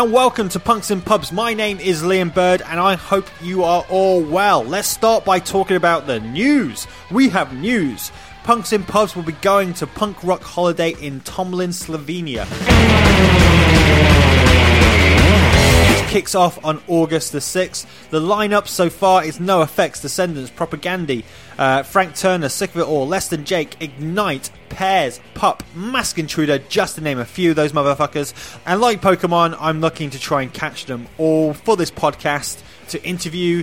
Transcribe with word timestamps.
And 0.00 0.14
welcome 0.14 0.48
to 0.48 0.58
Punks 0.58 0.90
and 0.90 1.04
Pubs. 1.04 1.30
My 1.30 1.52
name 1.52 1.78
is 1.78 2.02
Liam 2.02 2.32
Bird 2.32 2.62
and 2.62 2.80
I 2.80 2.94
hope 2.94 3.26
you 3.42 3.64
are 3.64 3.84
all 3.90 4.22
well. 4.22 4.64
Let's 4.64 4.88
start 4.88 5.26
by 5.26 5.40
talking 5.40 5.76
about 5.76 6.06
the 6.06 6.20
news. 6.20 6.86
We 7.10 7.28
have 7.28 7.54
news. 7.54 8.10
Punks 8.42 8.72
and 8.72 8.88
Pubs 8.88 9.14
will 9.14 9.24
be 9.24 9.32
going 9.32 9.74
to 9.74 9.86
Punk 9.86 10.24
Rock 10.24 10.42
Holiday 10.42 10.92
in 10.92 11.20
Tolmin, 11.20 11.74
Slovenia. 11.74 12.46
Kicks 16.10 16.34
off 16.34 16.64
on 16.64 16.82
August 16.88 17.30
the 17.30 17.38
6th. 17.38 17.86
The 18.10 18.18
lineup 18.18 18.66
so 18.66 18.90
far 18.90 19.24
is 19.24 19.38
No 19.38 19.62
Effects, 19.62 20.02
Descendents, 20.02 20.50
Propagandhi, 20.50 21.22
uh, 21.56 21.84
Frank 21.84 22.16
Turner, 22.16 22.48
Sick 22.48 22.70
of 22.70 22.78
It 22.78 22.88
All, 22.88 23.06
Less 23.06 23.28
Than 23.28 23.44
Jake, 23.44 23.80
Ignite, 23.80 24.50
Pears, 24.70 25.20
Pup, 25.34 25.62
Masked 25.72 26.18
Intruder, 26.18 26.58
just 26.58 26.96
to 26.96 27.00
name 27.00 27.20
a 27.20 27.24
few 27.24 27.50
of 27.50 27.56
those 27.56 27.70
motherfuckers. 27.70 28.34
And 28.66 28.80
like 28.80 29.00
Pokemon, 29.00 29.56
I'm 29.60 29.80
looking 29.80 30.10
to 30.10 30.18
try 30.18 30.42
and 30.42 30.52
catch 30.52 30.86
them 30.86 31.06
all 31.16 31.54
for 31.54 31.76
this 31.76 31.92
podcast 31.92 32.60
to 32.88 33.00
interview. 33.04 33.62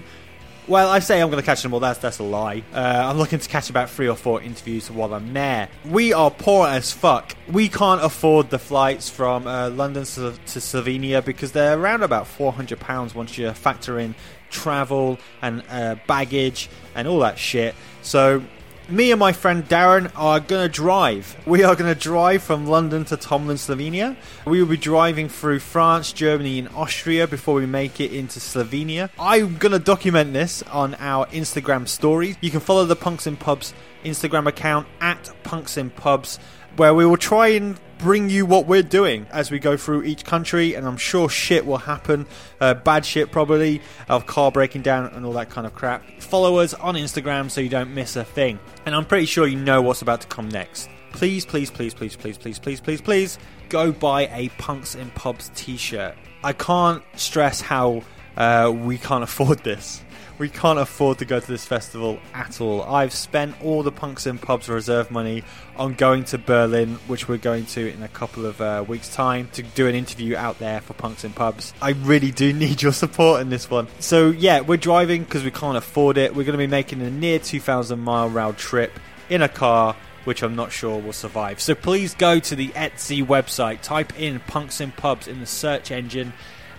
Well, 0.68 0.90
I 0.90 1.00
say 1.00 1.22
I'm 1.22 1.30
going 1.30 1.42
to 1.42 1.46
catch 1.46 1.64
them 1.64 1.74
all. 1.74 1.80
That's 1.80 2.00
that's 2.00 2.20
a 2.20 2.24
lie. 2.24 2.62
Uh, 2.74 2.78
I'm 3.06 3.18
looking 3.18 3.40
to 3.40 3.48
catch 3.48 3.70
about 3.70 3.90
three 3.90 4.10
or 4.10 4.18
four 4.18 4.42
interviews 4.42 4.92
while 4.92 5.14
I'm 5.14 5.32
there. 5.32 5.70
We 5.86 6.12
are 6.12 6.30
poor 6.30 6.68
as 6.68 6.92
fuck. 6.92 7.38
We 7.50 7.70
can't 7.70 8.04
afford 8.04 8.50
the 8.50 8.60
flights 8.60 9.10
from 9.10 9.48
uh, 9.48 9.70
London 9.70 10.04
to, 10.04 10.34
to 10.34 10.60
Slovenia 10.60 11.24
because 11.24 11.54
they're 11.54 11.80
around 11.80 12.04
about 12.04 12.28
400 12.28 12.82
pounds 12.82 13.16
once 13.16 13.38
you 13.38 13.50
factor 13.54 13.98
in 13.98 14.14
travel 14.50 15.20
and 15.42 15.64
uh, 15.70 15.96
baggage 16.06 16.70
and 16.96 17.08
all 17.08 17.20
that 17.20 17.40
shit. 17.40 17.74
So 18.02 18.44
me 18.90 19.12
and 19.12 19.20
my 19.20 19.34
friend 19.34 19.68
Darren 19.68 20.12
are 20.16 20.40
going 20.40 20.66
to 20.66 20.74
drive. 20.74 21.36
We 21.46 21.64
are 21.64 21.76
going 21.76 21.94
to 21.94 22.00
drive 22.00 22.42
from 22.42 22.68
London 22.68 23.04
to 23.06 23.18
Tolmin, 23.18 23.58
Slovenia. 23.58 24.16
We 24.46 24.62
will 24.62 24.70
be 24.70 24.78
driving 24.78 25.28
through 25.28 25.60
France, 25.60 26.14
Germany, 26.14 26.60
and 26.60 26.70
Austria 26.70 27.28
before 27.28 27.56
we 27.56 27.66
make 27.66 28.00
it 28.00 28.14
into 28.14 28.40
Slovenia. 28.40 29.10
I'm 29.20 29.58
going 29.58 29.74
to 29.74 29.80
document 29.80 30.34
this 30.34 30.64
on 30.64 30.96
our 30.96 31.26
Instagram 31.28 31.88
stories. 31.88 32.38
You 32.40 32.52
can 32.52 32.62
follow 32.62 32.86
the 32.86 32.96
Punks 32.96 33.28
and 33.28 33.40
Pubs 33.40 33.74
Instagram 34.06 34.48
account 34.48 34.88
at 35.02 35.32
Punks 35.44 35.76
and 35.76 35.94
Pubs, 35.94 36.40
where 36.78 36.94
we 36.94 37.06
will 37.06 37.18
try 37.18 37.50
and 37.50 37.78
bring 37.98 38.30
you 38.30 38.46
what 38.46 38.68
we're 38.68 38.84
doing 38.84 39.28
as 39.32 39.52
we 39.52 39.60
go 39.60 39.78
through 39.78 40.04
each 40.04 40.24
country, 40.26 40.76
and 40.76 40.86
I'm 40.86 40.98
sure 40.98 41.30
shit 41.30 41.66
will 41.66 41.78
happen. 41.78 42.28
Uh, 42.60 42.74
bad 42.74 43.06
shit, 43.06 43.32
probably, 43.32 43.82
of 44.08 44.26
car 44.26 44.52
breaking 44.52 44.82
down 44.82 45.08
and 45.08 45.26
all 45.26 45.34
that 45.34 45.50
kind 45.50 45.68
of 45.68 45.74
crap. 45.74 46.04
Follow 46.20 46.58
us 46.58 46.74
on 46.74 46.96
Instagram 46.96 47.50
so 47.50 47.62
you 47.62 47.70
don't 47.70 47.94
miss 47.94 48.16
a 48.16 48.24
thing. 48.24 48.60
And 48.86 48.96
I'm 48.96 49.06
pretty 49.06 49.26
sure 49.26 49.48
you 49.48 49.58
know 49.58 49.82
what's 49.82 50.02
about 50.02 50.22
to 50.22 50.28
come 50.28 50.50
next. 50.50 50.90
Please, 51.12 51.46
please, 51.46 51.72
please, 51.72 51.94
please, 51.94 52.16
please, 52.16 52.38
please, 52.38 52.60
please, 52.60 52.80
please, 52.80 53.02
please, 53.02 53.40
go 53.70 53.92
buy 53.92 54.28
a 54.28 54.50
Punks 54.58 54.96
and 54.96 55.14
Pubs 55.16 55.52
t 55.56 55.78
shirt. 55.78 56.16
I 56.44 56.54
can't 56.54 57.04
stress 57.16 57.62
how 57.62 58.04
uh, 58.36 58.72
we 58.76 58.98
can't 58.98 59.24
afford 59.26 59.64
this. 59.64 60.04
We 60.40 60.50
can't 60.50 60.78
afford 60.78 61.18
to 61.18 61.26
go 61.26 61.40
to 61.40 61.48
this 61.48 61.66
festival 61.66 62.20
at 62.34 62.62
all. 62.62 62.84
I've 62.84 63.14
spent 63.14 63.60
all 63.64 63.82
the 63.82 63.92
Punks 63.92 64.28
and 64.28 64.40
Pubs 64.40 64.70
reserve 64.70 65.10
money 65.10 65.44
on 65.76 65.96
going 65.96 66.26
to 66.26 66.38
Berlin, 66.38 66.96
which 67.08 67.28
we're 67.28 67.38
going 67.38 67.66
to 67.68 67.92
in 67.92 68.04
a 68.04 68.08
couple 68.08 68.46
of 68.46 68.62
uh, 68.62 68.86
weeks' 68.88 69.14
time, 69.14 69.50
to 69.54 69.64
do 69.64 69.88
an 69.88 69.96
interview 69.96 70.36
out 70.36 70.60
there 70.60 70.80
for 70.82 70.94
Punks 70.94 71.24
and 71.24 71.36
Pubs. 71.36 71.74
I 71.82 71.92
really 71.92 72.32
do 72.32 72.54
need 72.66 72.84
your 72.84 72.92
support 72.92 73.42
in 73.42 73.50
this 73.50 73.70
one. 73.70 73.88
So, 74.00 74.30
yeah, 74.30 74.62
we're 74.62 74.78
driving 74.78 75.24
because 75.24 75.44
we 75.44 75.52
can't 75.52 75.78
afford 75.78 76.18
it. 76.18 76.36
We're 76.36 76.44
going 76.44 76.54
to 76.54 76.58
be 76.58 76.68
making 76.68 77.02
a 77.02 77.10
near 77.10 77.40
2,000 77.40 78.00
mile 78.00 78.30
round 78.30 78.58
trip 78.58 78.92
in 79.30 79.42
a 79.42 79.50
car 79.50 79.96
which 80.28 80.44
I'm 80.44 80.58
not 80.58 80.74
sure 80.74 81.00
will 81.00 81.14
survive. 81.14 81.62
So 81.62 81.74
please 81.74 82.14
go 82.14 82.38
to 82.38 82.54
the 82.54 82.68
Etsy 82.70 83.26
website, 83.26 83.80
type 83.80 84.20
in 84.20 84.42
Punks 84.42 84.82
and 84.82 84.94
Pubs 84.94 85.26
in 85.26 85.40
the 85.40 85.46
search 85.46 85.90
engine, 85.90 86.34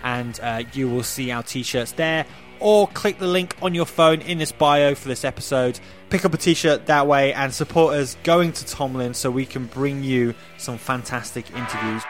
and 0.05 0.39
uh, 0.41 0.65
you 0.75 0.87
will 0.87 1.03
see 1.03 1.31
our 1.31 1.43
t 1.43 1.63
shirts 1.63 1.93
there. 1.93 2.27
Or 2.61 2.89
click 2.89 3.19
the 3.19 3.27
link 3.27 3.57
on 3.63 3.75
your 3.75 3.87
phone 3.87 4.21
in 4.21 4.39
this 4.39 4.53
bio 4.53 4.95
for 4.95 5.09
this 5.09 5.25
episode. 5.25 5.79
Pick 6.11 6.25
up 6.25 6.35
a 6.35 6.39
t 6.39 6.55
shirt 6.55 6.87
that 6.87 7.07
way 7.07 7.33
and 7.33 7.53
support 7.53 7.95
us 7.95 8.17
going 8.25 8.53
to 8.53 8.65
Tolmin 8.65 9.15
so 9.15 9.31
we 9.31 9.47
can 9.47 9.67
bring 9.67 10.03
you 10.03 10.35
some 10.57 10.79
fantastic 10.79 11.51
interviews. 11.55 12.03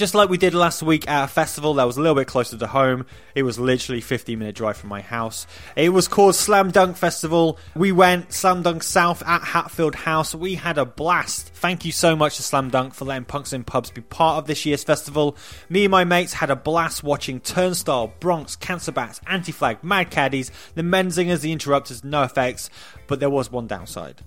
Just 0.00 0.14
like 0.14 0.30
we 0.30 0.38
did 0.38 0.54
last 0.54 0.82
week 0.82 1.06
at 1.10 1.24
a 1.24 1.28
festival 1.28 1.74
that 1.74 1.84
was 1.84 1.98
a 1.98 2.00
little 2.00 2.14
bit 2.14 2.26
closer 2.26 2.56
to 2.56 2.66
home, 2.66 3.04
it 3.34 3.42
was 3.42 3.58
literally 3.58 4.00
15 4.00 4.38
minute 4.38 4.54
drive 4.54 4.78
from 4.78 4.88
my 4.88 5.02
house. 5.02 5.46
It 5.76 5.90
was 5.90 6.08
called 6.08 6.34
Slam 6.34 6.70
Dunk 6.70 6.96
Festival. 6.96 7.58
We 7.76 7.92
went 7.92 8.32
Slam 8.32 8.62
Dunk 8.62 8.82
South 8.82 9.22
at 9.26 9.42
Hatfield 9.42 9.94
House. 9.94 10.34
We 10.34 10.54
had 10.54 10.78
a 10.78 10.86
blast. 10.86 11.50
Thank 11.52 11.84
you 11.84 11.92
so 11.92 12.16
much 12.16 12.36
to 12.36 12.42
Slam 12.42 12.70
Dunk 12.70 12.94
for 12.94 13.04
letting 13.04 13.26
Punks 13.26 13.52
and 13.52 13.66
Pubs 13.66 13.90
be 13.90 14.00
part 14.00 14.38
of 14.38 14.46
this 14.46 14.64
year's 14.64 14.84
festival. 14.84 15.36
Me 15.68 15.84
and 15.84 15.90
my 15.90 16.04
mates 16.04 16.32
had 16.32 16.48
a 16.48 16.56
blast 16.56 17.02
watching 17.04 17.38
Turnstile, 17.38 18.10
Bronx, 18.20 18.56
Cancer 18.56 18.92
Bats, 18.92 19.20
Anti 19.26 19.52
Flag, 19.52 19.84
Mad 19.84 20.10
Caddies, 20.10 20.50
the 20.76 20.82
Menzingers, 20.82 21.42
the 21.42 21.52
Interrupters, 21.52 22.00
NOFX, 22.00 22.70
but 23.06 23.20
there 23.20 23.28
was 23.28 23.52
one 23.52 23.66
downside. 23.66 24.22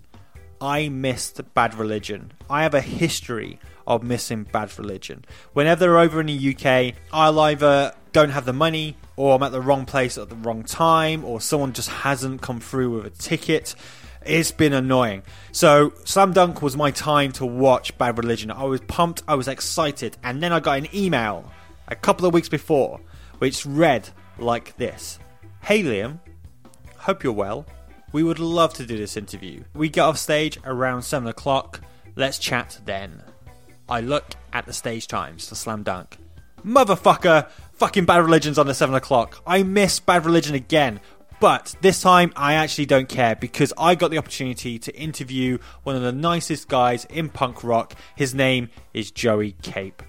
I 0.62 0.90
missed 0.90 1.42
Bad 1.56 1.74
Religion. 1.74 2.32
I 2.48 2.62
have 2.62 2.76
a 2.76 2.80
history 2.80 3.60
of 3.88 4.04
missing 4.04 4.44
Bad 4.44 4.78
Religion. 4.78 5.26
Whenever 5.54 5.80
they're 5.82 6.00
over 6.00 6.20
in 6.22 6.28
the 6.28 6.56
UK, 6.56 6.96
I'll 7.12 7.40
either 7.40 7.94
don't 8.12 8.30
have 8.30 8.46
the 8.46 8.54
money, 8.54 8.96
or 9.16 9.36
I'm 9.36 9.44
at 9.44 9.52
the 9.52 9.62
wrong 9.62 9.86
place 9.86 10.18
at 10.18 10.30
the 10.30 10.36
wrong 10.36 10.64
time, 10.64 11.26
or 11.26 11.42
someone 11.42 11.74
just 11.74 11.90
hasn't 11.90 12.42
come 12.42 12.60
through 12.60 12.96
with 12.96 13.06
a 13.06 13.10
ticket. 13.10 13.76
It's 14.26 14.52
been 14.52 14.74
annoying. 14.74 15.24
So, 15.52 15.94
Slam 16.06 16.32
Dunk 16.34 16.62
was 16.62 16.78
my 16.78 16.92
time 16.92 17.32
to 17.34 17.46
watch 17.46 17.98
Bad 17.98 18.18
Religion. 18.18 18.52
I 18.52 18.64
was 18.64 18.82
pumped, 18.82 19.24
I 19.28 19.36
was 19.36 19.48
excited, 19.48 20.18
and 20.24 20.42
then 20.42 20.54
I 20.54 20.60
got 20.60 20.78
an 20.78 20.88
email 20.94 21.52
a 21.88 21.96
couple 21.96 22.25
of 22.25 22.34
weeks 22.34 22.50
before 22.50 23.02
which 23.44 23.66
read 23.66 24.10
like 24.38 24.78
this 24.78 25.19
Hey 25.63 25.84
Liam, 25.84 26.19
hope 26.98 27.24
you're 27.24 27.34
well. 27.34 27.66
We 28.13 28.24
would 28.24 28.40
love 28.40 28.74
to 28.75 28.86
do 28.86 28.96
this 28.96 29.18
interview. 29.18 29.63
We 29.74 29.90
get 29.90 30.02
off 30.02 30.18
stage 30.18 30.60
around 30.63 31.02
7 31.02 31.28
o'clock. 31.28 31.81
Let's 32.16 32.38
chat 32.38 32.80
then. 32.86 33.24
I 33.94 34.00
look 34.00 34.25
at 34.51 34.66
the 34.66 34.74
stage 34.74 35.07
times 35.07 35.48
for 35.48 35.54
Slam 35.54 35.84
Dunk. 35.84 36.18
Motherfucker! 36.66 37.48
Fucking 37.74 38.06
Bad 38.06 38.24
Religion's 38.24 38.57
on 38.57 38.66
the 38.66 38.74
7 38.74 38.95
o'clock. 38.95 39.44
I 39.45 39.62
miss 39.62 40.00
Bad 40.00 40.25
Religion 40.25 40.56
again. 40.56 41.00
But 41.40 41.75
this 41.81 42.01
time, 42.01 42.34
I 42.36 42.56
actually 42.56 42.88
don't 42.88 43.07
care 43.07 43.36
because 43.36 43.72
I 43.78 43.94
got 43.94 44.10
the 44.10 44.18
opportunity 44.18 44.80
to 44.80 44.95
interview 44.95 45.60
one 45.84 45.95
of 45.95 46.01
the 46.01 46.12
nicest 46.12 46.69
guys 46.69 47.06
in 47.06 47.30
punk 47.30 47.63
rock. 47.63 47.94
His 48.16 48.34
name 48.34 48.69
is 48.95 49.12
Joey 49.12 49.51
Cape. 49.62 50.01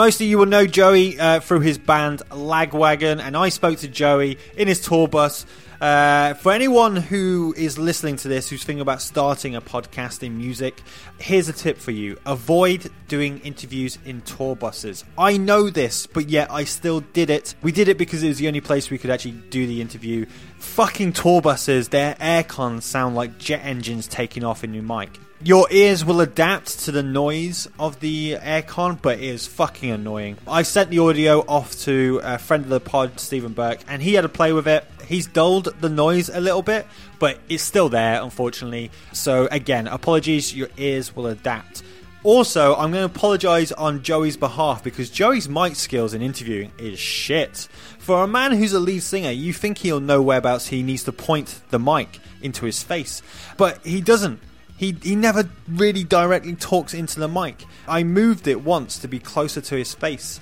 Most 0.00 0.18
of 0.22 0.26
you 0.26 0.38
will 0.38 0.46
know 0.46 0.66
Joey 0.66 1.20
uh, 1.20 1.40
through 1.40 1.60
his 1.60 1.76
band 1.76 2.22
Lagwagon, 2.30 3.20
and 3.20 3.36
I 3.36 3.50
spoke 3.50 3.80
to 3.80 3.86
Joey 3.86 4.38
in 4.56 4.66
his 4.66 4.80
tour 4.80 5.06
bus. 5.06 5.44
Uh, 5.78 6.32
for 6.32 6.52
anyone 6.52 6.96
who 6.96 7.52
is 7.54 7.76
listening 7.76 8.16
to 8.16 8.28
this 8.28 8.48
who's 8.48 8.64
thinking 8.64 8.80
about 8.80 9.02
starting 9.02 9.56
a 9.56 9.60
podcast 9.60 10.22
in 10.22 10.38
music, 10.38 10.80
here's 11.18 11.50
a 11.50 11.52
tip 11.52 11.76
for 11.76 11.90
you 11.90 12.16
avoid 12.24 12.90
doing 13.08 13.40
interviews 13.40 13.98
in 14.06 14.22
tour 14.22 14.56
buses. 14.56 15.04
I 15.18 15.36
know 15.36 15.68
this, 15.68 16.06
but 16.06 16.30
yet 16.30 16.50
I 16.50 16.64
still 16.64 17.00
did 17.00 17.28
it. 17.28 17.54
We 17.60 17.70
did 17.70 17.88
it 17.88 17.98
because 17.98 18.22
it 18.22 18.28
was 18.28 18.38
the 18.38 18.48
only 18.48 18.62
place 18.62 18.88
we 18.88 18.96
could 18.96 19.10
actually 19.10 19.32
do 19.50 19.66
the 19.66 19.82
interview. 19.82 20.24
Fucking 20.60 21.12
tour 21.12 21.42
buses, 21.42 21.90
their 21.90 22.16
air 22.18 22.42
cons 22.42 22.86
sound 22.86 23.16
like 23.16 23.36
jet 23.36 23.60
engines 23.62 24.06
taking 24.06 24.44
off 24.44 24.64
in 24.64 24.72
your 24.72 24.82
mic. 24.82 25.10
Your 25.42 25.68
ears 25.70 26.04
will 26.04 26.20
adapt 26.20 26.80
to 26.80 26.92
the 26.92 27.02
noise 27.02 27.66
of 27.78 28.00
the 28.00 28.34
aircon, 28.34 29.00
but 29.00 29.20
it 29.20 29.24
is 29.24 29.46
fucking 29.46 29.90
annoying. 29.90 30.36
I 30.46 30.60
sent 30.60 30.90
the 30.90 30.98
audio 30.98 31.40
off 31.48 31.80
to 31.84 32.20
a 32.22 32.36
friend 32.36 32.64
of 32.64 32.68
the 32.68 32.78
pod, 32.78 33.18
Stephen 33.18 33.54
Burke, 33.54 33.80
and 33.88 34.02
he 34.02 34.12
had 34.12 34.20
to 34.20 34.28
play 34.28 34.52
with 34.52 34.68
it. 34.68 34.84
He's 35.06 35.26
dulled 35.26 35.74
the 35.80 35.88
noise 35.88 36.28
a 36.28 36.42
little 36.42 36.60
bit, 36.60 36.86
but 37.18 37.38
it's 37.48 37.62
still 37.62 37.88
there, 37.88 38.20
unfortunately. 38.20 38.90
So, 39.14 39.48
again, 39.50 39.86
apologies, 39.86 40.54
your 40.54 40.68
ears 40.76 41.16
will 41.16 41.28
adapt. 41.28 41.84
Also, 42.22 42.74
I'm 42.74 42.92
going 42.92 43.08
to 43.08 43.16
apologise 43.16 43.72
on 43.72 44.02
Joey's 44.02 44.36
behalf 44.36 44.84
because 44.84 45.08
Joey's 45.08 45.48
mic 45.48 45.74
skills 45.74 46.12
in 46.12 46.20
interviewing 46.20 46.70
is 46.76 46.98
shit. 46.98 47.66
For 47.98 48.24
a 48.24 48.28
man 48.28 48.52
who's 48.52 48.74
a 48.74 48.80
lead 48.80 49.02
singer, 49.02 49.30
you 49.30 49.54
think 49.54 49.78
he'll 49.78 50.00
know 50.00 50.20
whereabouts 50.20 50.66
he 50.66 50.82
needs 50.82 51.04
to 51.04 51.12
point 51.12 51.62
the 51.70 51.78
mic 51.78 52.20
into 52.42 52.66
his 52.66 52.82
face, 52.82 53.22
but 53.56 53.82
he 53.86 54.02
doesn't. 54.02 54.38
He, 54.80 54.96
he 55.02 55.14
never 55.14 55.46
really 55.68 56.04
directly 56.04 56.54
talks 56.54 56.94
into 56.94 57.20
the 57.20 57.28
mic. 57.28 57.66
I 57.86 58.02
moved 58.02 58.46
it 58.46 58.62
once 58.62 58.96
to 59.00 59.08
be 59.08 59.18
closer 59.18 59.60
to 59.60 59.76
his 59.76 59.92
face, 59.92 60.40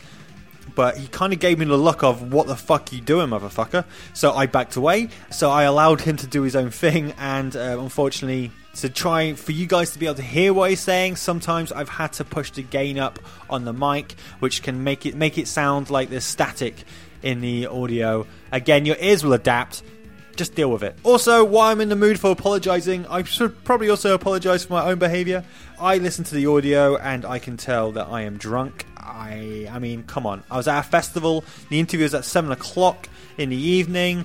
but 0.77 0.97
he 0.97 1.09
kind 1.09 1.33
of 1.33 1.41
gave 1.41 1.59
me 1.59 1.65
the 1.65 1.77
look 1.77 2.05
of 2.05 2.33
what 2.33 2.47
the 2.47 2.55
fuck 2.55 2.93
you 2.93 3.01
doing, 3.01 3.31
motherfucker. 3.31 3.85
So 4.15 4.33
I 4.33 4.47
backed 4.47 4.77
away. 4.77 5.09
So 5.33 5.51
I 5.51 5.65
allowed 5.65 6.03
him 6.03 6.17
to 6.19 6.29
do 6.29 6.43
his 6.43 6.55
own 6.55 6.71
thing, 6.71 7.15
and 7.19 7.57
uh, 7.57 7.79
unfortunately, 7.81 8.53
to 8.77 8.89
try 8.89 9.33
for 9.33 9.51
you 9.51 9.67
guys 9.67 9.91
to 9.95 9.99
be 9.99 10.07
able 10.07 10.15
to 10.15 10.23
hear 10.23 10.55
what 10.55 10.71
he's 10.71 10.79
saying, 10.79 11.17
sometimes 11.17 11.73
I've 11.73 11.89
had 11.89 12.13
to 12.13 12.25
push 12.25 12.53
the 12.53 12.63
gain 12.63 12.97
up 12.97 13.19
on 13.51 13.65
the 13.65 13.73
mic, 13.73 14.15
which 14.39 14.63
can 14.63 14.85
make 14.85 15.05
it 15.05 15.17
make 15.17 15.37
it 15.37 15.49
sound 15.49 15.91
like 15.91 16.11
there's 16.11 16.23
static 16.23 16.85
in 17.25 17.41
the 17.41 17.67
audio. 17.67 18.25
Again, 18.53 18.87
your 18.87 18.99
ears 19.01 19.25
will 19.25 19.33
adapt 19.33 19.83
just 20.39 20.55
deal 20.55 20.71
with 20.71 20.83
it. 20.83 20.97
Also, 21.03 21.45
while 21.45 21.71
I'm 21.71 21.81
in 21.81 21.89
the 21.89 21.97
mood 21.97 22.19
for 22.19 22.31
apologising, 22.31 23.07
I 23.07 23.23
should 23.25 23.65
probably 23.65 23.91
also 23.91 24.15
apologise 24.15 24.65
for 24.65 24.75
my 24.75 24.91
own 24.91 24.99
behaviour. 24.99 25.45
I 25.81 25.99
listened 25.99 26.27
to 26.29 26.35
the 26.35 26.47
audio 26.47 26.97
and 26.97 27.25
I 27.25 27.39
can 27.39 27.57
tell 27.57 27.93
that 27.93 28.07
I 28.09 28.23
am 28.23 28.39
drunk. 28.39 28.87
I, 28.97 29.69
I 29.71 29.79
mean, 29.79 30.05
come 30.05 30.27
on. 30.27 30.43
I 30.51 30.57
was 30.57 30.69
at 30.69 30.79
a 30.81 30.83
festival. 30.83 31.45
The 31.69 31.81
interview 31.81 32.05
was 32.05 32.15
at 32.15 32.25
seven 32.25 32.53
o'clock 32.53 33.09
in 33.37 33.51
the 33.51 33.57
evening. 33.57 34.25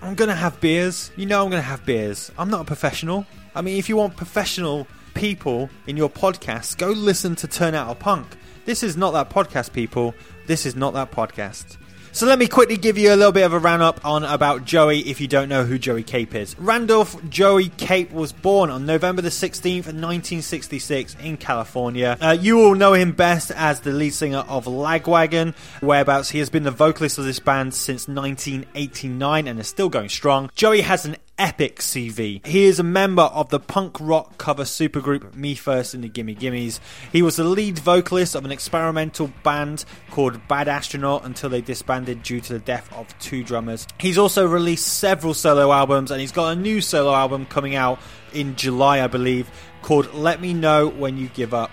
I'm 0.00 0.14
gonna 0.14 0.34
have 0.34 0.60
beers. 0.60 1.10
You 1.16 1.26
know, 1.26 1.44
I'm 1.44 1.50
gonna 1.50 1.62
have 1.62 1.84
beers. 1.84 2.30
I'm 2.38 2.50
not 2.50 2.62
a 2.62 2.64
professional. 2.64 3.26
I 3.54 3.62
mean, 3.62 3.78
if 3.78 3.88
you 3.88 3.96
want 3.96 4.16
professional 4.16 4.86
people 5.14 5.70
in 5.86 5.96
your 5.96 6.08
podcast, 6.08 6.78
go 6.78 6.88
listen 6.88 7.36
to 7.36 7.46
Turned 7.46 7.76
Out 7.76 7.90
a 7.90 7.94
Punk. 7.94 8.36
This 8.64 8.82
is 8.82 8.96
not 8.96 9.12
that 9.12 9.28
podcast, 9.30 9.72
people. 9.72 10.14
This 10.46 10.66
is 10.66 10.74
not 10.76 10.94
that 10.94 11.10
podcast. 11.10 11.76
So 12.14 12.26
let 12.26 12.38
me 12.38 12.46
quickly 12.46 12.76
give 12.76 12.98
you 12.98 13.14
a 13.14 13.16
little 13.16 13.32
bit 13.32 13.44
of 13.44 13.54
a 13.54 13.58
roundup 13.58 14.04
on 14.04 14.22
about 14.22 14.66
Joey 14.66 15.00
if 15.08 15.18
you 15.18 15.26
don't 15.26 15.48
know 15.48 15.64
who 15.64 15.78
Joey 15.78 16.02
Cape 16.02 16.34
is. 16.34 16.54
Randolph 16.58 17.16
Joey 17.30 17.70
Cape 17.70 18.12
was 18.12 18.32
born 18.32 18.68
on 18.68 18.84
November 18.84 19.22
the 19.22 19.30
16th, 19.30 19.86
1966 19.86 21.16
in 21.22 21.38
California. 21.38 22.18
Uh, 22.20 22.36
you 22.38 22.56
will 22.56 22.74
know 22.74 22.92
him 22.92 23.12
best 23.12 23.50
as 23.52 23.80
the 23.80 23.92
lead 23.92 24.12
singer 24.12 24.44
of 24.46 24.66
Lagwagon, 24.66 25.54
whereabouts 25.80 26.28
he 26.28 26.38
has 26.40 26.50
been 26.50 26.64
the 26.64 26.70
vocalist 26.70 27.16
of 27.16 27.24
this 27.24 27.38
band 27.38 27.72
since 27.72 28.06
1989 28.06 29.48
and 29.48 29.58
is 29.58 29.66
still 29.66 29.88
going 29.88 30.10
strong. 30.10 30.50
Joey 30.54 30.82
has 30.82 31.06
an 31.06 31.16
epic 31.38 31.78
CV. 31.80 32.44
He 32.46 32.64
is 32.64 32.78
a 32.78 32.84
member 32.84 33.22
of 33.22 33.48
the 33.48 33.58
punk 33.58 33.98
rock 34.00 34.38
cover 34.38 34.64
supergroup 34.64 35.34
Me 35.34 35.54
First 35.54 35.94
and 35.94 36.04
the 36.04 36.08
Gimme 36.08 36.34
Gimmes. 36.34 36.80
He 37.10 37.22
was 37.22 37.36
the 37.36 37.44
lead 37.44 37.78
vocalist 37.78 38.34
of 38.34 38.44
an 38.44 38.52
experimental 38.52 39.32
band 39.42 39.84
called 40.10 40.46
Bad 40.48 40.68
Astronaut 40.68 41.24
until 41.24 41.50
they 41.50 41.60
disbanded 41.60 42.22
due 42.22 42.40
to 42.40 42.52
the 42.52 42.58
death 42.58 42.92
of 42.92 43.06
two 43.18 43.42
drummers. 43.42 43.86
He's 43.98 44.18
also 44.18 44.46
released 44.46 44.86
several 44.86 45.34
solo 45.34 45.72
albums 45.72 46.10
and 46.10 46.20
he's 46.20 46.32
got 46.32 46.56
a 46.56 46.56
new 46.56 46.80
solo 46.80 47.14
album 47.14 47.46
coming 47.46 47.74
out 47.74 47.98
in 48.32 48.56
July, 48.56 49.02
I 49.02 49.06
believe, 49.06 49.50
called 49.82 50.14
Let 50.14 50.40
Me 50.40 50.54
Know 50.54 50.88
When 50.88 51.16
You 51.16 51.28
Give 51.28 51.54
Up. 51.54 51.70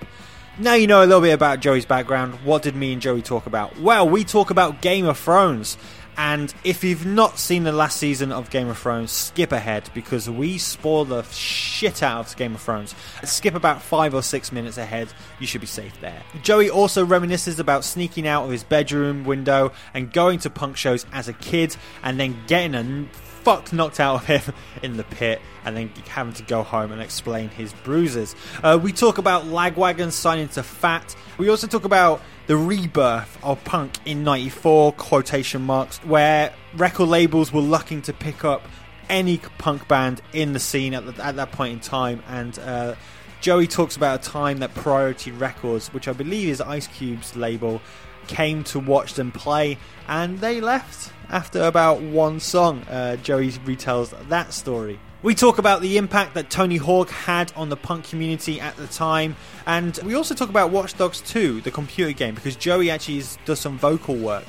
Now 0.57 0.73
you 0.73 0.87
know 0.87 1.01
a 1.01 1.05
little 1.05 1.21
bit 1.21 1.31
about 1.31 1.61
Joey's 1.61 1.85
background. 1.85 2.33
What 2.43 2.63
did 2.63 2.75
me 2.75 2.91
and 2.91 3.01
Joey 3.01 3.21
talk 3.21 3.45
about? 3.45 3.79
Well, 3.79 4.09
we 4.09 4.25
talk 4.25 4.49
about 4.49 4.81
Game 4.81 5.05
of 5.05 5.17
Thrones. 5.17 5.77
And 6.19 6.53
if 6.65 6.83
you've 6.83 7.05
not 7.05 7.39
seen 7.39 7.63
the 7.63 7.71
last 7.71 7.95
season 7.95 8.33
of 8.33 8.49
Game 8.49 8.67
of 8.67 8.77
Thrones, 8.77 9.09
skip 9.09 9.53
ahead 9.53 9.89
because 9.93 10.29
we 10.29 10.57
spoil 10.57 11.05
the 11.05 11.23
shit 11.23 12.03
out 12.03 12.31
of 12.31 12.35
Game 12.35 12.55
of 12.55 12.61
Thrones. 12.61 12.93
Skip 13.23 13.55
about 13.55 13.81
five 13.81 14.13
or 14.13 14.21
six 14.21 14.51
minutes 14.51 14.77
ahead, 14.77 15.07
you 15.39 15.47
should 15.47 15.61
be 15.61 15.67
safe 15.67 15.93
there. 16.01 16.21
Joey 16.43 16.69
also 16.69 17.05
reminisces 17.05 17.57
about 17.57 17.85
sneaking 17.85 18.27
out 18.27 18.43
of 18.43 18.51
his 18.51 18.65
bedroom 18.65 19.23
window 19.23 19.71
and 19.93 20.11
going 20.11 20.39
to 20.39 20.49
punk 20.49 20.75
shows 20.75 21.05
as 21.13 21.29
a 21.29 21.33
kid 21.33 21.77
and 22.03 22.19
then 22.19 22.35
getting 22.47 22.75
a 22.75 23.07
fuck 23.13 23.71
knocked 23.71 24.01
out 24.01 24.15
of 24.15 24.25
him 24.25 24.53
in 24.83 24.97
the 24.97 25.05
pit 25.05 25.41
and 25.63 25.77
then 25.77 25.87
having 26.09 26.33
to 26.33 26.43
go 26.43 26.63
home 26.63 26.91
and 26.91 27.01
explain 27.01 27.47
his 27.47 27.71
bruises. 27.85 28.35
Uh, 28.61 28.77
we 28.81 28.91
talk 28.91 29.19
about 29.19 29.45
Lagwagon 29.45 30.11
signing 30.11 30.49
to 30.49 30.63
Fat. 30.63 31.15
We 31.37 31.47
also 31.47 31.65
talk 31.65 31.85
about 31.85 32.21
the 32.49 32.57
rebirth 32.57 33.37
of 33.43 33.63
punk 33.63 33.93
in 34.05 34.23
94 34.23 34.93
quotation 34.93 35.61
marks 35.61 35.99
where 35.99 36.51
record 36.75 37.07
labels 37.07 37.53
were 37.53 37.61
looking 37.61 38.01
to 38.01 38.11
pick 38.11 38.43
up 38.43 38.63
any 39.07 39.37
punk 39.59 39.87
band 39.87 40.19
in 40.33 40.53
the 40.53 40.59
scene 40.59 40.95
at, 40.95 41.05
the, 41.05 41.23
at 41.23 41.35
that 41.35 41.51
point 41.51 41.73
in 41.73 41.79
time. 41.79 42.23
And 42.27 42.57
uh, 42.57 42.95
joey 43.39 43.67
talks 43.67 43.95
about 43.95 44.25
a 44.25 44.29
time 44.31 44.57
that 44.61 44.73
priority 44.73 45.31
records 45.31 45.93
which 45.93 46.07
i 46.07 46.11
believe 46.11 46.49
is 46.49 46.59
ice 46.59 46.87
cube's 46.87 47.35
label 47.35 47.81
came 48.27 48.63
to 48.63 48.79
watch 48.79 49.13
them 49.13 49.31
play 49.31 49.77
and 50.07 50.39
they 50.39 50.59
left 50.59 51.13
after 51.29 51.61
about 51.61 52.01
one 52.01 52.39
song. 52.39 52.81
Uh, 52.89 53.15
joey 53.17 53.51
retells 53.51 54.09
that 54.29 54.53
story 54.53 54.99
we 55.21 55.35
talk 55.35 55.57
about 55.57 55.81
the 55.81 55.97
impact 55.97 56.33
that 56.35 56.49
Tony 56.49 56.77
Hawk 56.77 57.09
had 57.09 57.51
on 57.55 57.67
the 57.67 57.75
punk 57.75 58.05
community 58.05 58.61
at 58.61 58.77
the 58.77 58.87
time, 58.87 59.35
and 59.65 59.99
we 60.05 60.13
also 60.13 60.33
talk 60.33 60.49
about 60.49 60.71
Watch 60.71 60.97
Dogs 60.97 61.19
2, 61.21 61.61
the 61.61 61.71
computer 61.71 62.13
game, 62.13 62.35
because 62.35 62.55
Joey 62.55 62.89
actually 62.89 63.23
does 63.43 63.59
some 63.59 63.77
vocal 63.77 64.15
work 64.15 64.45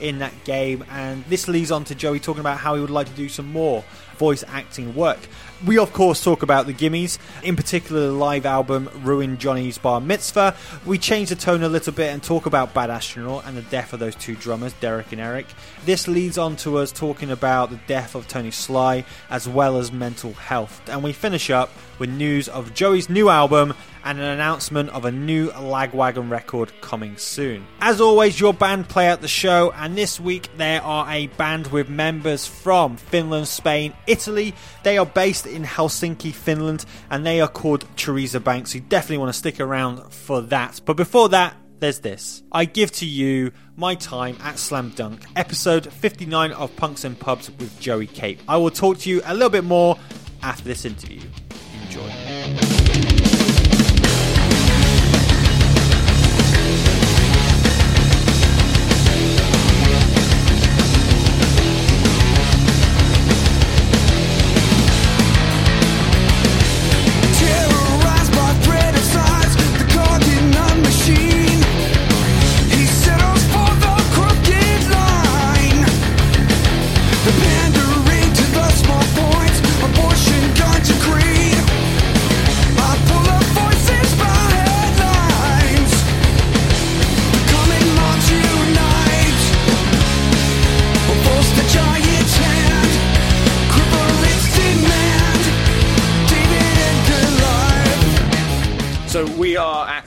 in 0.00 0.18
that 0.20 0.32
game, 0.44 0.82
and 0.90 1.24
this 1.26 1.46
leads 1.46 1.70
on 1.70 1.84
to 1.84 1.94
Joey 1.94 2.20
talking 2.20 2.40
about 2.40 2.56
how 2.56 2.74
he 2.74 2.80
would 2.80 2.90
like 2.90 3.06
to 3.08 3.12
do 3.14 3.28
some 3.28 3.52
more 3.52 3.84
voice 4.16 4.42
acting 4.48 4.94
work. 4.94 5.18
We, 5.66 5.78
of 5.78 5.94
course, 5.94 6.22
talk 6.22 6.42
about 6.42 6.66
the 6.66 6.74
gimmies, 6.74 7.16
in 7.42 7.56
particular 7.56 8.08
the 8.08 8.12
live 8.12 8.44
album 8.44 8.90
Ruin 9.02 9.38
Johnny's 9.38 9.78
Bar 9.78 9.98
Mitzvah. 10.02 10.54
We 10.84 10.98
change 10.98 11.30
the 11.30 11.36
tone 11.36 11.62
a 11.62 11.70
little 11.70 11.92
bit 11.94 12.12
and 12.12 12.22
talk 12.22 12.44
about 12.44 12.74
Bad 12.74 12.90
Astronaut 12.90 13.46
and 13.46 13.56
the 13.56 13.62
death 13.62 13.94
of 13.94 13.98
those 13.98 14.14
two 14.14 14.34
drummers, 14.34 14.74
Derek 14.74 15.12
and 15.12 15.22
Eric. 15.22 15.46
This 15.86 16.06
leads 16.06 16.36
on 16.36 16.56
to 16.56 16.76
us 16.76 16.92
talking 16.92 17.30
about 17.30 17.70
the 17.70 17.80
death 17.86 18.14
of 18.14 18.28
Tony 18.28 18.50
Sly 18.50 19.06
as 19.30 19.48
well 19.48 19.78
as 19.78 19.90
mental 19.90 20.34
health. 20.34 20.82
And 20.86 21.02
we 21.02 21.14
finish 21.14 21.48
up 21.48 21.70
with 21.98 22.10
news 22.10 22.48
of 22.48 22.74
Joey's 22.74 23.08
new 23.08 23.28
album 23.28 23.74
and 24.04 24.18
an 24.18 24.24
announcement 24.24 24.90
of 24.90 25.04
a 25.04 25.10
new 25.10 25.48
Lagwagon 25.50 26.30
record 26.30 26.72
coming 26.80 27.16
soon. 27.16 27.66
As 27.80 28.00
always, 28.00 28.38
your 28.38 28.52
band 28.52 28.88
play 28.88 29.08
out 29.08 29.22
the 29.22 29.28
show, 29.28 29.72
and 29.76 29.96
this 29.96 30.20
week 30.20 30.50
there 30.56 30.82
are 30.82 31.10
a 31.10 31.28
band 31.28 31.68
with 31.68 31.88
members 31.88 32.46
from 32.46 32.96
Finland, 32.96 33.48
Spain, 33.48 33.94
Italy. 34.06 34.54
They 34.82 34.98
are 34.98 35.06
based 35.06 35.46
in 35.46 35.64
Helsinki, 35.64 36.32
Finland, 36.32 36.84
and 37.10 37.24
they 37.24 37.40
are 37.40 37.48
called 37.48 37.86
Teresa 37.96 38.40
Banks. 38.40 38.74
You 38.74 38.82
definitely 38.82 39.18
want 39.18 39.32
to 39.32 39.38
stick 39.38 39.58
around 39.58 40.12
for 40.12 40.42
that. 40.42 40.80
But 40.84 40.96
before 40.96 41.30
that, 41.30 41.56
there's 41.80 42.00
this. 42.00 42.42
I 42.52 42.64
give 42.64 42.92
to 42.92 43.06
you 43.06 43.52
my 43.76 43.94
time 43.94 44.36
at 44.40 44.58
Slam 44.58 44.90
Dunk, 44.96 45.24
episode 45.36 45.92
59 45.92 46.52
of 46.52 46.74
Punks 46.76 47.04
and 47.04 47.18
Pubs 47.18 47.50
with 47.50 47.78
Joey 47.80 48.06
Cape. 48.06 48.40
I 48.48 48.56
will 48.56 48.70
talk 48.70 48.98
to 48.98 49.10
you 49.10 49.22
a 49.24 49.34
little 49.34 49.50
bit 49.50 49.64
more 49.64 49.98
after 50.42 50.64
this 50.64 50.84
interview. 50.84 51.20
Enjoy. 51.96 52.73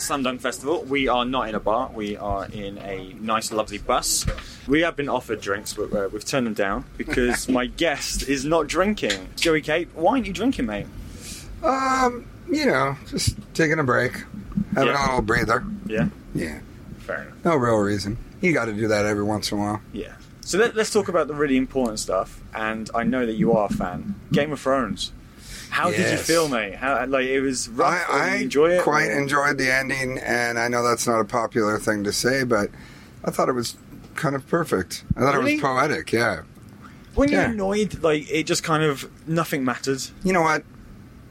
Slam 0.07 0.23
Dunk 0.23 0.39
Festival. 0.39 0.83
We 0.85 1.09
are 1.09 1.25
not 1.25 1.49
in 1.49 1.55
a 1.55 1.59
bar. 1.59 1.91
We 1.93 2.15
are 2.15 2.45
in 2.45 2.77
a 2.77 3.13
nice, 3.19 3.51
lovely 3.51 3.77
bus. 3.77 4.25
We 4.65 4.79
have 4.81 4.95
been 4.95 5.09
offered 5.09 5.41
drinks, 5.41 5.73
but 5.73 5.91
uh, 5.93 6.07
we've 6.13 6.23
turned 6.23 6.47
them 6.47 6.53
down 6.53 6.85
because 6.95 7.49
my 7.59 7.65
guest 7.65 8.23
is 8.29 8.45
not 8.45 8.67
drinking. 8.67 9.27
Joey 9.35 9.59
Cape, 9.61 9.89
why 9.95 10.13
aren't 10.13 10.25
you 10.25 10.31
drinking, 10.31 10.65
mate? 10.65 10.85
Um, 11.61 12.25
you 12.49 12.65
know, 12.67 12.95
just 13.09 13.35
taking 13.53 13.79
a 13.79 13.83
break, 13.83 14.13
having 14.75 14.93
Yeah. 14.93 15.01
a 15.01 15.07
little 15.07 15.21
breather. 15.23 15.65
Yeah, 15.85 16.07
Yeah, 16.33 16.59
fair 16.99 17.23
enough. 17.23 17.43
no 17.43 17.55
real 17.57 17.75
reason. 17.75 18.17
You 18.39 18.53
got 18.53 18.65
to 18.65 18.73
do 18.73 18.87
that 18.87 19.05
every 19.05 19.23
once 19.25 19.51
in 19.51 19.57
a 19.57 19.61
while. 19.61 19.81
Yeah. 19.91 20.13
So 20.39 20.57
let, 20.57 20.73
let's 20.73 20.89
talk 20.91 21.09
about 21.09 21.27
the 21.27 21.33
really 21.33 21.57
important 21.57 21.99
stuff. 21.99 22.41
And 22.55 22.89
I 22.95 23.03
know 23.03 23.25
that 23.25 23.33
you 23.33 23.51
are 23.51 23.65
a 23.69 23.73
fan. 23.73 24.15
Game 24.31 24.53
of 24.53 24.61
Thrones. 24.61 25.11
How 25.69 25.91
did 25.91 26.11
you 26.11 26.17
feel, 26.17 26.47
mate? 26.49 26.75
How 26.75 27.05
like 27.05 27.27
it 27.27 27.41
was 27.41 27.69
rough. 27.69 27.93
I, 28.09 28.31
I 28.31 28.35
enjoy 28.37 28.71
it. 28.71 28.81
quite 28.83 29.07
or- 29.09 29.19
enjoyed 29.19 29.57
the 29.57 29.71
ending, 29.71 30.17
and 30.19 30.57
I 30.57 30.67
know 30.67 30.83
that's 30.83 31.05
not 31.07 31.19
a 31.19 31.25
popular 31.25 31.77
thing 31.79 32.03
to 32.05 32.11
say, 32.11 32.43
but 32.43 32.69
I 33.23 33.31
thought 33.31 33.49
it 33.49 33.53
was 33.53 33.75
kind 34.15 34.35
of 34.35 34.47
perfect. 34.47 35.03
I 35.15 35.19
thought 35.21 35.35
Really? 35.35 35.53
it 35.53 35.55
was 35.55 35.61
poetic. 35.61 36.11
Yeah. 36.11 36.41
When 37.15 37.29
you're 37.29 37.41
annoyed, 37.43 38.01
like 38.03 38.29
it 38.31 38.43
just 38.43 38.63
kind 38.63 38.83
of 38.83 39.09
nothing 39.27 39.63
mattered. 39.65 40.01
You 40.23 40.33
know 40.33 40.41
what? 40.41 40.63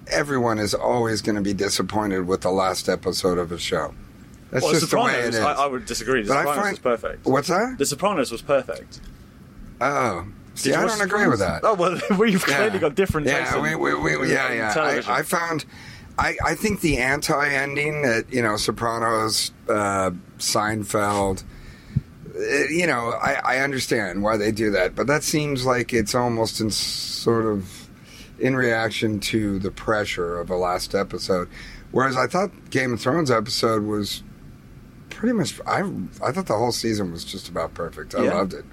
Everyone 0.09 0.59
is 0.59 0.75
always 0.75 1.23
going 1.23 1.35
to 1.37 1.43
be 1.43 1.53
disappointed 1.55 2.27
with 2.29 2.43
the 2.43 2.51
last 2.51 2.89
episode 2.89 3.39
of 3.39 3.51
a 3.53 3.59
show. 3.59 3.93
That's 4.53 4.63
Well, 4.65 4.73
just 4.75 4.89
the 4.91 4.97
way 4.97 5.13
it 5.21 5.33
Sopranos. 5.35 5.59
I, 5.59 5.65
I 5.65 5.67
would 5.67 5.87
disagree. 5.87 6.23
The 6.23 6.29
But 6.29 6.37
I 6.37 6.41
Sopranos 6.43 6.63
find- 6.63 6.73
was 6.73 6.79
perfect. 7.01 7.27
What's 7.27 7.49
that? 7.49 7.77
The 7.79 7.87
Sopranos 7.87 8.31
was 8.31 8.43
perfect. 8.43 9.01
Oh, 9.81 10.27
see, 10.57 10.73
I 10.75 10.85
don't 10.87 11.01
agree 11.01 11.27
with 11.29 11.39
that. 11.39 11.61
Oh 11.65 11.75
well, 11.75 11.99
we've 12.19 12.43
clearly 12.43 12.79
got 12.79 12.95
different. 12.95 13.27
Yeah, 13.27 13.61
we, 13.61 13.75
we, 13.77 13.95
we, 14.17 14.33
yeah, 14.33 14.53
yeah. 14.53 14.75
I, 14.77 15.19
I 15.19 15.23
found, 15.23 15.65
I, 16.19 16.37
I 16.45 16.55
think 16.55 16.81
the 16.81 16.99
anti-ending 16.99 18.03
that 18.03 18.33
you 18.33 18.43
know, 18.43 18.57
Sopranos, 18.57 19.53
uh, 19.69 20.11
Seinfeld. 20.39 21.45
uh, 22.35 22.41
You 22.69 22.87
know, 22.87 23.11
I, 23.13 23.41
I 23.45 23.59
understand 23.59 24.23
why 24.23 24.37
they 24.37 24.51
do 24.51 24.71
that, 24.73 24.95
but 24.95 25.07
that 25.07 25.23
seems 25.23 25.65
like 25.65 25.93
it's 25.93 26.15
almost 26.15 26.61
in 26.61 26.71
sort 26.71 27.47
of 27.47 27.89
in 28.39 28.55
reaction 28.57 29.19
to 29.19 29.59
the 29.61 29.71
pressure 29.71 30.39
of 30.39 30.51
a 30.51 30.57
last 30.57 30.95
episode. 30.95 31.49
Whereas 31.93 32.17
I 32.17 32.27
thought 32.27 32.51
Game 32.71 32.93
of 32.93 33.01
Thrones 33.01 33.31
episode 33.31 33.85
was 33.85 34.23
pretty 35.11 35.33
much. 35.33 35.59
I 35.67 35.81
I 36.23 36.33
thought 36.33 36.47
the 36.47 36.57
whole 36.59 36.73
season 36.73 37.13
was 37.13 37.25
just 37.25 37.49
about 37.49 37.73
perfect. 37.75 38.15
I 38.15 38.25
Yeah. 38.25 38.35
loved 38.35 38.53
it. 38.55 38.65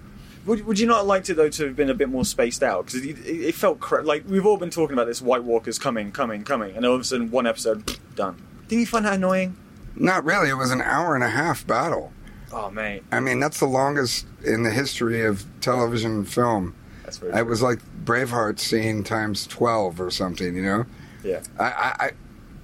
Would, 0.46 0.66
would 0.66 0.80
you 0.80 0.88
not 0.88 0.98
have 0.98 1.06
liked 1.06 1.30
it 1.30 1.36
though 1.36 1.50
to 1.50 1.66
have 1.66 1.76
been 1.76 1.90
a 1.90 1.94
bit 1.94 2.10
more 2.10 2.26
spaced 2.26 2.64
out? 2.64 2.86
Because 2.86 3.06
it, 3.06 3.18
it, 3.20 3.42
it 3.48 3.56
felt 3.56 3.80
cra- 3.80 4.04
like 4.04 4.24
we've 4.28 4.46
all 4.46 4.58
been 4.58 4.70
talking 4.70 4.94
about 4.94 5.08
this 5.08 5.22
White 5.22 5.44
Walkers 5.44 5.80
coming, 5.80 6.12
coming, 6.12 6.44
coming, 6.44 6.76
and 6.76 6.86
all 6.86 6.96
of 6.96 7.02
a 7.02 7.04
sudden 7.04 7.32
one 7.32 7.48
episode 7.48 7.98
done. 8.16 8.42
Didn't 8.68 8.82
you 8.82 8.86
find 8.88 9.06
that 9.06 9.14
annoying? 9.16 9.56
Not 9.96 10.26
really. 10.26 10.50
It 10.50 10.56
was 10.56 10.72
an 10.72 10.82
hour 10.82 11.16
and 11.16 11.24
a 11.24 11.30
half 11.30 11.66
battle. 11.66 12.12
Oh 12.52 12.70
man! 12.70 13.02
I 13.12 13.20
mean, 13.20 13.40
that's 13.40 13.60
the 13.60 13.66
longest 13.68 14.28
in 14.46 14.64
the 14.64 14.70
history 14.72 15.24
of 15.26 15.46
television 15.62 16.12
and 16.12 16.28
film. 16.30 16.76
that's 17.04 17.18
very. 17.18 17.34
It 17.34 17.48
was 17.48 17.62
like 17.62 17.80
Braveheart 18.04 18.60
scene 18.60 19.04
times 19.04 19.48
twelve 19.48 20.00
or 20.00 20.12
something. 20.12 20.56
You 20.56 20.62
know, 20.64 20.86
yeah. 21.24 21.42
I 21.60 21.66
I, 22.00 22.12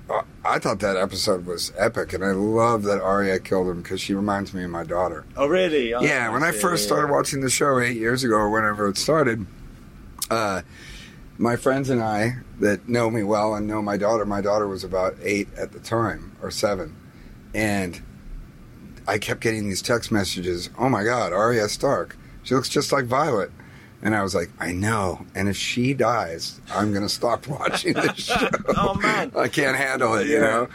I, 0.10 0.24
I 0.46 0.60
thought 0.60 0.80
that 0.80 0.98
episode 0.98 1.46
was 1.46 1.72
epic, 1.78 2.14
and 2.14 2.24
I 2.24 2.32
love 2.32 2.84
that 2.84 3.02
Arya 3.02 3.40
killed 3.40 3.68
him 3.68 3.82
because 3.82 4.02
she 4.02 4.14
reminds 4.14 4.54
me 4.54 4.64
of 4.64 4.70
my 4.70 4.84
daughter. 4.84 5.26
Oh 5.36 5.48
really? 5.48 5.94
Oh, 5.94 6.02
yeah, 6.02 6.30
when 6.32 6.44
I 6.44 6.52
first 6.52 6.86
started 6.86 7.12
watching 7.12 7.42
the 7.42 7.50
show 7.50 7.80
eight 7.80 7.98
years 7.98 8.24
ago 8.24 8.36
or 8.36 8.50
whenever 8.50 8.88
it 8.88 8.98
started, 8.98 9.46
uh, 10.30 10.62
my 11.38 11.56
friends 11.56 11.90
and 11.90 12.02
I 12.02 12.38
that 12.60 12.90
know 12.90 13.10
me 13.10 13.24
well 13.24 13.54
and 13.56 13.68
know 13.68 13.82
my 13.82 13.98
daughter, 13.98 14.26
my 14.26 14.42
daughter 14.42 14.68
was 14.68 14.84
about 14.84 15.16
eight 15.22 15.48
at 15.58 15.72
the 15.72 15.80
time 15.80 16.36
or 16.42 16.52
seven, 16.52 16.96
and 17.54 18.02
I 19.08 19.18
kept 19.18 19.42
getting 19.42 19.70
these 19.70 19.82
text 19.82 20.12
messages. 20.12 20.70
Oh 20.78 20.90
my 20.90 21.04
God, 21.04 21.34
Arya 21.34 21.70
Stark, 21.70 22.18
she 22.44 22.56
looks 22.56 22.70
just 22.70 22.92
like 22.92 23.06
Violet. 23.06 23.52
And 24.02 24.16
I 24.16 24.24
was 24.24 24.34
like, 24.34 24.50
I 24.60 24.72
know. 24.72 25.26
And 25.36 25.50
if 25.50 25.58
she 25.58 25.94
dies, 25.94 26.60
I'm 26.74 26.92
going 26.92 27.04
to 27.04 27.10
stop 27.10 27.48
watching 27.60 27.94
this 27.94 28.16
show. 28.26 28.48
Oh, 28.78 28.94
man. 28.96 29.32
I 29.36 29.48
can't 29.50 29.76
handle 29.78 30.16
it, 30.16 30.28
you 30.28 30.36
Yeah. 30.36 30.40
know? 30.42 30.68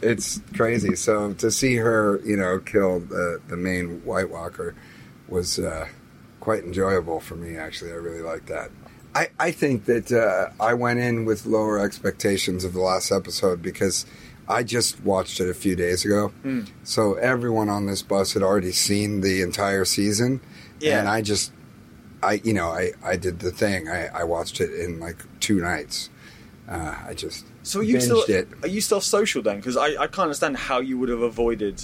It's 0.00 0.40
crazy. 0.56 0.96
So 0.96 1.32
to 1.34 1.50
see 1.52 1.76
her, 1.76 2.20
you 2.24 2.36
know, 2.36 2.58
kill 2.58 2.98
the, 3.00 3.40
the 3.46 3.56
main 3.56 4.04
White 4.04 4.30
Walker 4.30 4.74
was 5.28 5.60
uh, 5.60 5.86
quite 6.40 6.64
enjoyable 6.64 7.20
for 7.20 7.36
me, 7.36 7.56
actually. 7.56 7.92
I 7.92 7.96
really 7.96 8.22
liked 8.22 8.46
that. 8.48 8.70
I, 9.14 9.28
I 9.38 9.52
think 9.52 9.84
that 9.84 10.10
uh, 10.10 10.50
I 10.60 10.74
went 10.74 10.98
in 10.98 11.24
with 11.24 11.46
lower 11.46 11.78
expectations 11.78 12.64
of 12.64 12.72
the 12.72 12.80
last 12.80 13.12
episode 13.12 13.62
because 13.62 14.06
I 14.48 14.64
just 14.64 15.00
watched 15.04 15.38
it 15.38 15.48
a 15.48 15.54
few 15.54 15.76
days 15.76 16.04
ago. 16.04 16.28
Hmm. 16.42 16.62
So 16.82 17.14
everyone 17.14 17.68
on 17.68 17.86
this 17.86 18.02
bus 18.02 18.32
had 18.32 18.42
already 18.42 18.72
seen 18.72 19.20
the 19.20 19.40
entire 19.42 19.84
season. 19.84 20.40
Yeah. 20.80 20.98
And 20.98 21.08
I 21.08 21.22
just, 21.22 21.52
I, 22.22 22.40
you 22.44 22.52
know, 22.52 22.68
I, 22.68 22.92
I 23.04 23.16
did 23.16 23.40
the 23.40 23.50
thing. 23.50 23.88
I, 23.88 24.06
I 24.08 24.24
watched 24.24 24.60
it 24.60 24.72
in 24.72 25.00
like 25.00 25.16
two 25.40 25.60
nights. 25.60 26.08
Uh, 26.68 26.94
I 27.06 27.14
just 27.14 27.44
So 27.64 27.80
are 27.80 27.82
you 27.82 28.00
still 28.00 28.24
it. 28.28 28.48
are 28.62 28.68
you 28.68 28.80
still 28.80 29.00
social 29.00 29.42
then? 29.42 29.56
Because 29.56 29.76
I, 29.76 29.88
I 29.88 30.06
can't 30.06 30.20
understand 30.20 30.56
how 30.56 30.80
you 30.80 30.98
would 30.98 31.08
have 31.08 31.22
avoided. 31.22 31.82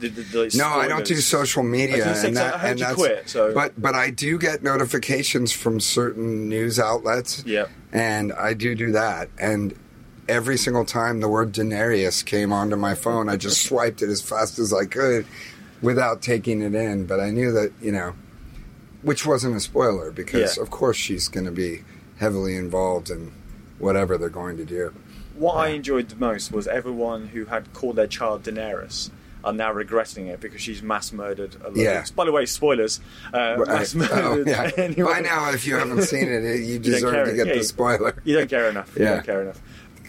The, 0.00 0.08
the, 0.08 0.22
the 0.22 0.54
No, 0.56 0.66
I 0.66 0.88
don't 0.88 1.06
do 1.06 1.14
social 1.16 1.62
media, 1.62 1.94
I 1.94 1.98
was 1.98 2.04
gonna 2.04 2.16
say, 2.16 2.28
and 2.28 2.38
I 2.38 2.50
that, 2.50 2.64
and 2.64 2.78
that's, 2.80 2.94
quit, 2.96 3.28
so- 3.28 3.54
but 3.54 3.80
but 3.80 3.94
I 3.94 4.10
do 4.10 4.38
get 4.38 4.62
notifications 4.64 5.52
from 5.52 5.78
certain 5.78 6.48
news 6.48 6.80
outlets, 6.80 7.44
Yep. 7.46 7.70
and 7.92 8.32
I 8.32 8.54
do 8.54 8.74
do 8.74 8.90
that, 8.92 9.28
and 9.38 9.72
every 10.28 10.56
single 10.58 10.84
time 10.84 11.20
the 11.20 11.28
word 11.28 11.52
Daenerys 11.52 12.24
came 12.24 12.52
onto 12.52 12.74
my 12.74 12.96
phone, 12.96 13.28
I 13.28 13.36
just 13.36 13.62
swiped 13.68 14.02
it 14.02 14.08
as 14.10 14.20
fast 14.20 14.58
as 14.58 14.72
I 14.72 14.84
could 14.86 15.26
without 15.80 16.20
taking 16.22 16.60
it 16.60 16.74
in. 16.74 17.06
But 17.06 17.20
I 17.20 17.30
knew 17.30 17.52
that 17.52 17.72
you 17.80 17.92
know, 17.92 18.14
which 19.04 19.24
wasn't 19.26 19.54
a 19.56 19.60
spoiler 19.60 20.10
because 20.10 20.56
Yeah. 20.56 20.62
of 20.62 20.70
course 20.70 20.96
she's 20.96 21.28
going 21.28 21.46
to 21.46 21.52
be 21.52 21.84
heavily 22.18 22.56
involved 22.56 23.10
in 23.10 23.32
whatever 23.78 24.16
they're 24.18 24.28
going 24.28 24.56
to 24.56 24.64
do. 24.64 24.92
What 25.34 25.54
I 25.54 25.68
enjoyed 25.68 26.08
the 26.08 26.16
most 26.16 26.52
was 26.52 26.66
everyone 26.68 27.28
who 27.28 27.46
had 27.46 27.72
called 27.72 27.96
their 27.96 28.06
child 28.06 28.44
Daenerys 28.44 29.10
are 29.42 29.52
now 29.52 29.72
regretting 29.72 30.26
it 30.28 30.40
because 30.40 30.60
she's 30.62 30.82
mass 30.82 31.12
murdered. 31.12 31.56
A 31.62 31.68
lot 31.68 31.76
Yeah. 31.76 32.04
By 32.16 32.24
the 32.24 32.32
way, 32.32 32.46
spoilers. 32.46 33.00
Uh, 33.32 33.56
Right. 33.58 33.66
mass 33.68 33.94
Oh, 33.94 33.98
murdered. 33.98 34.46
yeah. 34.46 34.70
anyone- 34.76 35.12
By 35.12 35.20
now, 35.32 35.50
if 35.52 35.66
you 35.66 35.74
haven't 35.76 36.02
seen 36.02 36.28
it, 36.28 36.60
you 36.60 36.78
deserve 36.90 37.28
to 37.28 37.34
get 37.34 37.48
Yeah, 37.48 37.54
the 37.54 37.64
spoiler. 37.64 38.14
You 38.24 38.36
don't 38.38 38.48
care 38.48 38.68
enough. 38.70 38.90
You 38.96 39.04
Yeah. 39.04 39.14
don't 39.16 39.26
care 39.26 39.42
enough. 39.42 39.60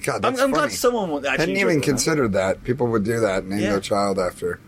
God, 0.04 0.24
I'm, 0.24 0.40
I'm 0.40 0.52
glad 0.52 0.72
someone 0.72 1.10
actually 1.26 1.30
hadn't 1.40 1.58
even 1.58 1.78
that. 1.80 1.84
considered 1.84 2.34
that 2.34 2.64
people 2.64 2.86
would 2.88 3.04
do 3.04 3.20
that, 3.22 3.46
name 3.48 3.60
Yeah. 3.60 3.72
their 3.72 3.80
child 3.80 4.20
after. 4.20 4.60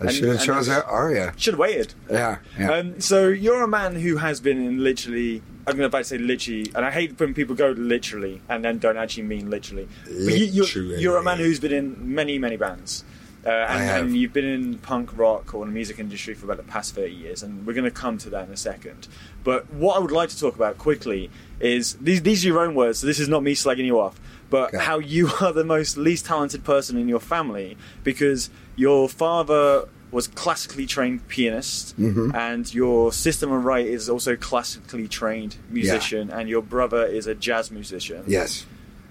I 0.00 0.10
should 0.10 0.28
have 0.28 0.42
chose 0.44 0.66
that's- 0.66 0.84
Arya. 0.88 1.32
Should 1.36 1.54
have 1.54 1.60
waited. 1.60 1.94
Yeah, 2.10 2.38
yeah. 2.58 2.72
Um, 2.72 3.00
so 3.00 3.28
you're 3.28 3.62
a 3.62 3.68
man 3.68 3.94
who 3.96 4.16
has 4.16 4.40
been 4.40 4.58
in 4.58 4.82
literally. 4.82 5.42
I'm 5.66 5.76
going 5.78 5.90
to 5.90 6.04
say 6.04 6.18
literally, 6.18 6.70
and 6.74 6.84
I 6.84 6.90
hate 6.90 7.18
when 7.18 7.32
people 7.32 7.54
go 7.54 7.70
literally 7.70 8.42
and 8.50 8.62
then 8.62 8.78
don't 8.78 8.98
actually 8.98 9.22
mean 9.22 9.48
literally. 9.48 9.88
But 10.04 10.12
you, 10.12 10.44
you're, 10.44 10.64
Literally. 10.64 11.00
you're 11.00 11.16
a 11.16 11.22
man 11.22 11.38
who's 11.38 11.58
been 11.58 11.72
in 11.72 12.14
many, 12.14 12.38
many 12.38 12.56
bands. 12.56 13.02
Uh, 13.46 13.50
and, 13.50 14.06
and 14.06 14.16
you've 14.16 14.32
been 14.32 14.44
in 14.46 14.78
punk 14.78 15.10
rock 15.18 15.52
or 15.54 15.66
the 15.66 15.70
music 15.72 15.98
industry 15.98 16.32
for 16.32 16.46
about 16.46 16.56
the 16.56 16.62
past 16.62 16.94
30 16.94 17.12
years, 17.12 17.42
and 17.42 17.66
we're 17.66 17.74
going 17.74 17.84
to 17.84 17.90
come 17.90 18.16
to 18.16 18.30
that 18.30 18.46
in 18.46 18.52
a 18.52 18.56
second. 18.56 19.06
But 19.42 19.70
what 19.72 19.96
I 19.96 19.98
would 20.00 20.10
like 20.10 20.30
to 20.30 20.38
talk 20.40 20.54
about 20.54 20.78
quickly 20.78 21.30
is 21.60 21.94
these, 21.96 22.22
these 22.22 22.42
are 22.44 22.48
your 22.48 22.60
own 22.60 22.74
words, 22.74 23.00
so 23.00 23.06
this 23.06 23.18
is 23.20 23.28
not 23.28 23.42
me 23.42 23.54
slagging 23.54 23.84
you 23.84 24.00
off, 24.00 24.18
but 24.50 24.74
how 24.74 24.98
you 24.98 25.30
are 25.40 25.52
the 25.52 25.64
most 25.64 25.96
least 25.96 26.26
talented 26.26 26.64
person 26.64 26.96
in 26.96 27.08
your 27.08 27.20
family 27.20 27.76
because 28.02 28.50
your 28.76 29.08
father 29.08 29.86
was 30.10 30.28
classically 30.28 30.86
trained 30.86 31.26
pianist 31.28 31.98
Mhm. 32.00 32.32
and 32.34 32.72
your 32.72 33.12
sister 33.12 33.48
right 33.48 33.84
is 33.86 34.08
also 34.08 34.36
classically 34.36 35.08
trained 35.08 35.56
musician 35.70 36.30
and 36.30 36.48
your 36.48 36.62
brother 36.62 37.04
is 37.04 37.26
a 37.26 37.34
jazz 37.34 37.70
musician. 37.70 38.22
yes. 38.26 38.64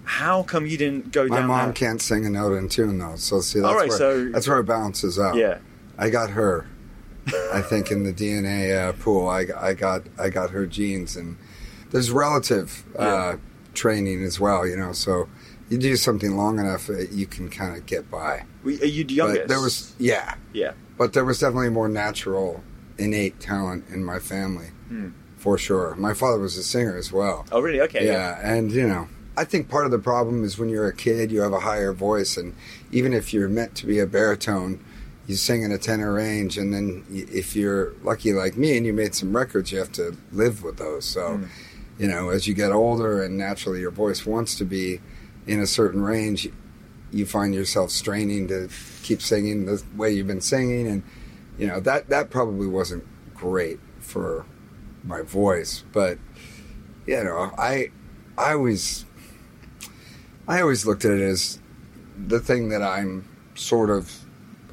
How 0.05 0.43
come 0.43 0.65
you 0.65 0.77
didn't 0.77 1.13
go 1.13 1.27
My 1.27 1.37
down 1.37 1.47
mom 1.47 1.67
that? 1.67 1.75
can't 1.75 2.01
sing 2.01 2.25
a 2.25 2.29
note 2.29 2.55
in 2.57 2.67
tune, 2.67 2.97
though. 2.99 3.15
So, 3.15 3.39
see, 3.39 3.59
that's, 3.61 3.69
All 3.71 3.77
right, 3.79 3.87
where, 3.87 3.97
so- 3.97 4.29
that's 4.31 4.47
where 4.49 4.59
it 4.59 4.65
balances 4.65 5.17
out. 5.17 5.35
Yeah. 5.37 5.59
I 5.97 6.09
got 6.09 6.31
her. 6.31 6.65
I 7.53 7.61
think 7.69 7.89
in 7.89 8.03
the 8.03 8.11
DNA 8.11 8.75
uh, 8.77 8.91
pool, 8.93 9.29
I, 9.29 9.45
I 9.57 9.73
got 9.73 10.03
I 10.19 10.27
got 10.29 10.49
her 10.49 10.65
genes, 10.65 11.15
and 11.15 11.37
there's 11.91 12.11
relative 12.11 12.83
uh, 12.99 13.37
training 13.73 14.23
as 14.23 14.39
well. 14.39 14.67
You 14.67 14.77
know, 14.77 14.91
so 14.93 15.27
you 15.69 15.77
do 15.77 15.95
something 15.95 16.35
long 16.37 16.59
enough, 16.59 16.89
uh, 16.89 16.99
you 17.11 17.25
can 17.25 17.49
kind 17.49 17.75
of 17.75 17.85
get 17.85 18.09
by. 18.11 18.43
We- 18.63 18.81
Are 18.81 18.85
you 18.85 19.03
the 19.03 19.13
youngest? 19.13 19.41
But 19.41 19.47
there 19.47 19.61
was, 19.61 19.93
yeah, 19.97 20.35
Yeah. 20.53 20.73
but 20.97 21.13
there 21.13 21.25
was 21.25 21.39
definitely 21.39 21.69
more 21.69 21.87
natural, 21.89 22.63
innate 22.97 23.39
talent 23.39 23.85
in 23.91 24.03
my 24.03 24.19
family, 24.19 24.67
Hmm. 24.89 25.07
for 25.37 25.57
sure. 25.57 25.95
My 25.97 26.13
father 26.13 26.39
was 26.39 26.57
a 26.57 26.63
singer 26.63 26.95
as 26.97 27.11
well. 27.11 27.45
Oh, 27.51 27.61
really? 27.61 27.81
Okay. 27.81 28.05
yeah, 28.05 28.39
and 28.43 28.71
you 28.71 28.87
know, 28.87 29.07
I 29.35 29.45
think 29.45 29.67
part 29.67 29.85
of 29.85 29.91
the 29.91 29.97
problem 29.99 30.43
is 30.43 30.59
when 30.59 30.69
you're 30.69 30.87
a 30.87 30.93
kid, 30.93 31.31
you 31.31 31.41
have 31.41 31.53
a 31.53 31.61
higher 31.61 31.91
voice, 31.93 32.37
and 32.37 32.53
even 32.91 33.13
if 33.13 33.33
you're 33.33 33.49
meant 33.49 33.73
to 33.75 33.87
be 33.87 33.97
a 33.99 34.05
baritone, 34.05 34.79
you 35.25 35.35
sing 35.35 35.63
in 35.63 35.71
a 35.71 35.77
tenor 35.79 36.13
range, 36.13 36.57
and 36.57 36.71
then 36.73 37.03
if 37.09 37.55
you're 37.55 37.93
lucky 38.03 38.31
like 38.33 38.57
me 38.57 38.77
and 38.77 38.85
you 38.85 38.93
made 38.93 39.15
some 39.15 39.35
records, 39.35 39.71
you 39.71 39.79
have 39.79 39.91
to 39.93 40.15
live 40.31 40.61
with 40.61 40.77
those. 40.77 41.05
So, 41.05 41.21
Mm. 41.21 41.47
You 41.97 42.07
know, 42.07 42.29
as 42.29 42.47
you 42.47 42.53
get 42.53 42.71
older 42.71 43.21
and 43.21 43.37
naturally 43.37 43.79
your 43.79 43.91
voice 43.91 44.25
wants 44.25 44.55
to 44.57 44.65
be 44.65 44.99
in 45.45 45.59
a 45.59 45.67
certain 45.67 46.01
range, 46.01 46.49
you 47.11 47.25
find 47.25 47.53
yourself 47.53 47.91
straining 47.91 48.47
to 48.47 48.69
keep 49.03 49.21
singing 49.21 49.65
the 49.65 49.83
way 49.95 50.11
you've 50.11 50.27
been 50.27 50.41
singing, 50.41 50.87
and 50.87 51.03
you 51.57 51.67
know 51.67 51.79
that 51.79 52.09
that 52.09 52.29
probably 52.29 52.67
wasn't 52.67 53.03
great 53.35 53.79
for 53.99 54.45
my 55.03 55.21
voice, 55.21 55.83
but 55.91 56.17
you 57.05 57.23
know 57.23 57.51
I 57.57 57.91
I 58.37 58.53
always 58.53 59.05
I 60.47 60.61
always 60.61 60.85
looked 60.85 61.05
at 61.05 61.11
it 61.11 61.21
as 61.21 61.59
the 62.27 62.39
thing 62.39 62.69
that 62.69 62.81
I'm 62.81 63.27
sort 63.55 63.89
of 63.89 64.11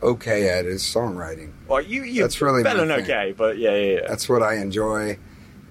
okay 0.03 0.49
at 0.49 0.65
is 0.65 0.83
songwriting. 0.83 1.53
Well, 1.69 1.83
you 1.83 2.05
you 2.05 2.23
That's 2.23 2.41
really 2.41 2.63
better 2.63 2.87
than 2.87 3.03
okay, 3.03 3.35
but 3.37 3.59
yeah, 3.59 3.75
yeah, 3.75 3.95
yeah. 3.95 4.09
That's 4.09 4.29
what 4.29 4.43
I 4.43 4.57
enjoy. 4.57 5.19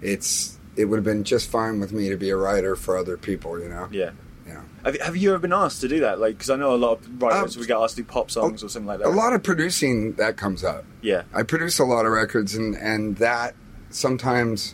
It's 0.02 0.59
it 0.80 0.86
would 0.86 0.96
have 0.96 1.04
been 1.04 1.26
just 1.26 1.50
fine 1.50 1.80
with 1.82 1.92
me 1.92 2.08
to 2.10 2.16
be 2.16 2.30
a 2.30 2.38
writer 2.38 2.74
for 2.76 2.98
other 2.98 3.18
people, 3.18 3.60
you 3.60 3.68
know. 3.68 3.90
yeah. 3.92 4.12
Yeah. 4.48 4.62
Have, 4.84 5.00
have 5.02 5.18
you 5.18 5.30
ever 5.30 5.40
been 5.40 5.54
asked 5.54 5.82
to 5.82 5.88
do 5.88 6.00
that? 6.00 6.20
Like, 6.20 6.36
because 6.36 6.50
I 6.50 6.56
know 6.56 6.74
a 6.74 6.78
lot 6.78 6.94
of 7.02 7.22
writers 7.22 7.56
Um, 7.56 7.62
we 7.62 7.68
get 7.68 7.78
asked 7.78 7.98
to 7.98 8.02
do 8.02 8.08
pop 8.08 8.32
songs 8.32 8.64
or 8.64 8.70
something 8.70 8.88
like 8.88 8.98
that. 9.00 9.08
A 9.08 9.10
lot 9.10 9.34
of 9.34 9.44
producing 9.44 10.14
that 10.14 10.38
comes 10.38 10.64
up. 10.64 10.86
Yeah, 11.04 11.24
I 11.36 11.44
produce 11.44 11.78
a 11.78 11.84
lot 11.84 12.08
of 12.08 12.14
records, 12.14 12.56
and 12.56 12.76
and 12.76 13.18
that 13.18 13.54
sometimes 13.92 14.74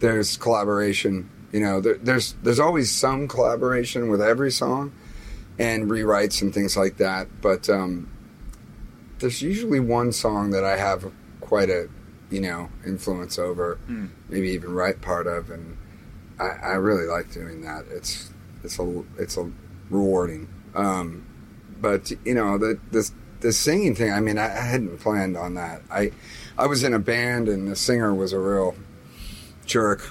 there's 0.00 0.36
collaboration. 0.36 1.30
You 1.52 1.60
know, 1.60 1.80
there, 1.80 1.94
there's 1.94 2.34
there's 2.42 2.60
always 2.60 2.90
some 2.90 3.26
collaboration 3.26 4.10
with 4.10 4.20
every 4.20 4.50
song, 4.50 4.92
and 5.58 5.88
rewrites 5.90 6.42
and 6.42 6.52
things 6.52 6.76
like 6.76 6.98
that. 6.98 7.28
But 7.40 7.70
um, 7.70 8.10
there's 9.20 9.40
usually 9.40 9.80
one 9.80 10.12
song 10.12 10.50
that 10.50 10.64
I 10.64 10.76
have 10.76 11.10
quite 11.40 11.70
a 11.70 11.88
you 12.30 12.40
know 12.40 12.68
influence 12.84 13.38
over, 13.38 13.78
Mm. 13.88 14.08
maybe 14.28 14.48
even 14.50 14.72
write 14.74 15.00
part 15.00 15.26
of, 15.26 15.50
and 15.50 15.76
I, 16.40 16.48
I 16.62 16.72
really 16.74 17.06
like 17.06 17.32
doing 17.32 17.62
that. 17.62 17.84
It's 17.90 18.30
it's 18.64 18.78
a 18.78 19.04
it's 19.18 19.36
a 19.36 19.50
rewarding. 19.90 20.48
Um, 20.74 21.24
but 21.80 22.10
you 22.24 22.34
know 22.34 22.58
the 22.58 22.78
the 22.90 23.10
the 23.40 23.52
singing 23.52 23.94
thing. 23.94 24.12
I 24.12 24.20
mean, 24.20 24.38
I, 24.38 24.46
I 24.46 24.60
hadn't 24.62 24.98
planned 24.98 25.36
on 25.36 25.54
that. 25.54 25.82
I 25.90 26.10
I 26.58 26.66
was 26.66 26.82
in 26.82 26.94
a 26.94 26.98
band 26.98 27.48
and 27.48 27.68
the 27.68 27.76
singer 27.76 28.14
was 28.14 28.32
a 28.32 28.38
real 28.38 28.74
jerk, 29.66 30.10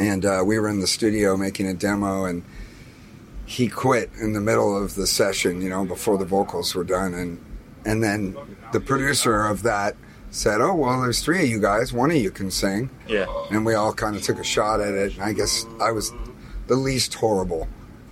and 0.00 0.24
uh, 0.24 0.42
we 0.44 0.58
were 0.58 0.68
in 0.68 0.80
the 0.80 0.86
studio 0.86 1.36
making 1.36 1.66
a 1.66 1.74
demo 1.74 2.24
and. 2.24 2.42
He 3.46 3.66
quit 3.66 4.10
in 4.20 4.32
the 4.32 4.40
middle 4.40 4.80
of 4.80 4.94
the 4.94 5.08
session, 5.08 5.60
you 5.60 5.68
know, 5.68 5.84
before 5.84 6.16
the 6.18 6.24
vocals 6.24 6.72
were 6.72 6.84
done, 6.84 7.14
and 7.14 7.44
and 7.84 8.00
then 8.00 8.36
the 8.72 8.78
producer 8.78 9.44
of 9.44 9.64
that 9.64 9.96
said, 10.30 10.60
"Oh 10.60 10.74
well, 10.74 11.00
there's 11.02 11.22
three 11.22 11.42
of 11.42 11.48
you 11.48 11.60
guys. 11.60 11.92
One 11.92 12.10
of 12.10 12.16
you 12.16 12.30
can 12.30 12.50
sing." 12.50 12.90
yeah. 13.08 13.26
and 13.50 13.64
we 13.66 13.74
all 13.74 13.92
kind 13.92 14.16
of 14.16 14.22
took 14.22 14.38
a 14.38 14.44
shot 14.44 14.80
at 14.80 14.94
it. 14.94 15.14
And 15.14 15.22
I 15.22 15.32
guess 15.32 15.66
I 15.80 15.90
was 15.92 16.12
the 16.66 16.76
least 16.76 17.14
horrible 17.14 17.68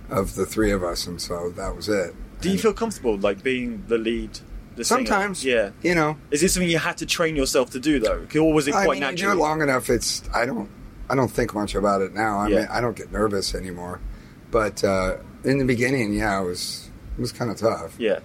of 0.09 0.35
the 0.35 0.45
three 0.45 0.71
of 0.71 0.83
us, 0.83 1.07
and 1.07 1.21
so 1.21 1.49
that 1.51 1.75
was 1.75 1.87
it. 1.89 2.13
Do 2.41 2.49
you 2.49 2.57
feel 2.57 2.73
comfortable 2.73 3.17
like 3.17 3.43
being 3.43 3.83
the 3.87 3.97
lead? 3.97 4.39
The 4.75 4.85
singer? 4.85 4.99
sometimes, 5.05 5.43
yeah. 5.43 5.71
you 5.81 5.93
know, 5.93 6.17
Is 6.31 6.39
this 6.39 6.53
something 6.53 6.69
you 6.69 6.77
had 6.77 6.97
to 6.99 7.05
train 7.05 7.35
yourself 7.35 7.69
to 7.71 7.79
do 7.81 7.99
though, 7.99 8.25
or 8.39 8.53
was 8.53 8.67
it 8.67 8.73
I 8.73 8.85
quite 8.85 8.99
mean, 9.01 9.09
you 9.11 9.17
do 9.17 9.23
natural? 9.25 9.31
it 9.33 9.35
long 9.47 9.61
enough. 9.61 9.89
It's 9.89 10.23
I 10.33 10.45
don't 10.45 10.69
I 11.09 11.15
don't 11.15 11.27
think 11.31 11.53
much 11.53 11.75
about 11.75 12.01
it 12.01 12.13
now. 12.13 12.39
I 12.39 12.47
Yeah. 12.47 12.55
mean, 12.59 12.67
I 12.71 12.79
don't 12.79 12.95
get 12.95 13.11
nervous 13.11 13.53
anymore. 13.55 13.99
But 14.51 14.83
uh, 14.83 15.17
in 15.43 15.57
the 15.57 15.65
beginning, 15.65 16.13
yeah, 16.13 16.41
it 16.41 16.45
was 16.45 16.89
it 17.17 17.21
was 17.21 17.31
kind 17.33 17.51
of 17.51 17.57
tough. 17.57 17.95
yeah, 17.99 18.19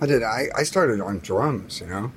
I 0.00 0.06
did. 0.06 0.22
I, 0.24 0.48
I 0.56 0.62
started 0.64 1.00
on 1.00 1.20
drums. 1.20 1.80
You 1.80 1.86
know, 1.86 2.12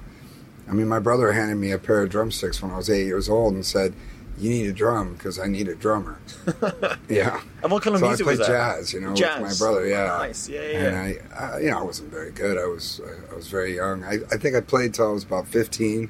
I 0.67 0.71
mean, 0.73 0.87
my 0.87 0.99
brother 0.99 1.31
handed 1.33 1.55
me 1.55 1.71
a 1.71 1.77
pair 1.77 2.01
of 2.03 2.09
drumsticks 2.09 2.61
when 2.61 2.71
I 2.71 2.77
was 2.77 2.89
eight 2.89 3.05
years 3.05 3.27
old 3.29 3.53
and 3.53 3.65
said, 3.65 3.93
"You 4.37 4.49
need 4.49 4.67
a 4.67 4.73
drum 4.73 5.13
because 5.13 5.37
I 5.37 5.47
need 5.47 5.67
a 5.67 5.75
drummer." 5.75 6.19
yeah. 7.09 7.41
and 7.61 7.71
what 7.71 7.83
kind 7.83 7.95
of 7.95 7.99
so 7.99 8.05
I 8.05 8.09
music 8.09 8.25
played 8.25 8.39
was 8.39 8.47
that? 8.47 8.77
jazz, 8.77 8.93
you 8.93 9.01
know, 9.01 9.13
Jazz. 9.13 9.41
with 9.41 9.59
my 9.59 9.65
brother. 9.65 9.85
Yeah, 9.87 10.05
Nice. 10.07 10.47
Yeah, 10.47 10.61
yeah. 10.61 10.77
And 10.79 10.95
I, 10.97 11.17
I, 11.37 11.59
you 11.59 11.69
know, 11.71 11.79
I 11.79 11.83
wasn't 11.83 12.11
very 12.11 12.31
good. 12.31 12.57
I 12.57 12.65
was, 12.65 13.01
I 13.31 13.35
was 13.35 13.47
very 13.47 13.75
young. 13.75 14.03
I, 14.03 14.19
I 14.31 14.37
think 14.37 14.55
I 14.55 14.61
played 14.61 14.93
till 14.93 15.09
I 15.09 15.11
was 15.11 15.23
about 15.23 15.47
fifteen, 15.47 16.09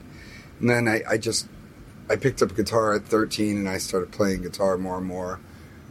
and 0.60 0.70
then 0.70 0.88
I, 0.88 1.02
I 1.10 1.18
just, 1.18 1.48
I 2.10 2.16
picked 2.16 2.42
up 2.42 2.52
a 2.52 2.54
guitar 2.54 2.94
at 2.94 3.06
thirteen, 3.06 3.58
and 3.58 3.68
I 3.68 3.80
started 3.80 4.12
playing 4.12 4.44
guitar 4.44 4.78
more 4.78 4.98
and 4.98 5.08
more 5.08 5.40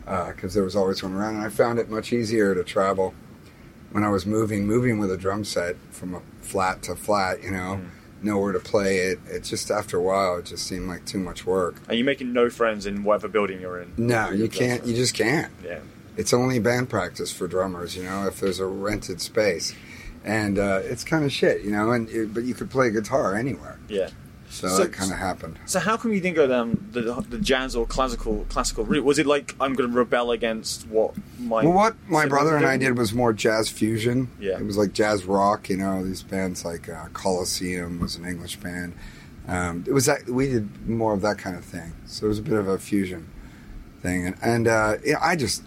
because 0.05 0.55
there 0.55 0.65
was 0.65 0.77
always 0.77 1.03
one 1.03 1.15
around, 1.15 1.37
and 1.37 1.45
I 1.45 1.49
found 1.49 1.79
it 1.79 1.89
much 1.91 2.13
easier 2.13 2.55
to 2.55 2.63
travel 2.65 3.15
when 3.91 4.05
I 4.05 4.09
was 4.09 4.25
moving, 4.25 4.67
moving 4.67 4.99
with 4.99 5.11
a 5.11 5.17
drum 5.17 5.45
set 5.45 5.77
from 5.91 6.15
a 6.15 6.23
flat 6.41 6.83
to 6.85 6.95
flat. 6.95 7.43
You 7.43 7.51
know, 7.51 7.81
Mm. 7.83 7.89
Nowhere 8.25 8.53
to 8.53 8.61
play 8.61 8.99
it. 8.99 9.19
It 9.27 9.45
just 9.45 9.71
after 9.71 9.97
a 9.99 10.03
while, 10.03 10.39
it 10.39 10.47
just 10.47 10.67
seemed 10.67 10.89
like 10.89 11.05
too 11.05 11.19
much 11.19 11.45
work. 11.47 11.77
And 11.89 11.97
you're 11.99 12.07
making 12.07 12.33
no 12.33 12.51
friends 12.51 12.87
in 12.87 13.05
whatever 13.05 13.29
building 13.29 13.61
you're 13.61 13.81
in. 13.81 13.93
No, 13.97 14.31
you 14.31 14.49
can't. 14.49 14.85
You 14.87 14.95
just 14.95 15.15
can't. 15.15 15.53
Yeah. 15.65 15.81
it's 16.17 16.33
only 16.33 16.59
band 16.59 16.89
practice 16.91 17.33
for 17.33 17.47
drummers, 17.49 17.97
you 17.97 18.03
know, 18.03 18.27
if 18.27 18.41
there's 18.41 18.61
a 18.61 18.67
rented 18.67 19.21
space. 19.21 19.75
And 20.25 20.59
uh, 20.59 20.81
it's 20.85 21.03
kind 21.03 21.25
of 21.25 21.33
shit, 21.33 21.63
you 21.63 21.73
know, 21.73 21.91
and 21.91 22.09
it, 22.09 22.33
but 22.33 22.45
you 22.45 22.55
could 22.55 22.71
play 22.71 22.91
guitar 22.91 23.35
anywhere. 23.35 23.79
Yeah. 23.89 24.11
So, 24.53 24.69
So- 24.69 24.85
that 24.85 24.93
kind 24.93 25.11
of 25.11 25.19
happened. 25.19 25.59
So 25.65 25.81
how 25.81 25.97
come 25.97 26.13
you 26.13 26.21
didn't 26.21 26.37
go 26.37 26.47
down 26.47 26.87
the, 26.93 27.25
the 27.29 27.39
jazz 27.39 27.75
or 27.75 27.87
classical 27.87 28.45
classical 28.51 28.85
route? 28.85 29.03
Was 29.03 29.19
it 29.19 29.25
like 29.27 29.55
I'm 29.59 29.75
going 29.75 29.91
to 29.91 29.97
rebel 29.97 30.31
against 30.31 30.87
what 30.89 31.15
my 31.41 31.65
Well, 31.65 31.73
what 31.73 31.97
my 32.07 32.27
brother 32.27 32.57
and 32.57 32.67
I 32.67 32.77
did 32.77 32.99
was 32.99 33.15
more 33.15 33.33
jazz 33.33 33.71
fusion. 33.71 34.29
Yeah. 34.39 34.59
It 34.59 34.67
was 34.67 34.77
like 34.77 34.93
jazz 34.93 35.25
rock, 35.25 35.71
you 35.71 35.79
know, 35.79 36.05
these 36.05 36.23
bands 36.23 36.65
like 36.67 36.89
uh, 36.89 37.07
Coliseum 37.15 37.99
was 37.99 38.17
an 38.17 38.27
English 38.27 38.57
band. 38.57 38.93
Um, 39.49 39.85
it 39.89 39.93
was 39.93 40.05
that 40.07 40.29
we 40.29 40.49
did 40.49 40.87
more 40.89 41.15
of 41.15 41.23
that 41.23 41.39
kind 41.39 41.57
of 41.57 41.65
thing. 41.65 41.95
So 42.07 42.27
it 42.27 42.29
was 42.29 42.39
a 42.39 42.43
bit 42.43 42.59
of 42.59 42.69
a 42.69 42.79
fusion 42.79 43.29
thing. 44.03 44.27
And, 44.27 44.37
and 44.43 44.69
uh, 44.69 44.97
yeah, 45.05 45.17
I 45.21 45.35
just, 45.35 45.63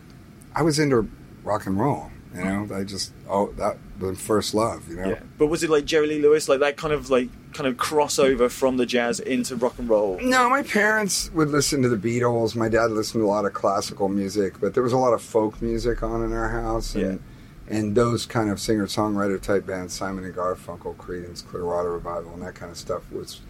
I 0.54 0.62
was 0.62 0.78
into 0.78 1.10
rock 1.43 1.65
and 1.65 1.80
roll, 1.80 2.12
you 2.36 2.43
know, 2.43 2.67
I 2.74 2.84
just, 2.84 3.13
oh, 3.30 3.52
that 3.54 3.78
was 4.00 4.19
first 4.21 4.54
love, 4.54 4.88
you 4.89 4.95
know. 4.98 5.10
Yeah. 5.10 5.19
But 5.38 5.48
was 5.48 5.63
it 5.63 5.69
like 5.69 5.86
Jerry 5.86 6.08
Lee 6.08 6.21
Lewis, 6.21 6.48
like 6.48 6.60
that 6.60 6.78
kind 6.78 6.93
of 6.93 7.10
like 7.10 7.30
kind 7.55 7.67
of 7.67 7.77
crossover 7.77 8.51
from 8.51 8.77
the 8.77 8.85
jazz 8.85 9.19
into 9.19 9.55
rock 9.55 9.79
and 9.79 9.89
roll? 9.89 10.19
No, 10.21 10.49
my 10.49 10.61
parents 10.61 11.31
would 11.31 11.49
listen 11.49 11.81
to 11.81 11.89
the 11.89 11.97
Beatles. 11.97 12.55
My 12.55 12.69
dad 12.69 12.91
listened 12.91 13.21
to 13.21 13.25
a 13.25 13.31
lot 13.31 13.45
of 13.45 13.53
classical 13.53 14.09
music, 14.09 14.59
but 14.59 14.73
there 14.73 14.83
was 14.83 14.93
a 14.93 14.97
lot 14.97 15.13
of 15.13 15.21
folk 15.21 15.61
music 15.61 16.03
on 16.03 16.23
in 16.23 16.33
our 16.33 16.49
house, 16.49 16.95
and 16.95 17.21
and 17.67 17.95
those 17.95 18.25
kind 18.25 18.51
of 18.51 18.59
singer 18.59 18.85
songwriter 18.85 19.41
type 19.41 19.65
bands, 19.65 19.93
Simon 19.93 20.23
and 20.23 20.35
Garfunkel, 20.35 20.95
Creedence, 20.97 21.43
Clearwater 21.45 21.91
Revival, 21.91 22.33
and 22.33 22.43
that 22.43 22.53
kind 22.53 22.71
of 22.71 22.77
stuff 22.77 23.11
was 23.11 23.41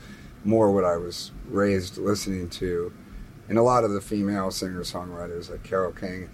more 0.45 0.71
what 0.71 0.85
I 0.85 0.95
was 0.95 1.31
raised 1.49 1.97
listening 1.97 2.49
to, 2.51 2.93
and 3.49 3.57
a 3.57 3.63
lot 3.63 3.83
of 3.83 3.91
the 3.91 4.01
female 4.01 4.51
singer 4.51 4.81
songwriters 4.81 5.49
like 5.49 5.63
Carole 5.63 5.91
King. 5.91 6.29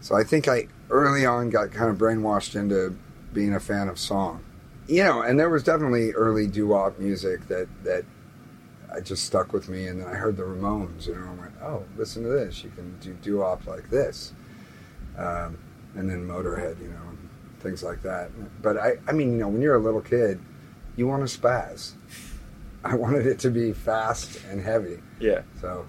So 0.00 0.14
I 0.14 0.22
think 0.22 0.46
I 0.46 0.68
early 0.90 1.24
on 1.24 1.48
got 1.50 1.72
kind 1.72 1.90
of 1.90 1.96
brainwashed 1.96 2.54
into 2.54 2.96
being 3.32 3.54
a 3.54 3.60
fan 3.60 3.88
of 3.88 3.98
song. 3.98 4.44
You 4.86 5.02
know, 5.04 5.22
and 5.22 5.38
there 5.38 5.48
was 5.48 5.62
definitely 5.62 6.12
early 6.12 6.46
doo-wop 6.46 6.98
music 6.98 7.48
that 7.48 7.68
that 7.84 8.04
I 8.94 9.00
just 9.00 9.24
stuck 9.24 9.52
with 9.52 9.68
me, 9.68 9.86
and 9.88 10.00
then 10.00 10.08
I 10.08 10.14
heard 10.14 10.36
the 10.36 10.42
Ramones, 10.44 11.06
you 11.06 11.14
know, 11.14 11.26
I 11.26 11.40
went, 11.40 11.52
"Oh, 11.62 11.84
listen 11.96 12.22
to 12.22 12.28
this! 12.28 12.62
You 12.62 12.70
can 12.70 12.96
do 13.00 13.14
doo-wop 13.14 13.66
like 13.66 13.90
this," 13.90 14.32
um, 15.16 15.58
and 15.96 16.08
then 16.08 16.26
Motorhead, 16.28 16.80
you 16.80 16.88
know, 16.88 17.08
and 17.08 17.28
things 17.60 17.82
like 17.82 18.02
that. 18.02 18.30
But 18.62 18.76
I, 18.76 18.98
I 19.08 19.12
mean, 19.12 19.32
you 19.32 19.38
know, 19.38 19.48
when 19.48 19.62
you're 19.62 19.74
a 19.74 19.78
little 19.82 20.00
kid, 20.02 20.38
you 20.96 21.06
want 21.08 21.26
to 21.28 21.38
spaz. 21.38 21.92
I 22.84 22.94
wanted 22.96 23.26
it 23.26 23.38
to 23.40 23.50
be 23.50 23.72
fast 23.72 24.38
and 24.50 24.60
heavy, 24.60 24.98
Yeah. 25.18 25.40
so 25.58 25.86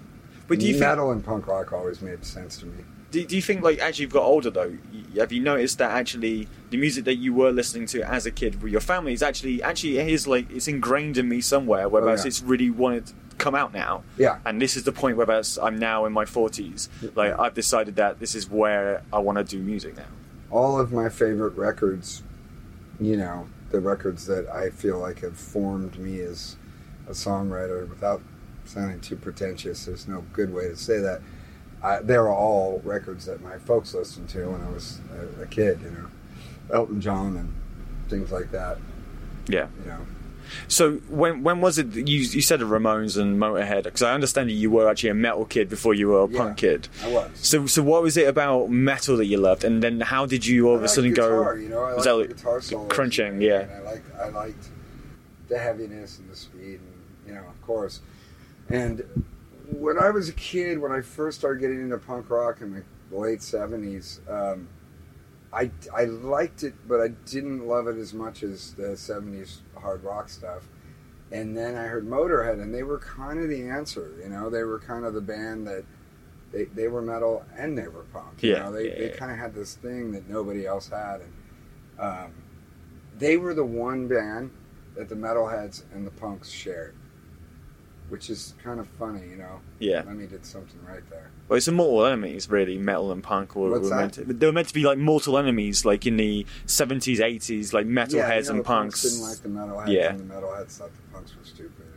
But 0.48 0.58
do 0.60 0.66
you 0.66 0.72
think 0.72 0.80
metal 0.86 1.10
and 1.10 1.22
punk 1.22 1.46
rock 1.46 1.70
always 1.74 2.00
made 2.00 2.24
sense 2.24 2.56
to 2.60 2.66
me. 2.66 2.84
Do, 3.20 3.26
do 3.26 3.36
you 3.36 3.42
think 3.42 3.62
like 3.62 3.78
as 3.78 3.98
you've 3.98 4.12
got 4.12 4.22
older 4.24 4.50
though, 4.50 4.72
have 5.16 5.32
you 5.32 5.40
noticed 5.42 5.78
that 5.78 5.90
actually 5.90 6.48
the 6.70 6.76
music 6.76 7.04
that 7.04 7.16
you 7.16 7.32
were 7.32 7.50
listening 7.52 7.86
to 7.86 8.02
as 8.02 8.26
a 8.26 8.30
kid 8.30 8.62
with 8.62 8.72
your 8.72 8.80
family 8.80 9.12
is 9.12 9.22
actually 9.22 9.62
actually 9.62 9.98
it 9.98 10.08
is 10.08 10.26
like 10.26 10.50
it's 10.50 10.68
ingrained 10.68 11.16
in 11.18 11.28
me 11.28 11.40
somewhere, 11.40 11.88
whereas 11.88 12.20
Oh, 12.20 12.24
yeah. 12.24 12.28
it's 12.28 12.42
really 12.42 12.70
wanted 12.70 13.06
to 13.06 13.14
come 13.38 13.54
out 13.54 13.72
now. 13.74 14.02
Yeah. 14.18 14.38
And 14.46 14.60
this 14.60 14.76
is 14.76 14.84
the 14.84 14.92
point 14.92 15.16
where 15.16 15.42
I'm 15.62 15.78
now 15.78 16.04
in 16.06 16.12
my 16.12 16.24
forties. 16.24 16.88
Like 17.14 17.38
I've 17.38 17.54
decided 17.54 17.96
that 17.96 18.18
this 18.20 18.34
is 18.34 18.48
where 18.50 19.02
I 19.12 19.18
want 19.18 19.38
to 19.38 19.44
do 19.44 19.58
music 19.62 19.96
now. 19.96 20.10
all 20.50 20.78
of 20.80 20.92
my 20.92 21.08
favorite 21.08 21.54
records, 21.56 22.22
you 23.00 23.16
know, 23.16 23.46
the 23.70 23.80
records 23.80 24.26
that 24.26 24.48
I 24.48 24.70
feel 24.70 24.98
like 24.98 25.20
have 25.20 25.36
formed 25.38 25.98
me 25.98 26.20
as 26.20 26.56
a 27.08 27.12
songwriter 27.12 27.88
without 27.88 28.20
sounding 28.64 29.00
too 29.00 29.16
pretentious. 29.16 29.84
There's 29.86 30.06
no 30.08 30.24
good 30.32 30.52
way 30.52 30.68
to 30.68 30.76
say 30.76 30.98
that. 31.00 31.20
I, 31.86 32.00
they're 32.02 32.28
all 32.28 32.80
records 32.84 33.26
that 33.26 33.38
my 33.42 33.58
folks 33.58 33.94
listened 33.94 34.28
to 34.30 34.40
when 34.50 34.60
I 34.62 34.70
was 34.70 34.98
a, 35.38 35.42
a 35.42 35.46
kid, 35.46 35.80
you 35.84 35.90
know, 35.90 36.06
Elton 36.74 37.00
John 37.00 37.36
and 37.36 37.52
things 38.10 38.30
like 38.32 38.50
that, 38.52 38.78
Yeah. 39.48 39.68
you 39.82 39.86
know. 39.90 40.00
So 40.68 40.94
when 41.08 41.42
when 41.42 41.60
was 41.60 41.76
it 41.76 41.88
you 41.94 42.18
you 42.38 42.40
said 42.40 42.60
the 42.60 42.66
Ramones 42.66 43.20
and 43.20 43.36
Motorhead? 43.36 43.82
Because 43.82 44.02
I 44.02 44.12
understand 44.14 44.48
that 44.48 44.52
you 44.54 44.70
were 44.70 44.88
actually 44.88 45.10
a 45.10 45.14
metal 45.14 45.44
kid 45.44 45.68
before 45.68 45.92
you 45.92 46.06
were 46.10 46.20
a 46.22 46.28
Yeah. 46.28 46.38
punk 46.38 46.56
kid. 46.58 46.88
I 47.04 47.08
was. 47.08 47.30
So 47.34 47.66
so 47.66 47.82
what 47.82 48.00
was 48.02 48.16
it 48.16 48.28
about 48.28 48.70
metal 48.70 49.16
that 49.16 49.26
you 49.26 49.38
loved, 49.38 49.64
and 49.64 49.82
then 49.82 50.00
how 50.00 50.24
did 50.24 50.46
you 50.46 50.68
all 50.68 50.76
of 50.76 50.84
a 50.84 50.88
sudden 50.88 51.10
guitar, 51.14 51.54
go? 51.54 51.60
You 51.60 51.68
know, 51.68 51.82
I 51.82 51.94
was 51.94 52.04
that 52.04 52.28
guitar 52.28 52.60
solos. 52.60 52.88
crunching? 52.94 53.40
Yeah. 53.40 53.60
and 53.62 53.72
I 53.72 53.80
liked 53.90 54.06
I 54.24 54.28
liked 54.28 54.64
the 55.48 55.58
heaviness 55.58 56.18
and 56.20 56.30
the 56.30 56.36
speed, 56.36 56.78
and 56.86 56.94
you 57.26 57.34
know, 57.34 57.40
of 57.54 57.60
course. 57.66 58.00
And 58.68 59.02
when 59.70 59.98
I 59.98 60.10
was 60.10 60.28
a 60.28 60.32
kid, 60.32 60.78
when 60.78 60.92
I 60.92 61.00
first 61.00 61.38
started 61.38 61.60
getting 61.60 61.80
into 61.80 61.98
punk 61.98 62.30
rock 62.30 62.60
in 62.60 62.72
the 63.10 63.16
late 63.16 63.42
seventies, 63.42 64.20
um, 64.28 64.68
I, 65.52 65.70
I 65.94 66.04
liked 66.04 66.62
it, 66.64 66.74
but 66.86 67.00
I 67.00 67.08
didn't 67.08 67.66
love 67.66 67.88
it 67.88 67.96
as 67.96 68.12
much 68.12 68.42
as 68.42 68.74
the 68.74 68.96
70s 68.96 69.62
hard 69.76 70.04
rock 70.04 70.28
stuff. 70.28 70.68
And 71.32 71.56
then 71.56 71.76
I 71.76 71.84
heard 71.84 72.06
Motorhead, 72.06 72.60
and 72.62 72.74
they 72.74 72.82
were 72.82 72.98
kind 72.98 73.40
of 73.40 73.48
the 73.48 73.68
answer. 73.68 74.12
You 74.22 74.28
know, 74.28 74.50
they 74.50 74.64
were 74.64 74.78
kind 74.78 75.04
of 75.04 75.14
the 75.14 75.20
band 75.20 75.66
that 75.66 75.84
they, 76.52 76.64
they 76.66 76.88
were 76.88 77.02
metal 77.02 77.44
and 77.56 77.76
they 77.76 77.88
were 77.88 78.04
punk. 78.04 78.44
You 78.44 78.52
Yeah, 78.52 78.58
know, 78.58 78.72
they, 78.72 78.88
yeah, 78.88 78.94
they 78.98 79.08
yeah. 79.08 79.16
kind 79.16 79.32
of 79.32 79.38
had 79.38 79.54
this 79.54 79.74
thing 79.74 80.12
that 80.12 80.28
nobody 80.28 80.66
else 80.66 80.88
had. 80.88 81.22
And 81.22 81.32
um, 81.98 82.32
they 83.18 83.36
were 83.36 83.54
the 83.54 83.64
one 83.64 84.08
band 84.08 84.50
that 84.96 85.08
the 85.08 85.14
metalheads 85.14 85.84
and 85.92 86.06
the 86.06 86.10
punks 86.10 86.50
shared, 86.50 86.94
which 88.08 88.30
is 88.30 88.54
kind 88.62 88.78
of 88.80 88.86
funny, 88.98 89.26
you 89.28 89.36
know. 89.36 89.60
Yeah. 89.78 90.02
Lemmy 90.06 90.26
did 90.26 90.44
something 90.46 90.78
right 90.86 91.02
there. 91.10 91.30
Well, 91.48 91.56
it's 91.56 91.68
a 91.68 91.72
mortal 91.72 92.06
enemies, 92.06 92.48
really. 92.50 92.78
Metal 92.78 93.12
and 93.12 93.22
punk 93.22 93.54
were, 93.56 93.70
were 93.80 93.90
meant 93.96 94.14
to. 94.14 94.24
They 94.24 94.46
were 94.46 94.52
meant 94.52 94.68
to 94.68 94.74
be 94.74 94.84
like 94.84 94.98
mortal 94.98 95.38
enemies, 95.38 95.84
like 95.84 96.06
in 96.06 96.16
the 96.16 96.46
seventies, 96.66 97.20
eighties, 97.20 97.72
like 97.72 97.86
metalheads 97.86 98.12
yeah, 98.14 98.34
you 98.36 98.42
know, 98.44 98.50
and 98.50 98.58
the 98.60 98.64
punks. 98.64 99.02
didn't 99.02 99.22
like 99.22 99.38
the 99.38 99.48
metalheads, 99.48 99.88
Yeah. 99.88 100.10
and 100.10 100.20
the 100.30 100.34
metalheads 100.34 100.72
thought 100.78 100.90
the 100.94 101.12
punks 101.12 101.36
were 101.36 101.44
stupid, 101.44 101.72
and 101.86 101.94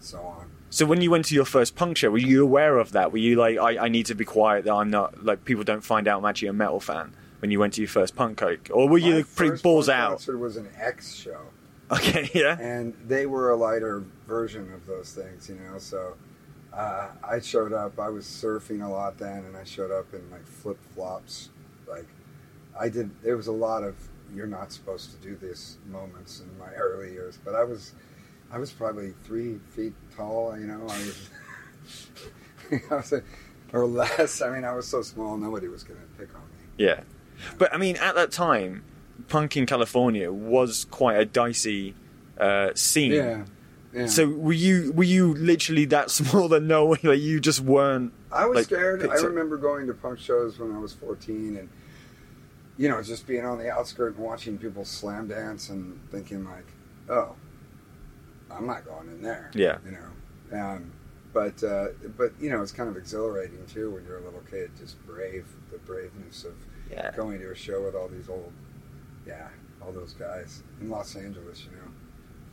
so 0.00 0.18
on. 0.20 0.50
So 0.70 0.86
when 0.86 1.00
you 1.02 1.10
went 1.10 1.26
to 1.26 1.34
your 1.34 1.44
first 1.44 1.76
punk 1.76 1.98
show, 1.98 2.10
were 2.10 2.16
you 2.18 2.42
aware 2.42 2.78
of 2.78 2.92
that? 2.92 3.12
Were 3.12 3.18
you 3.18 3.36
like, 3.36 3.58
I, 3.58 3.76
I 3.84 3.88
need 3.88 4.06
to 4.06 4.14
be 4.14 4.24
quiet 4.24 4.64
that 4.64 4.72
I'm 4.72 4.88
not 4.90 5.22
like 5.22 5.44
people 5.44 5.64
don't 5.64 5.84
find 5.84 6.08
out 6.08 6.18
I'm 6.20 6.24
actually 6.24 6.48
a 6.48 6.52
metal 6.54 6.80
fan 6.80 7.14
when 7.40 7.50
you 7.50 7.60
went 7.60 7.74
to 7.74 7.82
your 7.82 7.88
first 7.88 8.16
punk 8.16 8.38
gig, 8.40 8.70
or 8.72 8.88
were 8.88 8.98
you 8.98 9.16
My 9.16 9.22
pretty 9.36 9.50
first 9.50 9.62
balls 9.62 9.88
out? 9.88 10.10
Concert 10.12 10.38
was 10.38 10.56
an 10.56 10.68
X 10.78 11.14
show, 11.14 11.40
Okay, 11.92 12.30
yeah, 12.34 12.58
and 12.58 12.94
they 13.06 13.26
were 13.26 13.50
a 13.50 13.56
lighter 13.56 14.04
version 14.26 14.72
of 14.72 14.86
those 14.86 15.12
things, 15.12 15.48
you 15.48 15.56
know. 15.56 15.78
So 15.78 16.14
uh, 16.72 17.08
I 17.22 17.40
showed 17.40 17.72
up. 17.72 17.98
I 17.98 18.08
was 18.08 18.24
surfing 18.24 18.84
a 18.84 18.88
lot 18.88 19.18
then, 19.18 19.44
and 19.44 19.56
I 19.56 19.64
showed 19.64 19.90
up 19.90 20.12
in 20.14 20.30
like 20.30 20.46
flip 20.46 20.78
flops. 20.94 21.50
Like 21.88 22.06
I 22.78 22.88
did. 22.88 23.10
There 23.22 23.36
was 23.36 23.48
a 23.48 23.52
lot 23.52 23.82
of 23.82 23.94
you're 24.34 24.46
not 24.46 24.72
supposed 24.72 25.10
to 25.10 25.16
do 25.18 25.36
this 25.36 25.76
moments 25.86 26.40
in 26.40 26.58
my 26.58 26.72
early 26.76 27.12
years, 27.12 27.38
but 27.44 27.54
I 27.54 27.64
was. 27.64 27.94
I 28.50 28.58
was 28.58 28.70
probably 28.70 29.14
three 29.24 29.58
feet 29.70 29.94
tall, 30.14 30.58
you 30.58 30.66
know. 30.66 30.82
I 30.82 30.98
was, 30.98 31.30
I 32.90 32.94
was 32.96 33.12
a, 33.14 33.22
or 33.72 33.86
less. 33.86 34.42
I 34.42 34.50
mean, 34.50 34.62
I 34.62 34.74
was 34.74 34.86
so 34.86 35.00
small, 35.00 35.38
nobody 35.38 35.68
was 35.68 35.82
going 35.84 35.98
to 35.98 36.06
pick 36.18 36.34
on 36.34 36.42
me. 36.42 36.66
yeah. 36.76 37.00
But 37.56 37.72
I 37.72 37.78
mean, 37.78 37.96
at 37.96 38.14
that 38.14 38.30
time, 38.30 38.84
punk 39.28 39.56
in 39.56 39.66
California 39.66 40.32
was 40.32 40.86
quite 40.90 41.18
a 41.18 41.24
dicey 41.24 41.94
uh, 42.38 42.70
scene. 42.74 43.12
Yeah, 43.12 43.44
yeah. 43.92 44.06
So 44.06 44.28
were 44.28 44.52
you 44.52 44.92
were 44.92 45.04
you 45.04 45.34
literally 45.34 45.84
that 45.86 46.10
small 46.18 46.48
that 46.48 46.62
no 46.62 46.86
way 46.86 46.98
like 47.02 47.20
you 47.20 47.40
just 47.40 47.60
weren't 47.60 48.12
I 48.32 48.46
was 48.46 48.56
like, 48.56 48.64
scared. 48.64 49.06
I 49.08 49.14
remember 49.16 49.56
going 49.56 49.86
to 49.86 49.94
punk 49.94 50.18
shows 50.18 50.58
when 50.58 50.74
I 50.74 50.78
was 50.78 50.92
14 50.94 51.56
and, 51.56 51.68
you 52.78 52.88
know, 52.88 53.02
just 53.02 53.26
being 53.26 53.44
on 53.44 53.58
the 53.58 53.70
outskirts 53.70 54.16
and 54.16 54.24
watching 54.24 54.58
people 54.58 54.84
slam 54.84 55.28
dance 55.28 55.68
and 55.68 56.00
thinking, 56.10 56.44
like, 56.44 56.66
oh, 57.10 57.34
I'm 58.50 58.66
not 58.66 58.84
going 58.84 59.08
in 59.08 59.22
there. 59.22 59.50
Yeah. 59.54 59.78
You 59.84 59.92
know? 59.92 60.58
Um, 60.58 60.92
but, 61.32 61.62
uh, 61.62 61.88
but, 62.16 62.32
you 62.40 62.50
know, 62.50 62.62
it's 62.62 62.72
kind 62.72 62.88
of 62.88 62.96
exhilarating, 62.96 63.64
too, 63.66 63.90
when 63.90 64.04
you're 64.04 64.18
a 64.18 64.24
little 64.24 64.42
kid, 64.50 64.70
just 64.78 65.04
brave, 65.06 65.46
the 65.70 65.78
braveness 65.78 66.44
of 66.44 66.54
yeah. 66.90 67.10
going 67.14 67.38
to 67.40 67.50
a 67.50 67.54
show 67.54 67.82
with 67.82 67.94
all 67.94 68.08
these 68.08 68.28
old, 68.28 68.52
yeah, 69.26 69.48
all 69.80 69.92
those 69.92 70.12
guys 70.14 70.62
in 70.80 70.90
Los 70.90 71.14
Angeles, 71.16 71.64
you 71.64 71.70
know? 71.76 71.90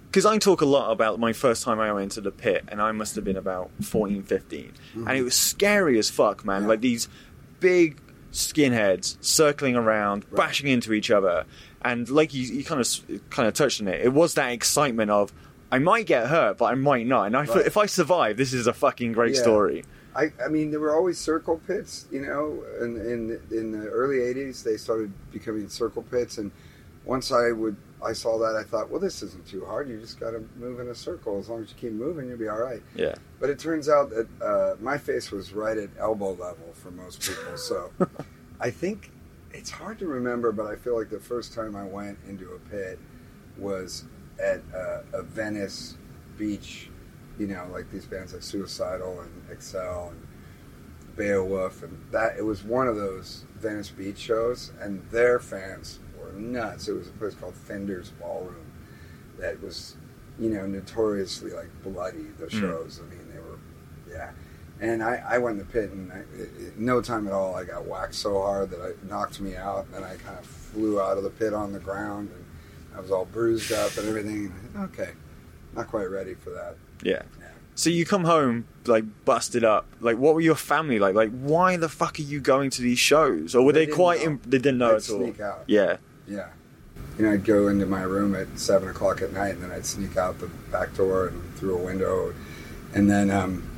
because 0.07 0.25
I 0.25 0.37
talk 0.39 0.61
a 0.61 0.65
lot 0.65 0.91
about 0.91 1.19
my 1.19 1.33
first 1.33 1.63
time 1.63 1.79
I 1.79 1.93
went 1.93 2.13
to 2.13 2.21
the 2.21 2.31
pit, 2.31 2.63
and 2.67 2.81
I 2.81 2.91
must 2.91 3.13
have 3.15 3.23
been 3.23 3.37
about 3.37 3.69
14, 3.83 4.23
15. 4.23 4.73
and 4.95 5.09
it 5.17 5.21
was 5.21 5.35
scary 5.35 5.99
as 5.99 6.09
fuck, 6.09 6.43
man. 6.43 6.61
Mm-hmm. 6.61 6.63
Yeah. 6.63 6.69
Like 6.69 6.81
these 6.81 7.09
big 7.59 7.99
skinheads 8.31 9.17
circling 9.23 9.75
around, 9.75 10.25
Right. 10.31 10.37
bashing 10.47 10.67
into 10.67 10.93
each 10.93 11.11
other, 11.11 11.45
and 11.81 12.09
like 12.09 12.33
you, 12.33 12.43
you 12.43 12.63
kind 12.63 12.81
of 12.81 13.29
kind 13.29 13.47
of 13.47 13.53
touched 13.53 13.81
on 13.81 13.87
it. 13.87 14.01
It 14.01 14.13
was 14.13 14.33
that 14.35 14.51
excitement 14.51 15.11
of 15.11 15.31
I 15.71 15.77
might 15.77 16.07
get 16.07 16.27
hurt, 16.27 16.57
but 16.57 16.65
I 16.65 16.75
might 16.75 17.05
not, 17.05 17.27
and 17.27 17.37
I, 17.37 17.43
Right. 17.45 17.65
if 17.67 17.77
I 17.77 17.85
survive, 17.85 18.37
this 18.37 18.53
is 18.53 18.65
a 18.65 18.73
fucking 18.73 19.11
great 19.13 19.35
Yeah. 19.35 19.41
story. 19.41 19.83
I, 20.15 20.31
I 20.43 20.47
mean, 20.49 20.71
there 20.71 20.79
were 20.79 20.95
always 20.95 21.17
circle 21.19 21.61
pits, 21.67 22.07
you 22.11 22.21
know. 22.21 22.63
In, 22.81 22.97
in 22.97 23.41
in 23.51 23.71
the 23.71 23.87
early 23.87 24.17
'80s, 24.17 24.63
they 24.63 24.77
started 24.77 25.11
becoming 25.31 25.69
circle 25.69 26.03
pits, 26.03 26.37
and 26.37 26.51
once 27.05 27.31
I 27.31 27.51
would, 27.51 27.75
I 28.03 28.13
saw 28.13 28.37
that, 28.39 28.55
I 28.55 28.63
thought, 28.63 28.89
well, 28.89 28.99
this 28.99 29.21
isn't 29.23 29.47
too 29.47 29.65
hard. 29.65 29.89
You 29.89 29.99
just 29.99 30.19
got 30.19 30.31
to 30.31 30.43
move 30.57 30.79
in 30.79 30.89
a 30.89 30.95
circle. 30.95 31.39
As 31.39 31.49
long 31.49 31.63
as 31.63 31.69
you 31.69 31.75
keep 31.75 31.91
moving, 31.91 32.27
you'll 32.27 32.37
be 32.37 32.47
all 32.47 32.59
right. 32.59 32.81
Yeah, 32.95 33.15
But 33.39 33.49
it 33.49 33.59
turns 33.59 33.89
out 33.89 34.09
that 34.11 34.27
uh, 34.41 34.75
my 34.79 34.97
face 34.97 35.31
was 35.31 35.53
right 35.53 35.77
at 35.77 35.89
elbow 35.99 36.31
level 36.31 36.73
for 36.73 36.91
most 36.91 37.21
people, 37.21 37.57
so 37.57 37.91
I 38.59 38.71
think 38.71 39.11
it's 39.51 39.69
hard 39.69 39.99
to 39.99 40.07
remember. 40.07 40.51
But 40.51 40.67
I 40.67 40.75
feel 40.75 40.97
like 40.97 41.09
the 41.09 41.19
first 41.19 41.53
time 41.53 41.75
I 41.75 41.83
went 41.83 42.17
into 42.27 42.51
a 42.51 42.59
pit 42.69 42.99
was 43.57 44.05
at 44.41 44.61
uh, 44.73 45.01
a 45.13 45.21
Venice 45.21 45.97
beach, 46.37 46.89
you 47.39 47.47
know, 47.47 47.65
like 47.71 47.89
these 47.89 48.05
bands 48.05 48.33
like 48.33 48.43
Suicidal 48.43 49.21
and 49.21 49.31
Excel 49.51 50.09
and 50.11 50.27
Beowulf, 51.15 51.83
and 51.83 51.97
that 52.11 52.37
it 52.37 52.45
was 52.45 52.63
one 52.63 52.87
of 52.87 52.95
those 52.95 53.45
Venice 53.57 53.89
Beach 53.89 54.17
shows, 54.17 54.71
and 54.79 55.01
their 55.09 55.39
fans 55.39 55.99
were 56.19 56.31
nuts. 56.33 56.87
It 56.87 56.93
was 56.93 57.07
a 57.07 57.11
place 57.11 57.33
called 57.35 57.55
Fender's 57.55 58.11
Ballroom 58.11 58.71
that 59.39 59.61
was, 59.61 59.95
you 60.37 60.49
know, 60.49 60.65
notoriously 60.65 61.51
like 61.51 61.69
bloody. 61.83 62.27
The 62.37 62.45
Mm. 62.47 62.59
shows, 62.61 63.01
I 63.03 63.09
mean, 63.09 63.27
they 63.33 63.39
were, 63.39 63.57
yeah. 64.09 64.31
And 64.81 65.03
I, 65.03 65.21
I 65.27 65.37
went 65.39 65.59
in 65.59 65.65
the 65.65 65.71
pit, 65.71 65.91
and 65.91 66.11
I, 66.11 66.19
it, 66.19 66.49
it- 66.57 66.77
no 66.79 67.01
time 67.01 67.27
at 67.27 67.33
all, 67.33 67.53
I 67.55 67.65
got 67.65 67.85
whacked 67.85 68.15
so 68.15 68.41
hard 68.41 68.69
that 68.71 68.81
it 68.85 69.03
knocked 69.09 69.41
me 69.41 69.55
out, 69.57 69.85
and 69.85 69.93
then 69.95 70.03
I 70.03 70.15
kind 70.17 70.37
of 70.39 70.45
flew 70.45 71.01
out 71.01 71.17
of 71.17 71.23
the 71.23 71.29
pit 71.29 71.53
on 71.53 71.73
the 71.73 71.79
ground, 71.79 72.29
and 72.33 72.45
I 72.95 73.01
was 73.01 73.11
all 73.11 73.25
bruised 73.25 73.71
up 73.73 73.97
and 73.97 74.07
everything. 74.07 74.53
Okay, 74.77 75.11
not 75.75 75.87
quite 75.89 76.09
ready 76.09 76.33
for 76.33 76.51
that. 76.51 76.77
Yeah. 77.03 77.23
So 77.75 77.89
you 77.89 78.05
come 78.05 78.25
home 78.25 78.65
like 78.85 79.05
busted 79.23 79.63
up. 79.63 79.87
Like, 80.01 80.17
what 80.17 80.33
were 80.35 80.41
your 80.41 80.55
family 80.55 80.99
like? 80.99 81.15
Like, 81.15 81.31
why 81.31 81.77
the 81.77 81.87
fuck 81.87 82.19
are 82.19 82.23
you 82.23 82.41
going 82.41 82.69
to 82.71 82.81
these 82.81 82.99
shows? 82.99 83.55
Or 83.55 83.63
were 83.65 83.71
They 83.71 83.85
they, 83.85 83.91
quite? 83.93 84.19
know. 84.19 84.25
Im- 84.31 84.41
they 84.45 84.57
didn't 84.57 84.79
know 84.79 84.89
I'd 84.91 84.95
at 84.97 85.09
all. 85.09 85.19
sneak 85.19 85.39
out. 85.39 85.63
Yeah. 85.67 85.97
Yeah. 86.27 86.47
You 87.17 87.25
know, 87.25 87.31
I'd 87.33 87.45
go 87.45 87.67
into 87.69 87.85
my 87.85 88.01
room 88.03 88.35
at 88.35 88.47
seven 88.59 88.89
o'clock 88.89 89.21
at 89.21 89.31
night, 89.33 89.53
and 89.55 89.63
then 89.63 89.71
I'd 89.71 89.85
sneak 89.85 90.17
out 90.17 90.39
the 90.39 90.47
back 90.71 90.93
door 90.95 91.27
and 91.27 91.55
through 91.55 91.75
a 91.77 91.81
window, 91.83 92.33
and 92.93 93.09
then 93.09 93.29
um, 93.31 93.69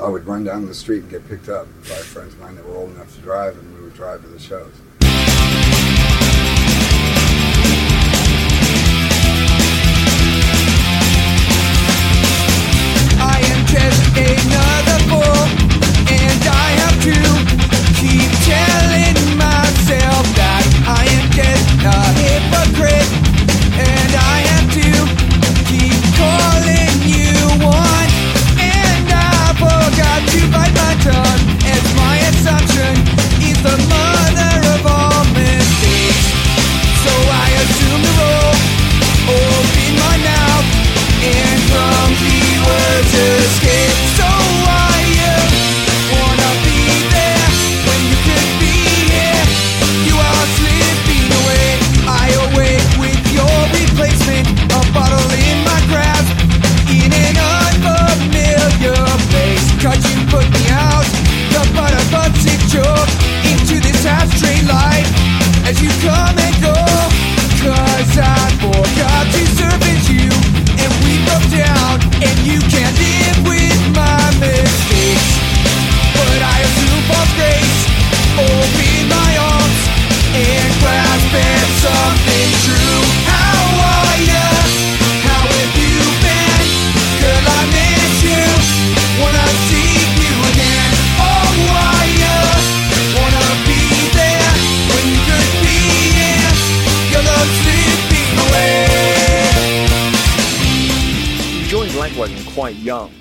I 0.00 0.08
would 0.08 0.26
run 0.26 0.44
down 0.44 0.66
the 0.66 0.74
street 0.74 1.02
and 1.02 1.10
get 1.10 1.26
picked 1.28 1.48
up 1.48 1.66
by 1.88 1.94
friends 1.96 2.34
of 2.34 2.40
mine 2.40 2.56
that 2.56 2.66
were 2.66 2.76
old 2.76 2.90
enough 2.94 3.14
to 3.14 3.20
drive, 3.20 3.56
and 3.58 3.74
we 3.76 3.84
would 3.84 3.94
drive 3.94 4.22
to 4.22 4.28
the 4.28 4.38
shows. 4.38 4.72
Hypocrite, 22.16 23.25
quite 102.66 102.82
young. 102.82 103.12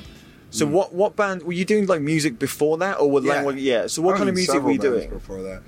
So 0.50 0.66
what 0.66 0.94
what 0.94 1.16
band 1.16 1.44
were 1.44 1.52
you 1.52 1.66
doing? 1.66 1.86
Like 1.86 2.02
music 2.02 2.40
before 2.40 2.78
that, 2.78 3.00
or 3.00 3.12
were 3.12 3.22
Yeah. 3.22 3.50
Yeah. 3.50 3.88
So 3.88 4.02
what 4.02 4.18
kind 4.18 4.30
of 4.30 4.36
music 4.36 4.62
were 4.62 4.72
you 4.72 4.80
doing? 4.80 5.10
before 5.10 5.42
that? 5.44 5.62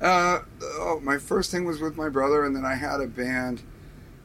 Uh, 0.00 0.42
oh, 0.62 1.00
my 1.02 1.18
first 1.18 1.52
thing 1.52 1.64
was 1.64 1.80
with 1.80 1.96
my 1.96 2.08
brother, 2.08 2.44
and 2.44 2.56
then 2.56 2.64
I 2.64 2.74
had 2.74 3.00
a 3.00 3.06
band 3.06 3.62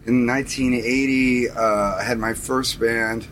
in 0.08 0.26
1980. 0.26 1.50
Uh, 1.50 1.62
I 1.62 2.04
had 2.04 2.18
my 2.18 2.34
first 2.34 2.80
band. 2.80 3.28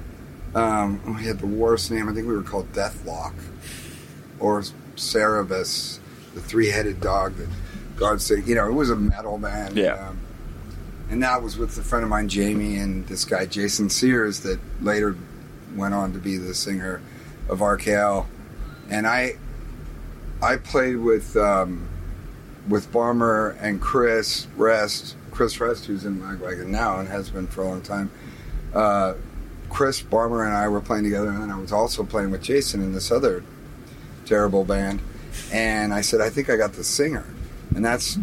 Um, 0.54 1.18
we 1.18 1.24
had 1.24 1.40
the 1.40 1.48
worst 1.48 1.90
name. 1.90 2.08
I 2.08 2.14
think 2.14 2.28
we 2.28 2.36
were 2.36 2.44
called 2.44 2.72
Deathlock 2.72 3.34
or 4.40 4.62
Cerebus, 4.96 5.98
the 6.36 6.42
three-headed 6.42 7.02
dog 7.02 7.36
that 7.38 7.50
God 7.96 8.22
said. 8.22 8.48
You 8.48 8.54
know, 8.54 8.68
it 8.68 8.74
was 8.74 8.92
a 8.92 8.96
metal 8.96 9.40
band. 9.40 9.76
Yeah. 9.76 10.10
Um, 10.10 10.20
and 11.10 11.24
that 11.24 11.42
was 11.42 11.58
with 11.58 11.76
a 11.80 11.84
friend 11.84 12.04
of 12.04 12.10
mine, 12.12 12.30
Jamie, 12.30 12.78
and 12.78 13.08
this 13.08 13.26
guy 13.26 13.48
Jason 13.48 13.90
Sears, 13.90 14.42
that 14.42 14.60
later 14.82 15.16
went 15.76 15.94
on 15.94 16.14
to 16.14 16.20
be 16.20 16.38
the 16.38 16.54
singer 16.54 17.02
of 17.50 17.60
RKL. 17.60 18.26
And 18.90 19.08
I, 19.08 19.38
I 20.42 20.58
played 20.58 20.98
with 20.98 21.36
um, 21.38 21.88
with 22.68 22.92
Barmer 22.92 23.58
and 23.62 23.82
Chris 23.82 24.48
Rest, 24.56 25.16
Chris 25.32 25.60
Rest, 25.60 25.86
who's 25.86 26.06
in 26.06 26.20
Lagwagon 26.20 26.68
now 26.68 27.00
and 27.00 27.08
has 27.08 27.30
been 27.30 27.48
for 27.48 27.64
a 27.64 27.68
long 27.68 27.82
time. 27.82 28.12
Uh, 28.74 29.14
Chris 29.70 30.02
Barmer 30.02 30.46
and 30.46 30.56
I 30.56 30.68
were 30.68 30.82
playing 30.82 31.04
together, 31.04 31.30
and 31.30 31.52
I 31.52 31.58
was 31.58 31.72
also 31.72 32.04
playing 32.04 32.32
with 32.32 32.42
Jason 32.42 32.82
in 32.82 32.94
this 32.94 33.12
other 33.12 33.44
terrible 34.26 34.64
band. 34.64 35.02
And 35.52 35.94
I 35.94 36.02
said, 36.02 36.22
I 36.22 36.30
think 36.30 36.50
I 36.50 36.56
got 36.56 36.74
the 36.74 36.84
singer, 36.84 37.26
and 37.76 37.84
that's 37.84 38.18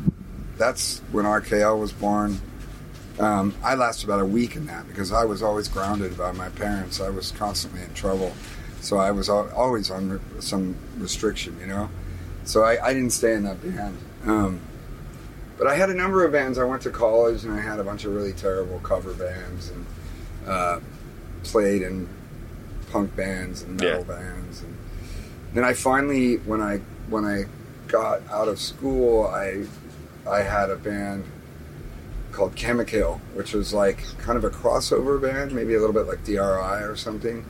that's 0.57 1.01
when 1.11 1.25
RKL 1.25 1.79
was 1.79 1.93
born. 1.93 2.41
Um, 3.18 3.55
I 3.62 3.75
lasted 3.75 4.07
about 4.07 4.20
a 4.20 4.27
week 4.27 4.57
in 4.57 4.66
that 4.66 4.88
because 4.88 5.12
I 5.12 5.25
was 5.25 5.42
always 5.42 5.68
grounded 5.68 6.16
by 6.16 6.33
my 6.33 6.48
parents. 6.51 7.01
I 7.01 7.11
was 7.11 7.31
constantly 7.33 7.83
in 7.83 7.92
trouble, 7.94 8.33
so 8.81 8.96
I 8.96 9.11
was 9.11 9.29
always 9.29 9.90
under 9.90 10.20
some 10.40 10.77
restriction, 10.98 11.59
you 11.61 11.66
know. 11.66 11.90
So 12.44 12.62
I, 12.62 12.85
I 12.85 12.94
didn't 12.94 13.11
stay 13.11 13.35
in 13.35 13.44
that 13.44 13.62
band. 13.62 13.98
Um, 14.25 14.61
but 15.59 15.66
I 15.66 15.77
had 15.77 15.90
a 15.90 15.94
number 15.94 16.25
of 16.25 16.33
bands. 16.33 16.59
I 16.59 16.64
went 16.64 16.83
to 16.83 16.90
college 16.90 17.44
and 17.44 17.53
I 17.53 17.61
had 17.61 17.79
a 17.79 17.85
bunch 17.85 18.05
of 18.05 18.14
really 18.14 18.33
terrible 18.33 18.81
cover 18.81 19.12
bands 19.12 19.70
and 19.70 19.87
uh, 20.46 20.81
played 21.44 21.83
in 21.83 22.09
punk 22.90 23.14
bands 23.14 23.62
and 23.62 23.81
metal 23.81 24.03
bands. 24.05 24.62
And 24.62 24.77
then 25.55 25.64
I 25.64 25.75
finally, 25.75 26.37
when 26.38 26.61
I 26.61 26.79
when 27.09 27.25
I 27.25 27.44
got 27.87 28.22
out 28.31 28.48
of 28.48 28.59
school, 28.59 29.27
I 29.27 29.66
I 30.29 30.42
had 30.42 30.70
a 30.70 30.77
band 30.77 31.25
called 32.33 32.57
Chemical, 32.57 33.21
which 33.35 33.53
was 33.53 33.73
like 33.73 34.03
kind 34.18 34.37
of 34.37 34.45
a 34.45 34.51
crossover 34.51 35.21
band, 35.21 35.53
maybe 35.53 35.75
a 35.75 35.79
little 35.79 35.95
bit 35.95 36.07
like 36.07 36.25
DRI 36.25 36.83
or 36.83 36.97
something. 36.97 37.45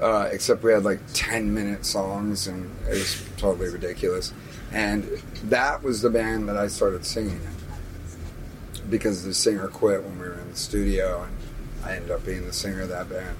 Uh, 0.00 0.28
except 0.32 0.64
we 0.64 0.72
had 0.72 0.84
like 0.84 0.98
10 1.14 1.54
minute 1.54 1.86
songs 1.86 2.48
and 2.48 2.68
it 2.88 2.94
was 2.94 3.24
totally 3.36 3.68
ridiculous. 3.68 4.34
And 4.72 5.04
that 5.44 5.82
was 5.82 6.02
the 6.02 6.10
band 6.10 6.48
that 6.48 6.56
I 6.56 6.66
started 6.66 7.04
singing 7.04 7.40
in 7.40 8.90
because 8.90 9.24
the 9.24 9.32
singer 9.32 9.68
quit 9.68 10.02
when 10.02 10.18
we 10.18 10.26
were 10.26 10.38
in 10.40 10.50
the 10.50 10.56
studio 10.56 11.22
and 11.22 11.36
I 11.84 11.96
ended 11.96 12.10
up 12.10 12.24
being 12.24 12.44
the 12.46 12.52
singer 12.52 12.82
of 12.82 12.88
that 12.88 13.08
band. 13.08 13.36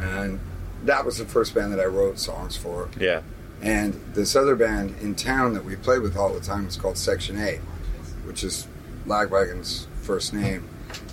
And 0.00 0.40
that 0.84 1.04
was 1.04 1.18
the 1.18 1.26
first 1.26 1.54
band 1.54 1.72
that 1.72 1.80
I 1.80 1.84
wrote 1.84 2.18
songs 2.18 2.56
for. 2.56 2.88
Yeah. 2.98 3.22
And 3.62 3.94
this 4.14 4.36
other 4.36 4.56
band 4.56 4.96
in 5.00 5.14
town 5.14 5.54
that 5.54 5.64
we 5.64 5.76
played 5.76 6.00
with 6.00 6.16
all 6.16 6.32
the 6.32 6.40
time 6.40 6.66
was 6.66 6.76
called 6.76 6.98
Section 6.98 7.38
8, 7.38 7.58
which 8.24 8.42
is 8.42 8.66
Lagwagon's 9.06 9.86
first 10.02 10.32
name. 10.32 10.68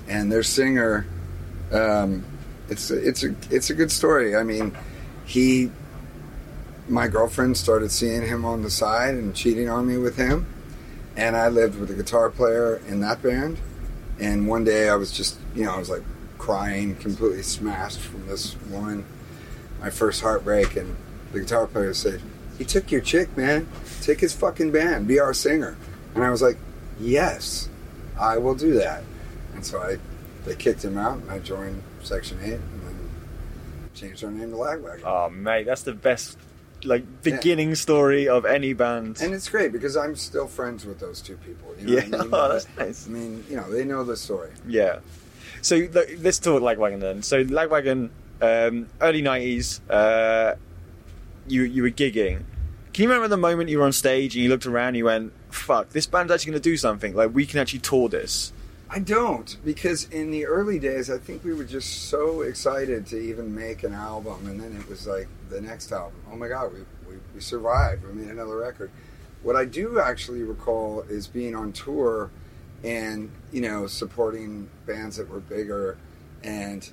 And 0.07 0.31
their 0.31 0.43
singer, 0.43 1.05
um, 1.71 2.25
it's 2.69 2.91
a, 2.91 3.07
it's 3.07 3.23
a 3.23 3.35
it's 3.49 3.69
a 3.69 3.73
good 3.73 3.91
story. 3.91 4.35
I 4.35 4.43
mean, 4.43 4.75
he, 5.25 5.71
my 6.87 7.07
girlfriend 7.07 7.57
started 7.57 7.91
seeing 7.91 8.21
him 8.21 8.45
on 8.45 8.63
the 8.63 8.69
side 8.69 9.15
and 9.15 9.35
cheating 9.35 9.69
on 9.69 9.87
me 9.87 9.97
with 9.97 10.17
him, 10.17 10.45
and 11.15 11.35
I 11.35 11.49
lived 11.49 11.79
with 11.79 11.91
a 11.91 11.93
guitar 11.93 12.29
player 12.29 12.81
in 12.87 13.01
that 13.01 13.21
band. 13.21 13.57
And 14.19 14.47
one 14.47 14.63
day 14.63 14.89
I 14.89 14.95
was 14.95 15.11
just, 15.11 15.37
you 15.55 15.65
know, 15.65 15.73
I 15.73 15.79
was 15.79 15.89
like 15.89 16.03
crying, 16.37 16.95
completely 16.95 17.41
smashed 17.41 17.99
from 17.99 18.27
this 18.27 18.55
woman, 18.69 19.05
my 19.79 19.89
first 19.89 20.21
heartbreak, 20.21 20.75
and 20.75 20.95
the 21.31 21.39
guitar 21.39 21.67
player 21.67 21.93
said, 21.93 22.21
"He 22.57 22.65
took 22.65 22.91
your 22.91 23.01
chick, 23.01 23.35
man. 23.35 23.67
Take 24.01 24.19
his 24.19 24.33
fucking 24.33 24.71
band. 24.71 25.07
Be 25.07 25.19
our 25.19 25.33
singer." 25.33 25.77
And 26.15 26.23
I 26.23 26.29
was 26.29 26.41
like, 26.41 26.57
"Yes, 26.99 27.69
I 28.19 28.37
will 28.37 28.55
do 28.55 28.73
that." 28.75 29.03
And 29.53 29.65
so 29.65 29.81
I, 29.81 29.97
they 30.45 30.55
kicked 30.55 30.83
him 30.83 30.97
out, 30.97 31.17
and 31.19 31.31
I 31.31 31.39
joined 31.39 31.81
Section 32.01 32.39
Eight, 32.41 32.53
and 32.53 32.81
then 32.83 33.09
changed 33.93 34.23
our 34.23 34.31
name 34.31 34.51
to 34.51 34.57
Lagwagon. 34.57 35.01
Oh 35.05 35.29
mate, 35.29 35.65
that's 35.65 35.83
the 35.83 35.93
best 35.93 36.37
like 36.83 37.21
beginning 37.21 37.75
story 37.75 38.27
of 38.27 38.45
any 38.45 38.73
band. 38.73 39.21
And 39.21 39.33
it's 39.33 39.49
great 39.49 39.71
because 39.71 39.95
I'm 39.95 40.15
still 40.15 40.47
friends 40.47 40.85
with 40.85 40.99
those 40.99 41.21
two 41.21 41.37
people. 41.37 41.75
You 41.79 41.87
know 41.87 41.93
yeah, 41.93 42.01
I 42.01 42.05
mean? 42.23 42.29
oh, 42.33 42.49
that's 42.49 42.67
nice. 42.77 43.07
I 43.07 43.11
mean, 43.11 43.43
you 43.49 43.55
know, 43.57 43.69
they 43.69 43.83
know 43.83 44.03
the 44.03 44.17
story. 44.17 44.51
Yeah. 44.67 44.99
So 45.61 45.75
look, 45.75 46.09
let's 46.19 46.39
talk 46.39 46.61
Lagwagon 46.61 46.99
then. 46.99 47.21
So 47.21 47.43
Lagwagon, 47.43 48.09
um, 48.41 48.87
early 48.99 49.21
nineties, 49.21 49.81
uh, 49.89 50.55
you 51.47 51.63
you 51.63 51.83
were 51.83 51.91
gigging. 51.91 52.43
Can 52.93 53.03
you 53.03 53.09
remember 53.09 53.27
the 53.27 53.37
moment 53.37 53.69
you 53.69 53.79
were 53.79 53.85
on 53.85 53.93
stage 53.93 54.35
and 54.35 54.43
you 54.43 54.49
looked 54.49 54.65
around 54.65 54.89
and 54.89 54.97
you 54.97 55.05
went, 55.05 55.31
"Fuck, 55.53 55.89
this 55.89 56.05
band's 56.05 56.31
actually 56.31 56.51
going 56.51 56.61
to 56.61 56.69
do 56.69 56.77
something. 56.77 57.15
Like 57.15 57.33
we 57.33 57.45
can 57.45 57.59
actually 57.59 57.79
tour 57.79 58.09
this." 58.09 58.53
I 58.93 58.99
don't 58.99 59.57
because 59.63 60.03
in 60.09 60.31
the 60.31 60.45
early 60.45 60.77
days, 60.77 61.09
I 61.09 61.17
think 61.17 61.45
we 61.45 61.53
were 61.53 61.63
just 61.63 62.09
so 62.09 62.41
excited 62.41 63.05
to 63.07 63.17
even 63.17 63.55
make 63.55 63.83
an 63.83 63.93
album, 63.93 64.47
and 64.47 64.59
then 64.59 64.75
it 64.77 64.89
was 64.89 65.07
like 65.07 65.29
the 65.49 65.61
next 65.61 65.93
album. 65.93 66.19
Oh 66.29 66.35
my 66.35 66.49
god, 66.49 66.73
we 66.73 66.79
we, 67.07 67.19
we 67.33 67.39
survived. 67.39 68.05
We 68.05 68.11
made 68.11 68.29
another 68.29 68.57
record. 68.57 68.91
What 69.43 69.55
I 69.55 69.63
do 69.63 70.01
actually 70.01 70.43
recall 70.43 71.05
is 71.07 71.25
being 71.25 71.55
on 71.55 71.71
tour, 71.71 72.31
and 72.83 73.31
you 73.53 73.61
know, 73.61 73.87
supporting 73.87 74.69
bands 74.85 75.15
that 75.15 75.29
were 75.29 75.39
bigger, 75.39 75.97
and 76.43 76.89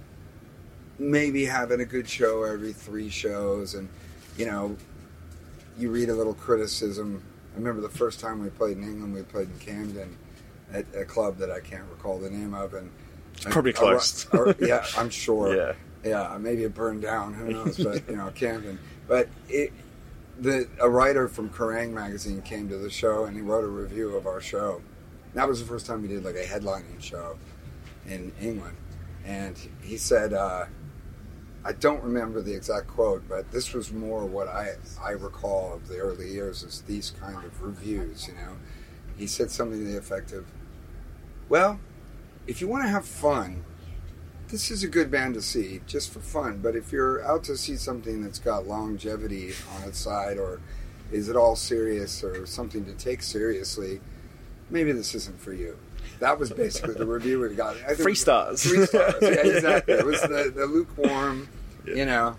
maybe 1.01 1.47
having 1.47 1.81
a 1.81 1.85
good 1.85 2.09
show 2.09 2.45
every 2.45 2.73
three 2.73 3.09
shows, 3.09 3.75
and 3.75 3.89
you 4.37 4.47
know, 4.47 4.77
you 5.77 5.91
read 5.91 6.11
a 6.11 6.15
little 6.15 6.35
criticism. 6.35 7.25
I 7.59 7.61
remember 7.61 7.81
the 7.83 7.89
first 7.89 8.21
time 8.21 8.41
we 8.41 8.51
played 8.51 8.77
in 8.77 8.85
England, 8.85 9.13
we 9.13 9.23
played 9.23 9.49
in 9.51 9.59
Camden 9.59 10.17
at 10.73 10.87
a 10.95 11.05
club 11.05 11.39
that 11.39 11.51
I 11.51 11.59
can't 11.59 11.83
recall 11.91 12.17
the 12.21 12.31
name 12.31 12.55
of, 12.55 12.73
and 12.73 12.89
probably 13.51 13.73
a- 13.73 13.75
closed. 13.75 14.29
or- 14.33 14.55
yeah, 14.61 14.87
I'm 14.97 15.11
sure. 15.11 15.57
Yeah. 15.57 15.73
yeah, 16.05 16.39
maybe 16.39 16.63
it 16.63 16.73
burned 16.73 17.03
down. 17.03 17.35
Who 17.35 17.51
knows? 17.51 17.77
But 17.77 18.09
you 18.09 18.15
know, 18.15 18.31
Camden. 18.31 18.79
But 19.09 19.29
it, 19.49 19.73
the 20.39 20.69
a 20.81 20.89
writer 20.89 21.27
from 21.27 21.51
Kerrang 21.51 21.91
magazine 21.93 22.43
came 22.43 22.69
to 22.69 22.77
the 22.79 22.91
show 22.91 23.25
and 23.25 23.35
he 23.35 23.43
wrote 23.43 23.65
a 23.65 23.69
review 23.69 24.15
of 24.17 24.29
our 24.29 24.41
show. 24.41 24.81
That 25.35 25.49
was 25.49 25.59
the 25.59 25.67
first 25.67 25.85
time 25.85 26.03
we 26.03 26.07
did 26.07 26.25
like 26.25 26.37
a 26.37 26.45
headlining 26.45 27.01
show 27.03 27.37
in 28.07 28.31
England, 28.41 28.77
and 29.27 29.59
he 29.83 29.97
said. 29.97 30.33
Uh, 30.33 30.67
I 31.69 31.73
don't 31.73 32.03
remember 32.03 32.41
the 32.41 32.55
exact 32.55 32.89
quote, 32.89 33.29
but 33.29 33.53
this 33.53 33.75
was 33.75 33.93
more 33.93 34.25
what 34.25 34.49
I 34.49 34.77
I 35.05 35.11
recall 35.11 35.75
of 35.75 35.87
the 35.87 35.99
early 35.99 36.31
years 36.31 36.63
is 36.63 36.81
these 36.87 37.11
kind 37.11 37.45
of 37.45 37.63
reviews. 37.63 38.27
You 38.27 38.37
know, 38.37 38.57
he 39.19 39.27
said 39.27 39.51
something 39.51 39.79
to 39.79 39.85
the 39.85 39.99
effect 39.99 40.33
of, 40.33 40.47
"Well, 41.51 41.79
if 42.47 42.63
you 42.63 42.69
want 42.69 42.85
to 42.85 42.89
have 42.89 43.05
fun, 43.05 43.65
this 44.49 44.71
is 44.71 44.83
a 44.83 44.89
good 44.89 45.11
band 45.11 45.35
to 45.35 45.43
see 45.43 45.83
just 45.87 46.11
for 46.11 46.21
fun. 46.21 46.61
But 46.63 46.75
if 46.75 46.91
you're 46.91 47.23
out 47.23 47.45
to 47.45 47.57
see 47.59 47.77
something 47.77 48.23
that's 48.23 48.39
got 48.39 48.67
longevity 48.67 49.53
on 49.77 49.87
its 49.87 49.99
side, 49.99 50.39
or 50.39 50.63
is 51.13 51.29
it 51.29 51.37
all 51.37 51.55
serious 51.55 52.25
or 52.25 52.47
something 52.47 52.87
to 52.87 52.95
take 52.95 53.21
seriously, 53.21 54.01
maybe 54.71 54.93
this 54.93 55.15
isn't 55.15 55.39
for 55.39 55.53
you." 55.53 55.77
That 56.21 56.39
was 56.39 56.51
basically 56.51 56.95
the 56.95 57.07
review 57.07 57.41
we 57.41 57.55
got. 57.55 57.77
Three 57.97 58.15
stars. 58.15 58.63
Three 58.63 58.87
stars. 58.87 59.15
Yeah, 59.21 59.29
exactly. 59.45 59.95
It 59.95 60.07
was 60.07 60.21
the, 60.23 60.53
the 60.55 60.67
lukewarm, 60.67 61.49
you 61.97 62.05
know. 62.05 62.37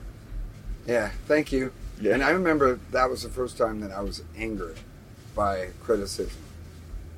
Yeah, 0.88 1.12
thank 1.28 1.52
you. 1.52 1.72
Yeah. 2.02 2.14
And 2.14 2.24
I 2.24 2.30
remember 2.32 2.80
that 2.92 3.10
was 3.10 3.24
the 3.24 3.30
first 3.30 3.58
time 3.58 3.82
that 3.82 3.92
I 3.92 4.02
was 4.02 4.24
angered 4.38 4.78
by 5.36 5.70
criticism. 5.82 6.42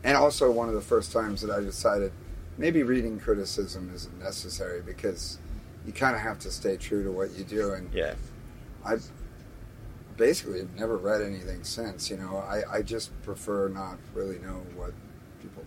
And 0.04 0.18
also 0.18 0.50
one 0.52 0.68
of 0.68 0.74
the 0.76 0.82
first 0.82 1.12
times 1.12 1.42
that 1.42 1.52
I 1.52 1.60
decided 1.60 2.12
maybe 2.58 2.84
reading 2.84 3.20
criticism 3.20 3.92
isn't 3.94 4.20
necessary 4.20 4.82
because 4.82 5.38
you 5.86 5.94
kind 5.94 6.16
of 6.16 6.22
have 6.22 6.40
to 6.40 6.52
stay 6.52 6.78
true 6.78 7.04
to 7.04 7.12
what 7.12 7.32
you 7.38 7.44
do. 7.44 7.74
And 7.74 7.94
Yeah. 7.94 8.16
I 8.86 8.98
basically 10.18 10.60
have 10.60 10.76
never 10.76 10.98
read 10.98 11.22
anything 11.22 11.64
since. 11.64 12.10
You 12.10 12.18
know, 12.18 12.38
I, 12.38 12.78
I 12.78 12.82
just 12.82 13.10
prefer 13.24 13.68
not 13.70 13.98
really 14.14 14.40
know 14.40 14.64
what 14.76 14.94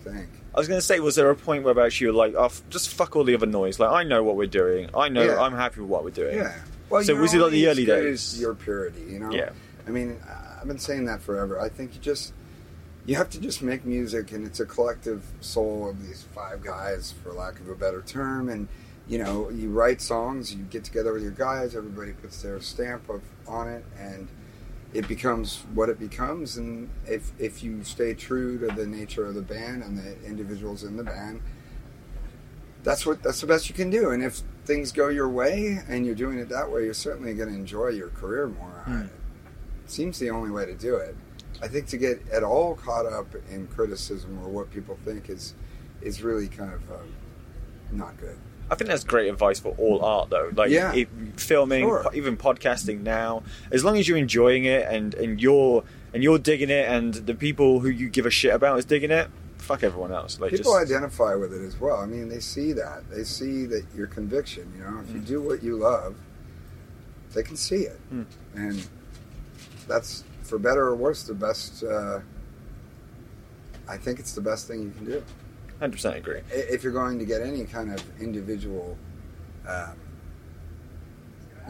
think. 0.04 0.28
I 0.54 0.58
was 0.58 0.68
going 0.68 0.78
to 0.78 0.86
say, 0.86 1.00
was 1.00 1.16
there 1.16 1.28
a 1.30 1.34
point 1.36 1.64
where 1.64 1.72
about 1.72 2.00
you 2.00 2.08
were 2.08 2.12
like, 2.12 2.34
"Oh, 2.36 2.44
f- 2.46 2.62
just 2.70 2.90
fuck 2.94 3.16
all 3.16 3.24
the 3.24 3.34
other 3.34 3.46
noise. 3.46 3.78
Like 3.80 3.90
I 3.90 4.02
know 4.04 4.22
what 4.22 4.36
we're 4.36 4.46
doing. 4.46 4.90
I 4.94 5.08
know 5.08 5.24
Yeah. 5.24 5.40
I'm 5.40 5.54
happy 5.54 5.80
with 5.80 5.90
what 5.90 6.04
we're 6.04 6.10
doing." 6.10 6.36
Yeah. 6.36 6.54
Well, 6.90 7.02
So 7.02 7.14
was 7.16 7.34
it 7.34 7.38
like 7.40 7.50
the 7.52 7.66
early 7.68 7.84
days? 7.84 8.38
Your 8.40 8.54
purity, 8.54 9.02
you 9.08 9.18
know. 9.18 9.30
Yeah. 9.32 9.50
I 9.86 9.90
mean, 9.90 10.16
I've 10.60 10.68
been 10.68 10.78
saying 10.78 11.06
that 11.06 11.20
forever. 11.22 11.60
I 11.60 11.68
think 11.68 11.94
you 11.94 12.00
just 12.00 12.32
you 13.06 13.16
have 13.16 13.28
to 13.30 13.40
just 13.40 13.62
make 13.62 13.84
music, 13.84 14.32
and 14.32 14.46
it's 14.46 14.60
a 14.60 14.66
collective 14.66 15.24
soul 15.40 15.88
of 15.90 16.06
these 16.06 16.22
five 16.34 16.62
guys, 16.62 17.12
for 17.22 17.32
lack 17.32 17.58
of 17.60 17.68
a 17.68 17.74
better 17.74 18.00
term, 18.02 18.48
and 18.48 18.68
you 19.06 19.18
know, 19.18 19.50
you 19.50 19.68
write 19.68 20.00
songs, 20.00 20.54
you 20.54 20.62
get 20.64 20.82
together 20.84 21.12
with 21.12 21.22
your 21.22 21.32
guys, 21.32 21.74
everybody 21.76 22.12
puts 22.12 22.40
their 22.40 22.58
stamp 22.60 23.08
of 23.10 23.20
on 23.46 23.68
it, 23.68 23.84
and 23.98 24.28
it 24.94 25.08
becomes 25.08 25.64
what 25.74 25.88
it 25.88 25.98
becomes. 25.98 26.56
And 26.56 26.88
if 27.06 27.32
if 27.38 27.62
you 27.62 27.82
stay 27.82 28.14
true 28.14 28.58
to 28.60 28.74
the 28.74 28.86
nature 28.86 29.26
of 29.26 29.34
the 29.34 29.42
band 29.42 29.82
and 29.82 29.98
the 29.98 30.16
individuals 30.24 30.84
in 30.84 30.96
the 30.96 31.04
band, 31.04 31.42
that's 32.84 33.04
what 33.04 33.22
that's 33.22 33.40
the 33.40 33.46
best 33.46 33.68
you 33.68 33.74
can 33.74 33.90
do. 33.90 34.10
And 34.10 34.22
if 34.22 34.40
things 34.64 34.92
go 34.92 35.08
your 35.08 35.28
way 35.28 35.80
and 35.88 36.06
you're 36.06 36.14
doing 36.14 36.38
it 36.38 36.48
that 36.48 36.70
way, 36.70 36.84
you're 36.84 36.94
certainly 36.94 37.34
going 37.34 37.48
to 37.48 37.54
enjoy 37.54 37.88
your 37.88 38.08
career 38.10 38.46
more. 38.46 38.82
Hmm. 38.84 39.02
It 39.02 39.90
seems 39.90 40.18
the 40.18 40.30
only 40.30 40.50
way 40.50 40.64
to 40.64 40.74
do 40.74 40.96
it. 40.96 41.16
I 41.60 41.68
think 41.68 41.86
to 41.88 41.96
get 41.96 42.26
at 42.28 42.42
all 42.42 42.74
caught 42.74 43.06
up 43.06 43.26
in 43.50 43.66
criticism 43.66 44.38
or 44.42 44.48
what 44.48 44.70
people 44.70 44.98
think 45.04 45.28
is 45.28 45.54
is 46.02 46.22
really 46.22 46.48
kind 46.48 46.72
of 46.72 46.90
um, 46.90 47.12
not 47.90 48.16
good. 48.18 48.38
I 48.70 48.74
think 48.76 48.88
that's 48.88 49.04
great 49.04 49.28
advice 49.28 49.60
for 49.60 49.74
all 49.78 50.02
art, 50.04 50.30
though. 50.30 50.50
Like 50.54 50.70
Yeah. 50.70 50.94
if, 50.94 51.08
filming, 51.36 51.84
Sure. 51.84 52.02
po- 52.04 52.10
even 52.14 52.36
podcasting 52.36 53.02
now, 53.02 53.42
as 53.70 53.84
long 53.84 53.98
as 53.98 54.08
you're 54.08 54.16
enjoying 54.18 54.64
it 54.64 54.86
and, 54.88 55.14
and 55.14 55.40
you're 55.40 55.84
and 56.14 56.22
you're 56.22 56.38
digging 56.38 56.70
it, 56.70 56.88
and 56.88 57.12
the 57.14 57.34
people 57.34 57.80
who 57.80 57.88
you 57.88 58.08
give 58.08 58.24
a 58.24 58.30
shit 58.30 58.54
about 58.54 58.78
is 58.78 58.84
digging 58.84 59.10
it, 59.10 59.28
fuck 59.58 59.82
everyone 59.82 60.12
else. 60.12 60.38
Like 60.38 60.52
People 60.52 60.72
just 60.74 60.92
identify 60.92 61.34
with 61.34 61.52
it 61.52 61.60
as 61.62 61.78
well. 61.80 61.96
I 61.96 62.06
mean, 62.06 62.28
they 62.28 62.38
see 62.40 62.72
that. 62.74 63.02
They 63.10 63.24
see 63.24 63.66
that 63.66 63.84
your 63.96 64.06
conviction. 64.06 64.72
You 64.78 64.84
know, 64.84 65.00
if 65.06 65.12
you 65.12 65.20
do 65.20 65.40
what 65.42 65.62
you 65.62 65.76
love, 65.76 66.14
they 67.34 67.42
can 67.42 67.56
see 67.56 67.82
it, 67.82 67.98
Hmm. 68.10 68.22
and 68.54 68.86
that's 69.88 70.22
for 70.42 70.58
better 70.58 70.86
or 70.86 70.94
worse 70.94 71.24
the 71.24 71.34
best. 71.34 71.82
Uh, 71.82 72.20
I 73.88 73.96
think 73.96 74.18
it's 74.20 74.32
the 74.34 74.40
best 74.40 74.66
thing 74.68 74.82
you 74.82 74.92
can 74.96 75.04
do. 75.04 75.22
Hundred 75.78 75.92
percent 75.92 76.16
agree. 76.16 76.40
If 76.50 76.82
you're 76.82 76.92
going 76.92 77.18
to 77.18 77.24
get 77.24 77.42
any 77.42 77.64
kind 77.64 77.92
of 77.92 78.02
individual, 78.20 78.96
um, 79.68 79.96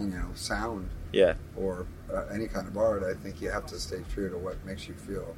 you 0.00 0.06
know, 0.08 0.26
sound 0.34 0.88
Yeah. 1.12 1.34
or 1.56 1.86
uh, 2.12 2.24
any 2.32 2.46
kind 2.46 2.66
of 2.66 2.76
art, 2.76 3.02
I 3.02 3.14
think 3.14 3.40
you 3.40 3.50
have 3.50 3.66
to 3.66 3.78
stay 3.78 4.02
true 4.12 4.28
to 4.30 4.36
what 4.36 4.64
makes 4.64 4.88
you 4.88 4.94
feel 4.94 5.34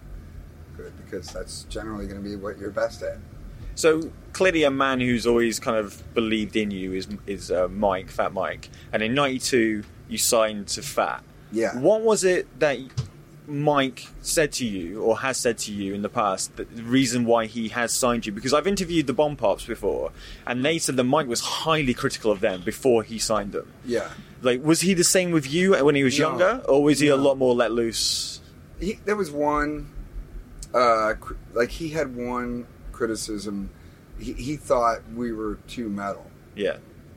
good 0.76 0.92
because 1.04 1.28
that's 1.32 1.64
generally 1.64 2.06
going 2.06 2.22
to 2.22 2.28
be 2.28 2.36
what 2.36 2.58
you're 2.58 2.70
best 2.70 3.02
at. 3.02 3.18
So 3.74 4.10
clearly, 4.32 4.62
a 4.64 4.70
man 4.70 5.00
who's 5.00 5.26
always 5.26 5.60
kind 5.60 5.76
of 5.76 6.02
believed 6.14 6.56
in 6.56 6.70
you 6.70 6.94
is 6.94 7.08
is 7.26 7.50
uh, 7.50 7.68
Mike, 7.68 8.08
Fat 8.10 8.32
Mike, 8.32 8.70
and 8.92 9.02
in 9.02 9.14
'92 9.14 9.84
you 10.08 10.18
signed 10.18 10.68
to 10.68 10.82
Fat. 10.82 11.22
Yeah. 11.52 11.78
What 11.78 12.00
was 12.02 12.24
it 12.24 12.46
that 12.60 12.78
Mike 13.48 14.08
said 14.22 14.52
to 14.52 14.66
you, 14.66 15.02
or 15.02 15.18
has 15.18 15.36
said 15.36 15.58
to 15.58 15.72
you 15.72 15.94
in 15.94 16.02
the 16.02 16.08
past, 16.08 16.56
that 16.56 16.74
the 16.74 16.82
reason 16.82 17.24
why 17.24 17.46
he 17.46 17.68
has 17.68 17.92
signed 17.92 18.26
you? 18.26 18.32
Because 18.32 18.52
I've 18.52 18.66
interviewed 18.66 19.06
the 19.06 19.12
Bomb 19.12 19.36
Pops 19.36 19.64
before, 19.64 20.10
and 20.46 20.64
they 20.64 20.78
said 20.78 20.96
that 20.96 21.04
Mike 21.04 21.28
was 21.28 21.40
highly 21.40 21.94
critical 21.94 22.30
of 22.32 22.40
them 22.40 22.62
before 22.62 23.02
he 23.04 23.18
signed 23.18 23.52
them. 23.52 23.72
Yeah. 23.84 24.10
Like, 24.42 24.64
was 24.64 24.80
he 24.80 24.94
the 24.94 25.04
same 25.04 25.30
with 25.30 25.50
you 25.50 25.72
when 25.84 25.94
he 25.94 26.02
was 26.04 26.18
No. 26.18 26.28
younger, 26.30 26.62
or 26.68 26.82
was 26.82 26.98
he 27.00 27.08
a 27.08 27.16
lot 27.16 27.38
more 27.38 27.54
let 27.54 27.72
loose? 27.72 28.40
he, 28.80 28.98
there 29.06 29.16
was 29.16 29.30
one 29.30 29.88
uh 30.74 31.14
cr- 31.18 31.34
like 31.54 31.70
he 31.70 31.88
had 31.88 32.14
one 32.14 32.66
criticism 32.92 33.70
he, 34.18 34.34
he 34.34 34.56
thought 34.56 34.98
we 35.14 35.32
were 35.32 35.54
too 35.66 35.88
metal 35.88 36.30
Yeah, 36.54 36.76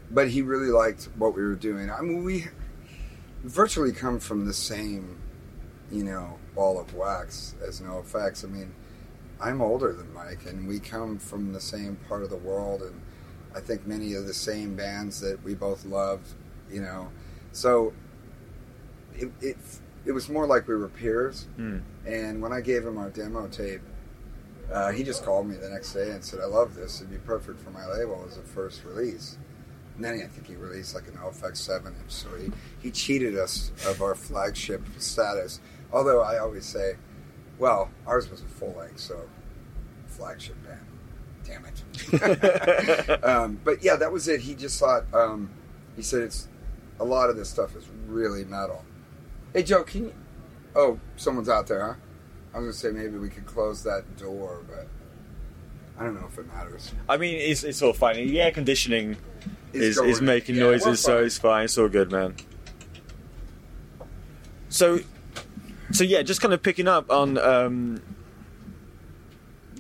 but 0.09 0.29
he 0.29 0.41
really 0.41 0.69
liked 0.71 1.09
what 1.17 1.35
we 1.35 1.41
were 1.43 1.55
doing 1.55 1.89
i 1.91 1.99
mean 2.01 2.23
we 2.23 2.45
virtually 3.43 3.91
come 3.91 4.19
from 4.19 4.45
the 4.45 4.53
same 4.53 5.17
you 5.91 6.03
know 6.03 6.37
ball 6.55 6.79
of 6.79 6.93
wax 6.93 7.55
as 7.65 7.81
NOFX 7.81 8.43
i 8.45 8.47
mean 8.47 8.73
i'm 9.41 9.61
older 9.61 9.93
than 9.93 10.13
mike 10.13 10.45
and 10.45 10.67
we 10.67 10.79
come 10.79 11.17
from 11.17 11.53
the 11.53 11.61
same 11.61 11.97
part 12.07 12.23
of 12.23 12.29
the 12.29 12.37
world 12.37 12.81
and 12.81 13.01
i 13.55 13.59
think 13.59 13.87
many 13.87 14.13
of 14.13 14.27
the 14.27 14.33
same 14.33 14.75
bands 14.75 15.19
that 15.21 15.41
we 15.43 15.53
both 15.55 15.85
love, 15.85 16.19
you 16.71 16.81
know 16.81 17.09
so 17.51 17.93
it, 19.15 19.31
it, 19.41 19.57
it 20.05 20.11
was 20.11 20.29
more 20.29 20.45
like 20.45 20.67
we 20.67 20.75
were 20.75 20.87
peers 20.87 21.47
Hmm. 21.55 21.79
and 22.05 22.41
when 22.41 22.53
I 22.53 22.61
gave 22.61 22.85
him 22.85 22.97
our 22.97 23.09
demo 23.09 23.47
tape, 23.47 23.81
uh, 24.71 24.91
he 24.91 25.03
just 25.03 25.23
called 25.25 25.47
me 25.47 25.55
the 25.55 25.69
next 25.69 25.93
day 25.93 26.11
and 26.11 26.23
said, 26.23 26.39
"I 26.39 26.45
love 26.45 26.75
this. 26.75 27.01
It'd 27.01 27.11
be 27.11 27.17
perfect 27.17 27.59
for 27.59 27.71
my 27.71 27.85
label 27.87 28.23
as 28.27 28.37
a 28.37 28.41
first 28.41 28.83
release." 28.85 29.37
And 29.99 30.05
then 30.05 30.13
I 30.23 30.27
think 30.27 30.47
he 30.47 30.55
released 30.55 30.95
like 30.95 31.09
a 31.09 31.11
NOFX 31.11 31.57
seven 31.57 31.93
inch, 31.93 32.09
so 32.11 32.29
he, 32.37 32.49
he 32.81 32.89
cheated 32.89 33.37
us 33.37 33.73
of 33.85 34.01
our 34.01 34.15
flagship 34.15 34.81
status. 34.97 35.59
Although 35.91 36.21
I 36.21 36.37
always 36.37 36.65
say, 36.65 36.95
well, 37.57 37.89
ours 38.07 38.31
was 38.31 38.39
a 38.39 38.45
full 38.45 38.73
length, 38.79 39.01
so 39.01 39.19
flagship 40.07 40.55
band. 40.63 40.79
Damn 41.43 41.65
it. 41.65 43.23
um, 43.25 43.59
but 43.65 43.83
yeah, 43.83 43.97
that 43.97 44.09
was 44.09 44.29
it. 44.29 44.39
He 44.39 44.55
just 44.55 44.79
thought. 44.79 45.03
Um, 45.13 45.49
he 45.97 46.01
said 46.01 46.21
it's 46.21 46.47
a 47.01 47.03
lot 47.03 47.29
of 47.29 47.35
this 47.35 47.49
stuff 47.49 47.75
is 47.75 47.83
really 48.07 48.45
metal. 48.45 48.85
Hey 49.51 49.63
Joe, 49.63 49.83
can 49.83 50.05
you? 50.05 50.13
Oh, 50.77 50.97
someone's 51.17 51.49
out 51.49 51.67
there, 51.67 51.85
huh? 51.85 51.95
I 52.53 52.59
was 52.59 52.79
gonna 52.81 52.95
say 52.95 52.97
maybe 52.97 53.17
we 53.17 53.27
could 53.27 53.45
close 53.45 53.83
that 53.83 54.15
door, 54.15 54.63
but 54.65 54.87
I 55.99 56.05
don't 56.05 56.15
know 56.15 56.27
if 56.31 56.37
it 56.37 56.47
matters. 56.47 56.93
I 57.09 57.17
mean, 57.17 57.35
it's, 57.35 57.65
it's 57.65 57.81
all 57.81 57.91
fine. 57.91 58.15
The 58.15 58.41
air 58.41 58.53
conditioning 58.53 59.17
It's 59.73 59.97
is, 59.97 59.97
is 59.97 60.21
making 60.21 60.55
yeah, 60.55 60.63
noises, 60.63 60.99
so 60.99 61.23
it's 61.23 61.37
fine. 61.37 61.65
It's 61.65 61.77
all 61.77 61.89
good, 61.89 62.11
man. 62.11 62.35
So, 64.69 64.99
so 65.91 66.03
yeah, 66.03 66.21
just 66.21 66.41
kind 66.41 66.53
of 66.53 66.61
picking 66.61 66.87
up 66.87 67.11
on 67.11 67.37
um, 67.37 68.01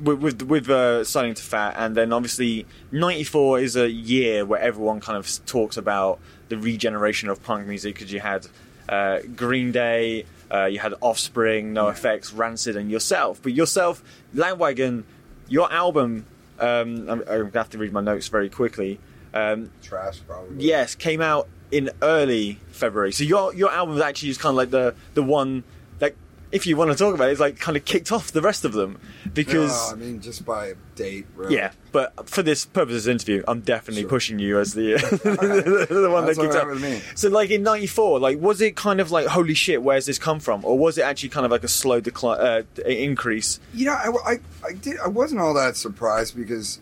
with 0.01 0.19
with, 0.19 0.41
with 0.43 0.69
uh, 0.69 1.03
signing 1.03 1.33
to 1.33 1.43
Fat, 1.43 1.75
and 1.77 1.95
then 1.95 2.13
obviously 2.13 2.65
'94 2.91 3.59
is 3.59 3.75
a 3.75 3.89
year 3.89 4.45
where 4.45 4.59
everyone 4.59 4.99
kind 4.99 5.17
of 5.17 5.45
talks 5.45 5.77
about 5.77 6.19
the 6.49 6.57
regeneration 6.57 7.29
of 7.29 7.41
punk 7.43 7.67
music 7.67 7.95
because 7.95 8.11
you 8.11 8.19
had 8.19 8.47
uh, 8.87 9.19
Green 9.35 9.71
Day, 9.71 10.25
uh, 10.51 10.65
you 10.65 10.79
had 10.79 10.93
Offspring, 11.01 11.73
NOFX, 11.73 12.35
Rancid, 12.35 12.75
and 12.75 12.89
yourself. 12.89 13.41
But 13.41 13.53
yourself, 13.53 14.03
Lagwagon, 14.35 15.03
your 15.47 15.71
album. 15.71 16.25
Um, 16.59 17.09
I'm, 17.09 17.21
I'm 17.21 17.25
gonna 17.25 17.51
have 17.53 17.69
to 17.69 17.77
read 17.77 17.93
my 17.93 18.01
notes 18.01 18.27
very 18.27 18.49
quickly. 18.49 18.99
Um, 19.33 19.71
Trash, 19.81 20.19
probably. 20.27 20.63
yes, 20.65 20.95
came 20.95 21.21
out 21.21 21.47
in 21.71 21.91
early 22.01 22.59
February. 22.71 23.11
So 23.11 23.23
your 23.23 23.53
your 23.53 23.71
album 23.71 23.95
is 23.95 24.01
actually 24.01 24.29
just 24.29 24.39
kind 24.41 24.51
of 24.53 24.57
like 24.57 24.71
the 24.71 24.95
the 25.13 25.21
one 25.23 25.63
that, 25.99 26.15
if 26.51 26.65
you 26.65 26.75
want 26.75 26.89
to 26.91 26.97
talk 26.97 27.13
about 27.13 27.29
it, 27.29 27.31
it's 27.33 27.39
like 27.39 27.59
kind 27.59 27.77
of 27.77 27.85
kicked 27.85 28.11
off 28.11 28.31
the 28.31 28.41
rest 28.41 28.65
of 28.65 28.73
them 28.73 28.99
because. 29.33 29.91
No, 29.91 29.95
I 29.95 29.99
mean, 29.99 30.19
just 30.19 30.45
by 30.45 30.73
date, 30.95 31.27
really. 31.35 31.53
Yeah, 31.55 31.73
but 31.91 32.27
for 32.27 32.41
this 32.41 32.65
purpose 32.65 32.89
of 32.91 33.03
this 33.03 33.07
interview, 33.07 33.43
I'm 33.47 33.61
definitely 33.61 34.01
Sure. 34.01 34.09
pushing 34.09 34.39
you 34.39 34.57
as 34.59 34.73
the 34.73 34.93
the 35.89 36.09
one 36.11 36.25
That's 36.25 36.37
that 36.39 36.43
kicked 36.45 36.55
right 36.55 36.63
off. 36.63 36.69
with 36.71 36.81
me. 36.81 37.01
So, 37.13 37.29
like 37.29 37.51
in 37.51 37.61
'94, 37.61 38.19
like 38.19 38.39
was 38.39 38.61
it 38.61 38.75
kind 38.75 38.99
of 38.99 39.11
like 39.11 39.27
holy 39.27 39.53
shit, 39.53 39.83
where's 39.83 40.07
this 40.07 40.17
come 40.17 40.39
from, 40.39 40.65
or 40.65 40.75
was 40.77 40.97
it 40.97 41.03
actually 41.03 41.29
kind 41.29 41.45
of 41.45 41.51
like 41.51 41.63
a 41.63 41.67
slow 41.67 41.99
decline, 41.99 42.39
uh, 42.41 42.63
increase? 42.83 43.59
You 43.75 43.85
know, 43.85 43.93
I, 43.93 44.09
I, 44.33 44.39
I 44.67 44.73
did. 44.73 44.97
I 44.99 45.07
wasn't 45.07 45.41
all 45.41 45.53
that 45.53 45.75
surprised 45.77 46.35
because 46.35 46.79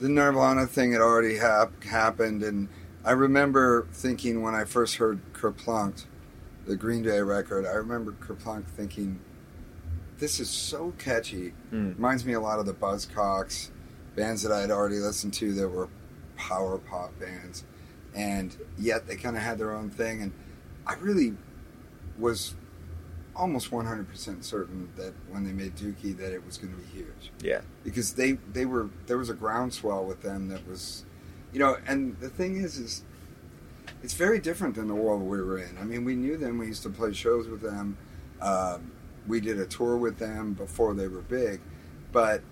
the 0.00 0.08
Nirvana 0.08 0.66
thing 0.66 0.92
had 0.92 1.00
already 1.00 1.36
hap- 1.36 1.84
happened, 1.84 2.42
and 2.42 2.68
I 3.04 3.12
remember 3.12 3.86
thinking 3.92 4.42
when 4.42 4.54
I 4.54 4.64
first 4.64 4.96
heard 4.96 5.20
Kerplunk, 5.32 6.04
the 6.66 6.76
Green 6.76 7.02
Day 7.02 7.20
record, 7.20 7.66
I 7.66 7.72
remember 7.72 8.12
Kerplunk 8.12 8.66
thinking, 8.66 9.20
"This 10.18 10.40
is 10.40 10.48
so 10.48 10.94
catchy." 10.98 11.54
Mm. 11.72 11.96
Reminds 11.96 12.24
me 12.24 12.32
a 12.32 12.40
lot 12.40 12.58
of 12.58 12.66
the 12.66 12.74
Buzzcocks, 12.74 13.70
bands 14.16 14.42
that 14.42 14.52
I 14.52 14.60
had 14.60 14.70
already 14.70 14.98
listened 14.98 15.34
to 15.34 15.52
that 15.54 15.68
were 15.68 15.88
power 16.36 16.78
pop 16.78 17.18
bands, 17.18 17.64
and 18.14 18.56
yet 18.78 19.06
they 19.06 19.16
kind 19.16 19.36
of 19.36 19.42
had 19.42 19.58
their 19.58 19.72
own 19.72 19.90
thing, 19.90 20.22
and 20.22 20.32
I 20.86 20.94
really 20.94 21.36
was 22.18 22.54
almost 23.40 23.70
100% 23.70 24.44
certain 24.44 24.90
that 24.96 25.14
when 25.30 25.44
they 25.44 25.52
made 25.52 25.74
Dookie 25.74 26.14
that 26.18 26.32
it 26.32 26.44
was 26.44 26.58
going 26.58 26.74
to 26.74 26.78
be 26.78 26.86
huge. 26.86 27.32
Yeah, 27.42 27.62
because 27.82 28.12
they 28.12 28.32
they 28.52 28.66
were 28.66 28.90
there 29.06 29.16
was 29.16 29.30
a 29.30 29.34
groundswell 29.34 30.04
with 30.04 30.20
them 30.20 30.48
that 30.48 30.68
was 30.68 31.04
you 31.52 31.58
know 31.58 31.78
and 31.86 32.20
the 32.20 32.28
thing 32.28 32.58
is 32.58 32.76
is 32.76 33.02
it's 34.02 34.14
very 34.14 34.38
different 34.38 34.74
than 34.74 34.88
the 34.88 34.94
world 34.94 35.22
we 35.22 35.40
were 35.40 35.58
in. 35.58 35.78
I 35.80 35.84
mean 35.84 36.04
we 36.04 36.14
knew 36.14 36.36
them 36.36 36.58
we 36.58 36.66
used 36.66 36.82
to 36.82 36.90
play 36.90 37.14
shows 37.14 37.48
with 37.48 37.62
them 37.62 37.96
um, 38.42 38.92
we 39.26 39.40
did 39.40 39.58
a 39.58 39.66
tour 39.66 39.96
with 39.96 40.18
them 40.18 40.52
before 40.52 40.92
they 40.92 41.08
were 41.08 41.22
big. 41.22 41.60
But 42.12 42.42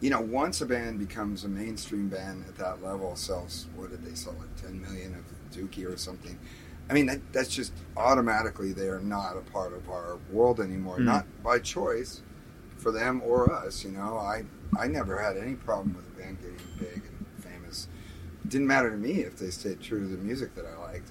you 0.00 0.10
know 0.10 0.20
once 0.20 0.60
a 0.60 0.66
band 0.66 0.98
becomes 0.98 1.44
a 1.44 1.48
mainstream 1.48 2.08
band 2.08 2.44
at 2.48 2.56
that 2.56 2.82
level 2.82 3.14
sells 3.14 3.66
what 3.76 3.90
did 3.90 4.04
they 4.04 4.14
sell 4.14 4.34
like 4.38 4.54
10 4.56 4.82
million 4.82 5.14
of 5.14 5.56
dookie 5.56 5.88
or 5.88 5.96
something 5.96 6.38
i 6.90 6.92
mean 6.92 7.06
that, 7.06 7.20
that's 7.32 7.48
just 7.48 7.72
automatically 7.96 8.72
they 8.72 8.88
are 8.88 9.00
not 9.00 9.36
a 9.36 9.40
part 9.52 9.72
of 9.72 9.88
our 9.88 10.18
world 10.30 10.60
anymore 10.60 10.98
Mm. 10.98 11.04
not 11.04 11.26
by 11.42 11.58
choice 11.58 12.22
for 12.76 12.90
them 12.92 13.22
or 13.24 13.50
us. 13.52 13.82
You 13.84 13.92
know, 13.92 14.18
I 14.18 14.44
I 14.78 14.86
never 14.88 15.18
had 15.18 15.36
any 15.38 15.54
problem 15.54 15.94
with 15.96 16.06
a 16.06 16.20
band 16.20 16.38
getting 16.40 16.58
big 16.78 17.02
and 17.04 17.26
famous. 17.44 17.88
It 18.44 18.50
didn't 18.50 18.66
matter 18.66 18.90
to 18.90 18.96
me 18.96 19.20
if 19.20 19.36
they 19.38 19.48
stayed 19.50 19.80
true 19.80 20.00
to 20.00 20.06
the 20.06 20.22
music 20.22 20.54
that 20.56 20.66
I 20.66 20.76
liked. 20.82 21.10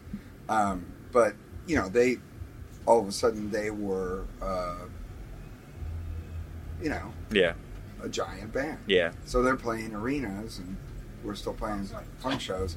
Um, 0.49 0.85
but 1.11 1.33
you 1.65 1.75
know, 1.77 1.89
they 1.89 2.17
all 2.85 2.99
of 2.99 3.07
a 3.07 3.11
sudden 3.11 3.49
they 3.49 3.71
were, 3.71 4.25
uh, 4.41 4.75
you 6.81 6.89
know, 6.89 7.13
yeah, 7.31 7.53
a 8.03 8.09
giant 8.09 8.51
band. 8.51 8.77
yeah. 8.87 9.13
So 9.25 9.41
they're 9.41 9.55
playing 9.55 9.95
arenas, 9.95 10.59
and 10.59 10.75
we're 11.23 11.35
still 11.35 11.53
playing 11.53 11.89
punk 12.21 12.41
shows. 12.41 12.75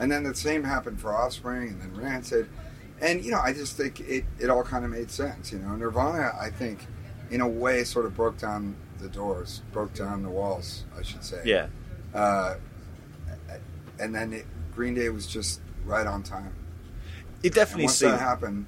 And 0.00 0.10
then 0.10 0.24
the 0.24 0.34
same 0.34 0.64
happened 0.64 1.00
for 1.00 1.14
Offspring, 1.14 1.68
and 1.68 1.80
then 1.82 1.94
Rancid, 1.94 2.48
and 3.00 3.22
you 3.24 3.30
know, 3.30 3.38
I 3.38 3.52
just 3.52 3.76
think 3.76 4.00
it 4.00 4.24
it 4.40 4.50
all 4.50 4.64
kind 4.64 4.84
of 4.84 4.90
made 4.90 5.10
sense. 5.10 5.52
You 5.52 5.58
know, 5.60 5.76
Nirvana, 5.76 6.32
I 6.40 6.50
think, 6.50 6.86
in 7.30 7.40
a 7.40 7.48
way, 7.48 7.84
sort 7.84 8.06
of 8.06 8.16
broke 8.16 8.38
down 8.38 8.74
the 8.98 9.08
doors, 9.08 9.62
broke 9.72 9.92
down 9.94 10.22
the 10.22 10.28
walls, 10.30 10.84
I 10.98 11.02
should 11.02 11.22
say. 11.22 11.42
Yeah. 11.44 11.66
Uh, 12.14 12.54
and 13.98 14.14
then 14.14 14.32
it, 14.32 14.46
Green 14.74 14.94
Day 14.94 15.08
was 15.10 15.26
just 15.26 15.60
right 15.84 16.06
on 16.06 16.22
time. 16.22 16.54
It 17.42 17.48
And 17.48 17.54
definitely 17.54 17.84
once 17.84 17.96
seemed. 17.96 18.12
that 18.12 18.20
happened, 18.20 18.66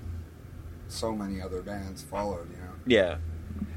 so 0.88 1.12
many 1.14 1.40
other 1.40 1.62
bands 1.62 2.02
followed. 2.02 2.48
You 2.50 2.56
know. 2.58 2.72
Yeah, 2.86 3.16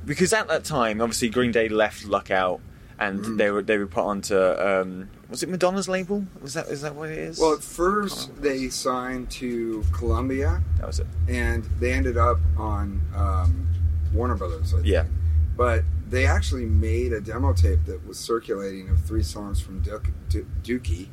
because 0.06 0.34
at 0.34 0.47
that 0.49 0.64
time, 0.66 1.01
obviously, 1.01 1.30
Green 1.30 1.51
Day 1.51 1.70
left 1.70 2.06
Lookout, 2.06 2.60
and 2.99 3.20
Mhm. 3.24 3.38
they 3.38 3.49
were 3.51 3.62
they 3.62 3.78
were 3.78 3.88
put 3.88 4.03
onto 4.03 4.38
um, 4.38 5.10
was 5.30 5.44
it 5.44 5.50
Madonna's 5.50 5.88
label? 5.90 6.26
Was 6.42 6.54
that 6.54 6.68
is 6.68 6.82
that 6.82 6.96
what 6.96 7.10
it 7.10 7.18
is? 7.18 7.40
Well, 7.40 7.54
at 7.54 7.64
first 7.64 8.42
they 8.42 8.70
signed 8.70 9.30
to 9.32 9.84
Columbia, 9.92 10.62
that 10.78 10.88
was 10.88 11.00
it. 11.00 11.08
and 11.28 11.64
they 11.80 11.94
ended 11.94 12.18
up 12.18 12.38
on 12.58 13.02
um, 13.16 13.68
Warner 14.14 14.36
Brothers. 14.36 14.74
I 14.74 14.78
think. 14.78 14.88
Yeah. 14.88 15.06
But 15.58 15.84
they 16.10 16.26
actually 16.26 16.66
made 16.66 17.14
a 17.14 17.22
demo 17.22 17.54
tape 17.54 17.86
that 17.86 18.06
was 18.08 18.20
circulating 18.20 18.90
of 18.90 19.00
three 19.04 19.24
songs 19.24 19.60
from 19.60 19.82
Duke, 19.82 20.10
Du- 20.30 20.46
Dookie 20.64 21.08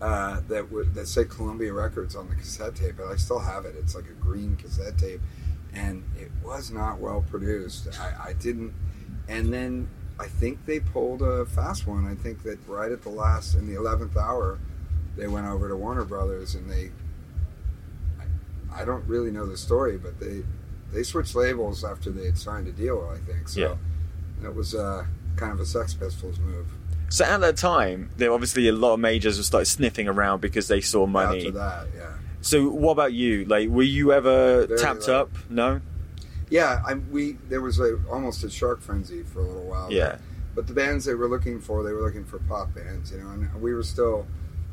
uh, 0.00 0.40
that 0.48 0.70
would 0.70 0.94
that 0.94 1.06
said 1.06 1.30
Columbia 1.30 1.72
Records 1.72 2.16
on 2.16 2.28
the 2.28 2.34
cassette 2.34 2.74
tape, 2.74 2.98
and 2.98 3.10
I 3.10 3.16
still 3.16 3.38
have 3.38 3.64
it. 3.64 3.74
It's 3.78 3.94
like 3.94 4.06
a 4.06 4.12
green 4.20 4.56
cassette 4.56 4.98
tape, 4.98 5.20
and 5.72 6.04
it 6.18 6.30
was 6.42 6.70
not 6.70 6.98
well 6.98 7.24
produced. 7.30 7.88
I, 8.00 8.30
I 8.30 8.32
didn't, 8.34 8.74
and 9.28 9.52
then 9.52 9.88
I 10.18 10.26
think 10.26 10.64
they 10.66 10.80
pulled 10.80 11.22
a 11.22 11.44
fast 11.46 11.86
one. 11.86 12.06
I 12.06 12.14
think 12.14 12.42
that 12.44 12.58
right 12.68 12.92
at 12.92 13.02
the 13.02 13.08
last 13.08 13.54
in 13.54 13.66
the 13.66 13.74
eleventh 13.74 14.16
hour, 14.16 14.58
they 15.16 15.26
went 15.26 15.46
over 15.46 15.68
to 15.68 15.76
Warner 15.76 16.04
Brothers 16.04 16.54
and 16.54 16.70
they. 16.70 16.90
I, 18.20 18.82
I 18.82 18.84
don't 18.84 19.04
really 19.06 19.30
know 19.30 19.46
the 19.46 19.56
story, 19.56 19.98
but 19.98 20.20
they 20.20 20.44
they 20.92 21.02
switched 21.02 21.34
labels 21.34 21.84
after 21.84 22.10
they 22.10 22.26
had 22.26 22.38
signed 22.38 22.68
a 22.68 22.72
deal. 22.72 23.10
I 23.12 23.18
think 23.30 23.48
so. 23.48 23.60
Yeah. 23.60 23.74
That 24.42 24.54
was 24.54 24.74
uh, 24.74 25.04
kind 25.36 25.52
of 25.52 25.60
a 25.60 25.66
Sex 25.66 25.94
Pistols 25.94 26.38
move. 26.38 26.66
So 27.08 27.24
at 27.24 27.40
that 27.40 27.56
time, 27.56 28.10
there 28.16 28.30
were 28.30 28.34
obviously 28.34 28.68
a 28.68 28.72
lot 28.72 28.94
of 28.94 29.00
majors 29.00 29.36
who 29.36 29.42
started 29.42 29.66
sniffing 29.66 30.08
around 30.08 30.40
because 30.40 30.68
they 30.68 30.80
saw 30.80 31.06
money. 31.06 31.38
After 31.46 31.50
that, 31.52 31.86
yeah. 31.96 32.12
So 32.40 32.68
what 32.68 32.92
about 32.92 33.12
you? 33.12 33.44
Like, 33.46 33.68
were 33.68 33.82
you 33.82 34.12
ever 34.12 34.66
Very 34.66 34.78
tapped 34.78 35.08
low. 35.08 35.22
up? 35.22 35.30
No. 35.48 35.80
Yeah, 36.50 36.82
I, 36.86 36.94
we 36.94 37.32
there 37.48 37.60
was 37.60 37.80
a 37.80 37.98
almost 38.10 38.44
a 38.44 38.50
shark 38.50 38.80
frenzy 38.80 39.22
for 39.22 39.40
a 39.40 39.46
little 39.46 39.64
while. 39.64 39.92
Yeah. 39.92 40.18
But 40.54 40.66
the 40.68 40.72
bands 40.72 41.04
they 41.04 41.14
were 41.14 41.28
looking 41.28 41.60
for, 41.60 41.82
they 41.82 41.92
were 41.92 42.02
looking 42.02 42.24
for 42.24 42.38
pop 42.38 42.74
bands, 42.74 43.10
you 43.10 43.18
know, 43.18 43.30
and 43.30 43.52
we 43.60 43.74
were 43.74 43.82
still 43.82 44.26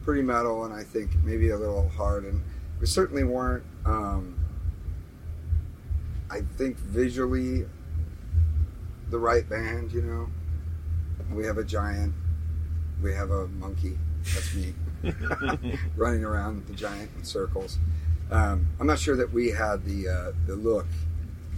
pretty 0.03 0.22
metal 0.22 0.65
and 0.65 0.74
I 0.74 0.84
think 0.84 1.11
maybe 1.24 1.49
a 1.49 1.57
little 1.57 1.89
hard, 1.89 2.24
and 2.24 2.41
we 2.80 2.86
certainly 2.86 3.24
weren't. 3.24 3.63
Um, 3.86 4.38
I 6.30 6.41
think 6.57 6.78
visually, 6.78 7.65
the 9.09 9.19
right 9.19 9.47
band, 9.47 9.91
you 9.91 10.01
know. 10.01 10.30
We 11.34 11.45
have 11.45 11.57
a 11.57 11.63
giant, 11.63 12.13
we 13.01 13.13
have 13.13 13.32
a 13.32 13.47
monkey. 13.47 13.97
That's 14.34 14.53
me, 14.53 14.74
running 15.95 16.24
around 16.24 16.67
the 16.67 16.74
giant 16.74 17.09
in 17.17 17.24
circles. 17.24 17.78
Um, 18.30 18.67
I'm 18.80 18.88
not 18.88 18.99
sure 18.99 19.15
that 19.15 19.32
we 19.34 19.49
had 19.49 19.84
the 19.86 20.07
uh, 20.07 20.32
the 20.45 20.55
look, 20.55 20.88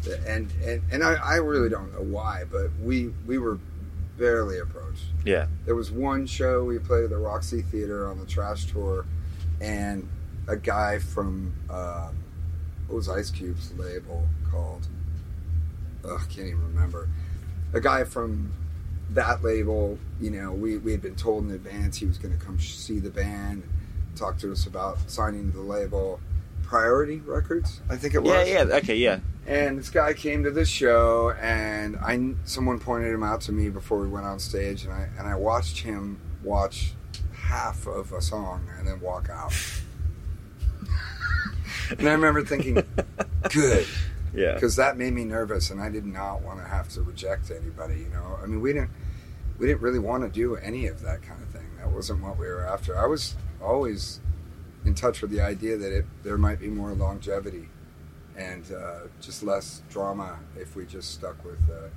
and 0.08 0.51
and 0.64 0.82
and 0.91 1.04
I, 1.04 1.14
I 1.14 1.36
really 1.36 1.70
don't 1.70 1.93
know 1.93 2.01
why, 2.01 2.43
but 2.51 2.70
we 2.82 3.14
we 3.26 3.38
were 3.38 3.60
barely 4.18 4.60
approached. 4.60 5.06
Yeah. 5.26 5.47
There 5.66 5.76
was 5.76 5.91
one 5.91 6.26
show 6.26 6.64
we 6.64 6.78
played 6.80 7.06
at 7.06 7.10
the 7.10 7.18
Roxy 7.18 7.62
Theater 7.62 8.08
on 8.08 8.20
the 8.20 8.26
Trash 8.26 8.66
Tour, 8.66 9.06
and 9.60 10.08
a 10.47 10.56
guy 10.56 10.99
from 10.99 11.54
um, 11.70 12.16
what 12.88 12.97
was 12.97 13.10
Ice 13.10 13.32
Cube's 13.32 13.74
label 13.74 14.28
called? 14.51 14.88
Ugh, 16.06 16.20
I 16.22 16.34
can't 16.34 16.47
even 16.47 16.68
remember. 16.74 17.10
A 17.74 17.80
guy 17.80 18.04
from 18.04 18.54
that 19.12 19.43
label, 19.43 19.97
you 20.20 20.30
know, 20.30 20.51
we, 20.51 20.78
we 20.78 20.91
had 20.91 21.01
been 21.01 21.16
told 21.16 21.45
in 21.45 21.51
advance 21.51 21.97
he 21.97 22.06
was 22.06 22.18
going 22.18 22.38
to 22.38 22.43
come 22.43 22.58
sh- 22.58 22.74
see 22.74 22.99
the 22.99 23.10
band, 23.10 23.64
talk 24.16 24.38
to 24.39 24.51
us 24.51 24.66
about 24.66 24.97
signing 25.10 25.51
to 25.51 25.58
the 25.58 25.64
label. 25.64 26.20
Priority 26.74 27.18
Records, 27.20 27.82
I 27.88 27.98
think 27.98 28.16
it 28.16 28.24
was. 28.24 28.50
Yeah. 28.50 28.64
Yeah. 28.64 28.76
Okay. 28.78 28.96
Yeah. 28.96 29.20
And 29.46 29.78
this 29.78 29.92
guy 29.92 30.14
came 30.14 30.44
to 30.44 30.50
this 30.50 30.68
show, 30.68 31.30
and 31.40 31.96
I 31.98 32.34
someone 32.46 32.80
pointed 32.80 33.14
him 33.14 33.22
out 33.22 33.42
to 33.42 33.52
me 33.52 33.70
before 33.70 34.00
we 34.00 34.08
went 34.08 34.26
on 34.26 34.40
stage, 34.40 34.84
and 34.86 34.92
I 34.92 35.08
and 35.20 35.28
I 35.28 35.36
watched 35.36 35.78
him 35.78 36.20
watch 36.44 36.94
half 37.36 37.86
of 37.86 38.12
a 38.12 38.22
song 38.24 38.68
and 38.80 38.88
then 38.88 39.02
walk 39.02 39.30
out. 39.30 39.54
and 41.92 42.08
I 42.10 42.12
remember 42.14 42.44
thinking, 42.44 42.82
good, 43.52 43.86
Yeah. 44.34 44.54
because 44.56 44.76
that 44.78 44.98
made 44.98 45.14
me 45.14 45.26
nervous, 45.26 45.70
and 45.70 45.80
I 45.80 45.90
did 45.90 46.08
not 46.08 46.42
want 46.42 46.58
to 46.58 46.66
have 46.66 46.90
to 46.90 47.04
reject 47.04 47.52
anybody. 47.52 48.00
You 48.00 48.10
know, 48.10 48.40
I 48.42 48.48
mean, 48.48 48.62
we 48.62 48.74
didn't 48.74 48.90
we 49.60 49.68
didn't 49.68 49.82
really 49.82 50.00
want 50.00 50.24
to 50.24 50.30
do 50.30 50.56
any 50.56 50.88
of 50.88 51.02
that 51.04 51.22
kind 51.22 51.40
of 51.44 51.50
thing. 51.50 51.70
That 51.78 51.92
wasn't 51.92 52.24
what 52.24 52.40
we 52.40 52.48
were 52.48 52.66
after. 52.66 52.98
I 52.98 53.06
was 53.06 53.36
always 53.62 54.20
in 54.86 54.94
touch 54.96 55.22
with 55.22 55.32
the 55.32 55.42
idea 55.42 55.78
that 55.78 55.92
it, 55.96 56.06
there 56.24 56.38
might 56.38 56.60
be 56.60 56.68
more 56.68 56.94
longevity 56.94 57.70
and 58.36 58.64
uh, 58.72 59.02
just 59.22 59.44
less 59.44 59.82
drama 59.90 60.40
if 60.58 60.76
we 60.76 60.86
just 60.86 61.12
stuck 61.14 61.44
with 61.46 61.60
uh, 61.70 61.88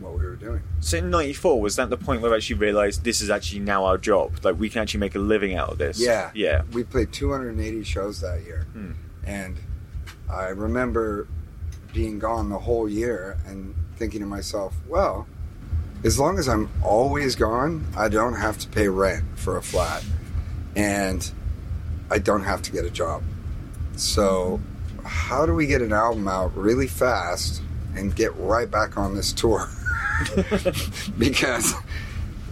what 0.00 0.18
we 0.18 0.24
were 0.24 0.36
doing. 0.36 0.62
So 0.80 0.98
in 0.98 1.10
'94 1.10 1.60
was 1.60 1.76
that 1.76 1.88
the 1.90 1.96
point 1.96 2.20
where 2.22 2.32
I 2.32 2.36
actually 2.36 2.56
realised 2.56 3.04
this 3.04 3.20
is 3.20 3.30
actually 3.30 3.60
now 3.60 3.84
our 3.86 3.96
job? 3.98 4.32
Like 4.44 4.58
we 4.58 4.68
can 4.68 4.82
actually 4.82 5.00
make 5.00 5.14
a 5.14 5.18
living 5.20 5.54
out 5.56 5.70
of 5.70 5.78
this. 5.78 5.98
Yeah. 6.00 6.30
Yeah. 6.34 6.62
We 6.72 6.84
played 6.84 7.12
280 7.12 7.82
shows 7.84 8.20
that 8.20 8.42
year, 8.44 8.66
Hmm. 8.72 8.92
and 9.24 9.56
I 10.30 10.48
remember 10.48 11.26
being 11.92 12.18
gone 12.18 12.48
the 12.50 12.58
whole 12.58 12.88
year 12.88 13.38
and 13.46 13.74
thinking 13.96 14.20
to 14.20 14.26
myself, 14.26 14.74
well, 14.88 15.26
as 16.02 16.18
long 16.18 16.38
as 16.38 16.48
I'm 16.48 16.68
always 16.82 17.36
gone, 17.36 17.86
I 17.96 18.08
don't 18.08 18.34
have 18.34 18.58
to 18.58 18.68
pay 18.68 18.88
rent 18.88 19.24
for 19.38 19.56
a 19.56 19.62
flat, 19.62 20.04
and 20.76 21.30
I 22.14 22.18
don't 22.18 22.44
have 22.44 22.62
to 22.62 22.70
get 22.72 22.84
a 22.84 22.90
job. 22.90 23.22
So, 23.96 24.60
how 25.04 25.44
do 25.46 25.54
we 25.54 25.66
get 25.66 25.82
an 25.82 25.92
album 25.92 26.28
out 26.28 26.56
really 26.56 26.86
fast 26.86 27.60
and 27.96 28.14
get 28.14 28.34
right 28.36 28.70
back 28.70 28.96
on 28.96 29.14
this 29.16 29.32
tour? 29.32 29.68
because 31.18 31.74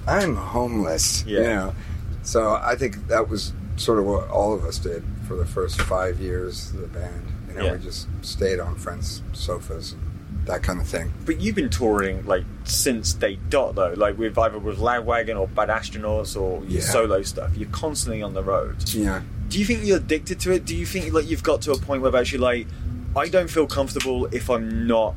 I'm 0.06 0.34
homeless, 0.36 1.24
you 1.26 1.38
Yeah. 1.40 1.54
know. 1.54 1.74
So 2.22 2.54
I 2.54 2.74
think 2.76 3.08
that 3.08 3.28
was 3.28 3.52
sort 3.76 3.98
of 3.98 4.04
what 4.04 4.28
all 4.28 4.52
of 4.54 4.64
us 4.64 4.78
did 4.78 5.02
for 5.26 5.36
the 5.36 5.46
first 5.46 5.80
five 5.82 6.20
years 6.20 6.70
of 6.72 6.80
the 6.80 6.86
band. 6.88 7.22
You 7.48 7.54
know, 7.54 7.64
Yeah. 7.66 7.72
we 7.74 7.78
just 7.78 8.06
stayed 8.22 8.60
on 8.60 8.76
friends' 8.76 9.22
sofas 9.32 9.92
and 9.92 10.46
that 10.46 10.62
kind 10.62 10.80
of 10.80 10.86
thing. 10.88 11.12
But 11.24 11.40
you've 11.40 11.54
been 11.54 11.70
touring 11.70 12.24
like 12.26 12.44
since 12.64 13.12
day 13.12 13.38
dot 13.48 13.74
though, 13.76 13.94
like 13.96 14.18
with 14.18 14.36
either 14.38 14.58
with 14.58 14.78
Lagwagon 14.78 15.38
or 15.38 15.46
Bad 15.48 15.68
Astronauts 15.68 16.40
or 16.40 16.62
your 16.64 16.80
Yeah. 16.80 16.86
solo 16.86 17.22
stuff. 17.22 17.56
You're 17.56 17.68
constantly 17.70 18.22
on 18.22 18.34
the 18.34 18.42
road. 18.42 18.76
Yeah. 18.92 19.22
Do 19.52 19.58
you 19.58 19.66
think 19.66 19.84
you're 19.84 19.98
addicted 19.98 20.40
to 20.40 20.52
it? 20.52 20.64
Do 20.64 20.74
you 20.74 20.86
think 20.86 21.12
like 21.12 21.28
you've 21.28 21.42
got 21.42 21.60
to 21.62 21.72
a 21.72 21.78
point 21.78 22.00
where 22.00 22.16
actually 22.16 22.38
like 22.38 22.66
I 23.14 23.28
don't 23.28 23.50
feel 23.50 23.66
comfortable 23.66 24.24
if 24.34 24.48
I'm 24.48 24.86
not 24.86 25.14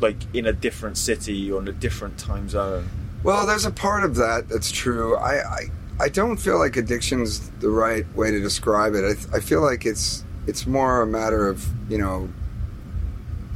like 0.00 0.16
in 0.34 0.46
a 0.46 0.52
different 0.52 0.98
city 0.98 1.48
or 1.48 1.60
in 1.60 1.68
a 1.68 1.72
different 1.72 2.18
time 2.18 2.48
zone? 2.48 2.90
Well, 3.22 3.46
there's 3.46 3.64
a 3.64 3.70
part 3.70 4.02
of 4.02 4.16
that 4.16 4.48
that's 4.48 4.72
true. 4.72 5.16
I, 5.16 5.44
I, 5.44 5.60
I 6.00 6.08
don't 6.08 6.38
feel 6.38 6.58
like 6.58 6.76
addiction's 6.76 7.50
the 7.60 7.70
right 7.70 8.04
way 8.16 8.32
to 8.32 8.40
describe 8.40 8.96
it. 8.96 9.04
I, 9.04 9.36
I 9.36 9.38
feel 9.38 9.62
like 9.62 9.86
it's 9.86 10.24
it's 10.48 10.66
more 10.66 11.00
a 11.00 11.06
matter 11.06 11.46
of 11.46 11.64
you 11.88 11.98
know 11.98 12.30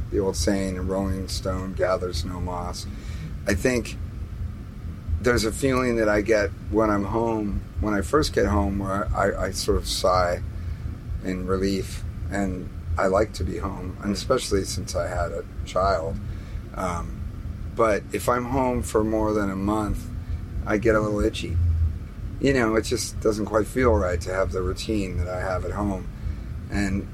the 0.09 0.19
old 0.19 0.37
saying, 0.37 0.77
"A 0.77 0.81
rolling 0.81 1.27
stone 1.27 1.73
gathers 1.73 2.23
no 2.23 2.39
moss." 2.39 2.87
I 3.45 3.55
think 3.55 3.97
there's 5.27 5.43
a 5.43 5.51
feeling 5.51 5.97
that 5.97 6.07
I 6.07 6.21
get 6.21 6.51
when 6.71 6.89
I'm 6.89 7.03
home, 7.03 7.61
when 7.81 7.93
I 7.93 7.99
first 7.99 8.31
get 8.31 8.45
home, 8.45 8.79
where 8.79 9.09
I, 9.13 9.47
I 9.47 9.51
sort 9.51 9.77
of 9.77 9.85
sigh 9.85 10.41
in 11.25 11.45
relief, 11.45 12.01
and 12.31 12.69
I 12.97 13.07
like 13.07 13.33
to 13.33 13.43
be 13.43 13.57
home, 13.57 13.97
and 14.01 14.13
especially 14.13 14.63
since 14.63 14.95
I 14.95 15.09
had 15.09 15.33
a 15.33 15.43
child. 15.65 16.15
Um, 16.75 17.21
but 17.75 18.03
if 18.13 18.29
I'm 18.29 18.45
home 18.45 18.81
for 18.81 19.03
more 19.03 19.33
than 19.33 19.51
a 19.51 19.55
month, 19.57 20.07
I 20.65 20.77
get 20.77 20.95
a 20.95 21.01
little 21.01 21.19
itchy. 21.19 21.57
You 22.39 22.53
know, 22.53 22.75
it 22.77 22.83
just 22.83 23.19
doesn't 23.19 23.47
quite 23.47 23.67
feel 23.67 23.91
right 23.91 24.21
to 24.21 24.33
have 24.33 24.53
the 24.53 24.61
routine 24.61 25.17
that 25.17 25.27
I 25.27 25.41
have 25.41 25.65
at 25.65 25.71
home. 25.71 26.07
And 26.71 27.05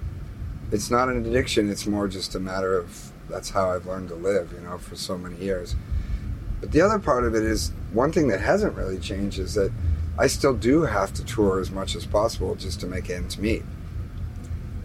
it's 0.71 0.91
not 0.91 1.09
an 1.09 1.25
addiction, 1.25 1.67
it's 1.67 1.87
more 1.87 2.07
just 2.07 2.35
a 2.35 2.39
matter 2.39 2.77
of 2.77 3.11
that's 3.27 3.49
how 3.49 3.71
I've 3.71 3.87
learned 3.87 4.09
to 4.09 4.15
live, 4.15 4.53
you 4.53 4.59
know, 4.59 4.77
for 4.77 4.95
so 4.95 5.17
many 5.17 5.37
years. 5.37 5.75
But 6.63 6.71
the 6.71 6.79
other 6.79 6.97
part 6.97 7.25
of 7.25 7.35
it 7.35 7.43
is 7.43 7.73
one 7.91 8.13
thing 8.13 8.29
that 8.29 8.39
hasn't 8.39 8.73
really 8.77 8.97
changed 8.97 9.37
is 9.37 9.53
that 9.55 9.69
I 10.17 10.27
still 10.27 10.53
do 10.53 10.83
have 10.83 11.11
to 11.15 11.25
tour 11.25 11.59
as 11.59 11.69
much 11.69 11.93
as 11.93 12.05
possible 12.05 12.55
just 12.55 12.79
to 12.79 12.87
make 12.87 13.09
ends 13.09 13.37
meet. 13.37 13.63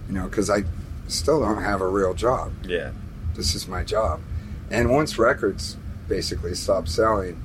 You 0.09 0.15
know, 0.17 0.25
because 0.25 0.51
I 0.51 0.65
still 1.07 1.39
don't 1.41 1.63
have 1.63 1.81
a 1.81 1.87
real 1.87 2.15
job 2.15 2.51
Yeah. 2.65 2.91
this 3.37 3.55
is 3.55 3.69
my 3.69 3.85
job. 3.85 4.19
And 4.73 4.91
once 4.91 5.21
records 5.21 5.77
basically 6.09 6.57
stop 6.57 6.89
selling, 6.89 7.41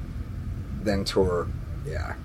then 0.81 1.05
tour, 1.05 1.47
yeah, 1.85 2.15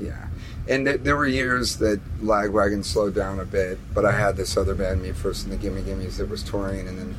yeah. 0.00 0.28
and 0.66 0.86
th- 0.86 1.02
there 1.02 1.16
were 1.16 1.26
years 1.26 1.76
that 1.76 2.00
Lagwagon 2.22 2.82
slowed 2.82 3.14
down 3.14 3.40
a 3.40 3.44
bit, 3.44 3.78
but 3.92 4.06
I 4.06 4.12
had 4.12 4.38
this 4.38 4.56
other 4.56 4.74
band, 4.74 5.02
Me 5.02 5.12
First 5.12 5.44
and 5.44 5.52
the 5.52 5.58
Gimme 5.58 5.82
Gimmes, 5.82 6.16
that 6.16 6.30
was 6.30 6.42
touring, 6.42 6.88
and 6.88 6.98
then 6.98 7.14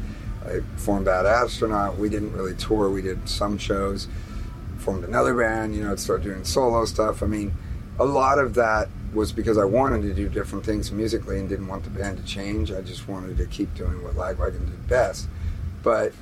I 0.48 0.62
formed 0.78 1.06
Bad 1.06 1.26
Astronaut. 1.26 1.98
We 1.98 2.10
didn't 2.10 2.34
really 2.34 2.56
tour; 2.56 2.90
we 2.90 3.02
did 3.02 3.28
some 3.28 3.58
shows. 3.58 4.08
Formed 4.78 5.04
another 5.04 5.36
band, 5.36 5.76
you 5.76 5.84
know, 5.84 5.96
started 5.96 6.24
doing 6.24 6.44
solo 6.44 6.86
stuff. 6.86 7.22
I 7.22 7.26
mean, 7.26 7.54
a 8.00 8.06
lot 8.06 8.40
of 8.40 8.54
that 8.56 8.90
was 9.14 9.32
because 9.32 9.58
I 9.58 9.66
wanted 9.66 10.04
to 10.04 10.14
do 10.14 10.30
different 10.30 10.66
things 10.66 10.92
musically 10.92 11.40
and 11.40 11.50
didn't 11.50 11.68
want 11.68 11.84
the 11.84 11.90
band 11.90 12.18
to 12.18 12.24
change. 12.24 12.72
I 12.72 12.82
just 12.82 13.08
wanted 13.08 13.38
to 13.38 13.46
keep 13.48 13.74
doing 13.74 14.04
what 14.04 14.14
Lagwagon 14.16 14.66
did 14.66 14.88
best. 14.88 15.28
But, 15.84 16.14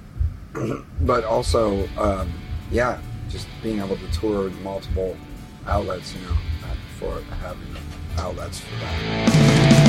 but 1.01 1.23
also, 1.23 1.87
um, 1.97 2.31
yeah, 2.71 2.99
just 3.29 3.47
being 3.61 3.79
able 3.79 3.97
to 3.97 4.11
tour 4.11 4.43
with 4.43 4.59
multiple 4.61 5.17
outlets, 5.67 6.13
you 6.15 6.21
know, 6.21 6.37
for 6.97 7.21
having 7.41 7.75
outlets 8.17 8.59
for 8.59 8.75
that. 8.77 9.84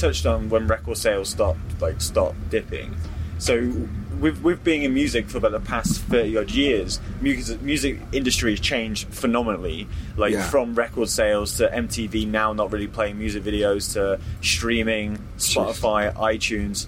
Touched 0.00 0.26
on 0.26 0.48
when 0.48 0.66
record 0.66 0.96
sales 0.96 1.28
stopped, 1.28 1.58
like 1.80 2.00
stopped 2.00 2.50
dipping. 2.50 2.96
So, 3.38 3.72
with 4.20 4.42
with 4.42 4.62
being 4.64 4.82
in 4.82 4.92
music 4.92 5.28
for 5.30 5.38
about 5.38 5.52
the 5.52 5.60
past 5.60 6.00
thirty 6.02 6.36
odd 6.36 6.50
years, 6.50 7.00
music 7.20 7.62
music 7.62 8.00
industry 8.12 8.50
has 8.52 8.60
changed 8.60 9.08
phenomenally. 9.08 9.86
Like 10.16 10.32
Yeah. 10.32 10.48
from 10.48 10.74
record 10.74 11.08
sales 11.08 11.56
to 11.58 11.68
MTV 11.68 12.26
now 12.26 12.52
not 12.52 12.70
really 12.72 12.86
playing 12.86 13.18
music 13.18 13.42
videos 13.44 13.92
to 13.94 14.20
streaming, 14.42 15.18
Spotify, 15.38 16.12
iTunes. 16.14 16.86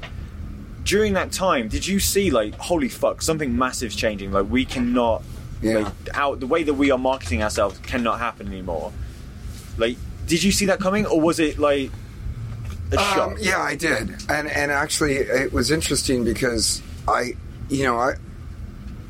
During 0.84 1.12
that 1.14 1.30
time, 1.32 1.68
did 1.68 1.86
you 1.86 2.00
see 2.00 2.30
like 2.30 2.54
holy 2.56 2.88
fuck, 2.88 3.22
something 3.22 3.56
massive's 3.56 3.94
changing? 3.96 4.32
Like 4.32 4.50
we 4.50 4.64
cannot, 4.64 5.22
Yeah. 5.62 5.78
like 5.78 5.92
out 6.14 6.40
the 6.40 6.46
way 6.46 6.64
that 6.64 6.74
we 6.74 6.90
are 6.90 6.98
marketing 6.98 7.42
ourselves 7.42 7.78
cannot 7.78 8.18
happen 8.18 8.48
anymore. 8.48 8.92
Like, 9.78 9.96
did 10.26 10.42
you 10.42 10.52
see 10.52 10.66
that 10.66 10.80
coming, 10.80 11.06
or 11.06 11.18
was 11.20 11.38
it 11.40 11.58
like 11.58 11.90
Um, 12.98 13.36
yeah, 13.40 13.60
I 13.60 13.74
did, 13.74 14.10
and 14.28 14.48
and 14.48 14.70
actually, 14.70 15.14
it 15.16 15.52
was 15.52 15.70
interesting 15.70 16.24
because 16.24 16.82
I, 17.08 17.34
you 17.68 17.84
know, 17.84 17.98
I, 17.98 18.14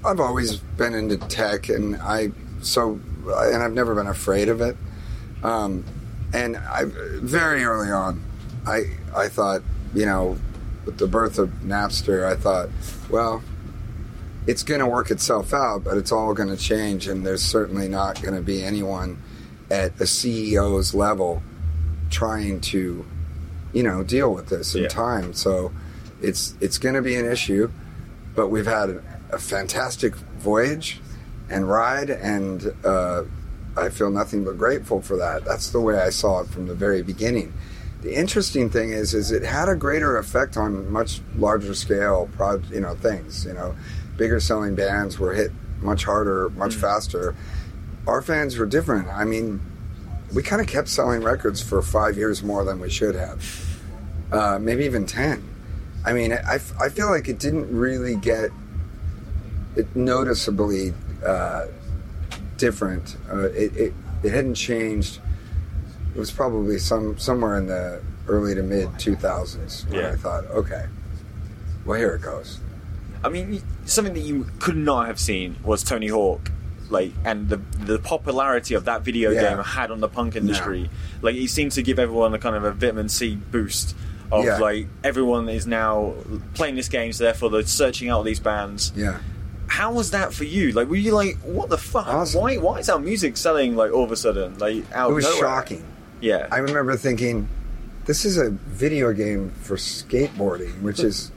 I've 0.04 0.20
always 0.20 0.56
been 0.56 0.94
into 0.94 1.16
tech, 1.16 1.68
and 1.68 1.96
I 1.96 2.30
so, 2.60 3.00
and 3.26 3.62
I've 3.62 3.72
never 3.72 3.94
been 3.94 4.06
afraid 4.06 4.48
of 4.48 4.60
it. 4.60 4.76
Um, 5.42 5.84
and 6.32 6.56
I 6.56 6.84
very 6.86 7.64
early 7.64 7.90
on, 7.90 8.22
I 8.66 8.84
I 9.14 9.28
thought, 9.28 9.62
you 9.94 10.06
know, 10.06 10.38
with 10.84 10.98
the 10.98 11.06
birth 11.06 11.38
of 11.38 11.48
Napster, 11.64 12.24
I 12.24 12.36
thought, 12.36 12.68
well, 13.10 13.42
it's 14.46 14.62
going 14.62 14.80
to 14.80 14.86
work 14.86 15.10
itself 15.10 15.52
out, 15.52 15.84
but 15.84 15.96
it's 15.96 16.12
all 16.12 16.34
going 16.34 16.48
to 16.48 16.56
change, 16.56 17.08
and 17.08 17.26
there's 17.26 17.42
certainly 17.42 17.88
not 17.88 18.20
going 18.22 18.34
to 18.34 18.42
be 18.42 18.62
anyone 18.62 19.20
at 19.70 19.92
a 20.00 20.04
CEO's 20.04 20.94
level 20.94 21.42
trying 22.10 22.60
to 22.60 23.04
you 23.72 23.82
know 23.82 24.02
deal 24.02 24.32
with 24.34 24.48
this 24.48 24.74
in 24.74 24.82
Yeah. 24.82 24.88
time. 24.88 25.32
So 25.32 25.72
it's 26.20 26.54
it's 26.60 26.78
going 26.78 26.94
to 26.94 27.02
be 27.02 27.16
an 27.16 27.26
issue 27.30 27.70
but 28.34 28.48
we've 28.48 28.66
had 28.66 28.88
a, 28.90 29.02
a 29.32 29.38
fantastic 29.38 30.14
voyage 30.38 31.00
and 31.50 31.68
ride 31.68 32.08
and 32.08 32.72
uh, 32.84 33.22
i 33.76 33.88
feel 33.90 34.10
nothing 34.10 34.42
but 34.44 34.56
grateful 34.56 35.02
for 35.02 35.16
that. 35.16 35.44
That's 35.44 35.70
the 35.70 35.80
way 35.80 35.98
i 35.98 36.10
saw 36.10 36.40
it 36.40 36.48
from 36.48 36.66
the 36.66 36.74
very 36.74 37.02
beginning. 37.02 37.52
The 38.02 38.14
interesting 38.14 38.70
thing 38.70 38.90
is 38.90 39.14
is 39.14 39.30
it 39.32 39.42
had 39.42 39.68
a 39.68 39.74
greater 39.76 40.16
effect 40.16 40.56
on 40.56 40.90
much 40.90 41.20
larger 41.36 41.74
scale 41.74 42.28
pro- 42.36 42.62
you 42.70 42.80
know 42.80 42.94
things 42.94 43.44
you 43.44 43.52
know. 43.54 43.74
Bigger 44.16 44.40
selling 44.40 44.74
bands 44.74 45.18
were 45.18 45.32
hit 45.34 45.50
much 45.80 46.04
harder 46.04 46.48
much 46.50 46.74
faster. 46.74 47.34
Our 48.06 48.22
fans 48.22 48.56
were 48.58 48.66
different. 48.66 49.08
I 49.08 49.24
mean 49.24 49.60
we 50.34 50.42
kind 50.42 50.60
of 50.62 50.66
kept 50.68 50.88
selling 50.88 51.22
records 51.22 51.62
for 51.62 51.82
five 51.82 52.16
years 52.16 52.42
more 52.42 52.64
than 52.64 52.80
we 52.80 52.88
should 52.90 53.14
have, 53.14 53.44
uh, 54.32 54.58
maybe 54.60 54.84
even 54.84 55.06
ten. 55.06 55.42
I 56.04 56.12
mean, 56.12 56.32
I, 56.32 56.54
I 56.80 56.88
feel 56.88 57.08
like 57.10 57.28
it 57.28 57.38
didn't 57.38 57.70
really 57.76 58.16
get 58.16 58.50
it 59.76 59.94
noticeably 59.94 60.94
uh, 61.24 61.66
different. 62.56 63.16
Uh, 63.30 63.48
it, 63.50 63.76
it 63.76 63.94
it 64.22 64.32
hadn't 64.32 64.54
changed. 64.54 65.20
It 66.14 66.18
was 66.18 66.30
probably 66.30 66.78
some 66.78 67.18
somewhere 67.18 67.56
in 67.56 67.66
the 67.66 68.02
early 68.28 68.54
to 68.54 68.62
mid 68.62 68.98
two 68.98 69.16
thousands 69.16 69.84
when 69.86 70.00
Yeah. 70.00 70.12
I 70.12 70.16
thought, 70.16 70.44
okay, 70.46 70.86
well 71.84 71.98
here 71.98 72.14
it 72.14 72.22
goes. 72.22 72.58
I 73.24 73.28
mean, 73.28 73.62
something 73.84 74.14
that 74.14 74.20
you 74.20 74.46
could 74.58 74.76
not 74.76 75.06
have 75.06 75.18
seen 75.20 75.56
was 75.62 75.84
Tony 75.84 76.08
Hawk, 76.08 76.50
like, 76.92 77.12
and 77.24 77.48
the 77.48 77.56
the 77.84 77.98
popularity 77.98 78.74
of 78.74 78.84
that 78.84 79.02
video 79.02 79.30
Yeah. 79.32 79.54
game 79.54 79.64
had 79.64 79.90
on 79.90 80.00
the 80.00 80.08
punk 80.08 80.36
industry. 80.36 80.88
Like, 81.22 81.34
it 81.34 81.48
seemed 81.50 81.72
to 81.72 81.82
give 81.82 81.98
everyone 81.98 82.32
a 82.34 82.38
kind 82.38 82.54
of 82.54 82.62
a 82.64 82.70
vitamin 82.72 83.08
C 83.08 83.34
boost 83.36 83.96
of 84.30 84.44
Yeah. 84.44 84.58
like 84.58 84.86
everyone 85.02 85.48
is 85.48 85.66
now 85.66 86.14
playing 86.54 86.76
this 86.76 86.88
game, 86.88 87.12
so 87.12 87.24
therefore 87.24 87.50
they're 87.50 87.66
searching 87.66 88.08
out 88.08 88.24
these 88.24 88.40
bands. 88.40 88.92
Yeah. 88.94 89.18
How 89.66 89.92
was 89.92 90.10
that 90.10 90.32
for 90.34 90.44
you? 90.44 90.72
Like, 90.72 90.88
were 90.88 90.96
you 90.96 91.12
like, 91.12 91.38
what 91.38 91.68
the 91.70 91.78
fuck? 91.78 92.06
Why 92.34 92.56
why 92.58 92.78
is 92.78 92.88
our 92.88 92.98
music 92.98 93.36
selling 93.36 93.74
like 93.74 93.90
all 93.92 94.04
of 94.04 94.12
a 94.12 94.16
sudden? 94.16 94.58
Like, 94.58 94.84
out 94.94 95.10
It 95.10 95.14
was 95.14 95.24
nowhere? 95.24 95.40
shocking. 95.40 95.84
Yeah, 96.20 96.46
I 96.52 96.58
remember 96.58 96.96
thinking, 96.96 97.48
this 98.04 98.24
is 98.24 98.36
a 98.36 98.50
video 98.50 99.12
game 99.12 99.50
for 99.62 99.76
skateboarding, 99.76 100.80
which 100.82 101.00
is, 101.10 101.30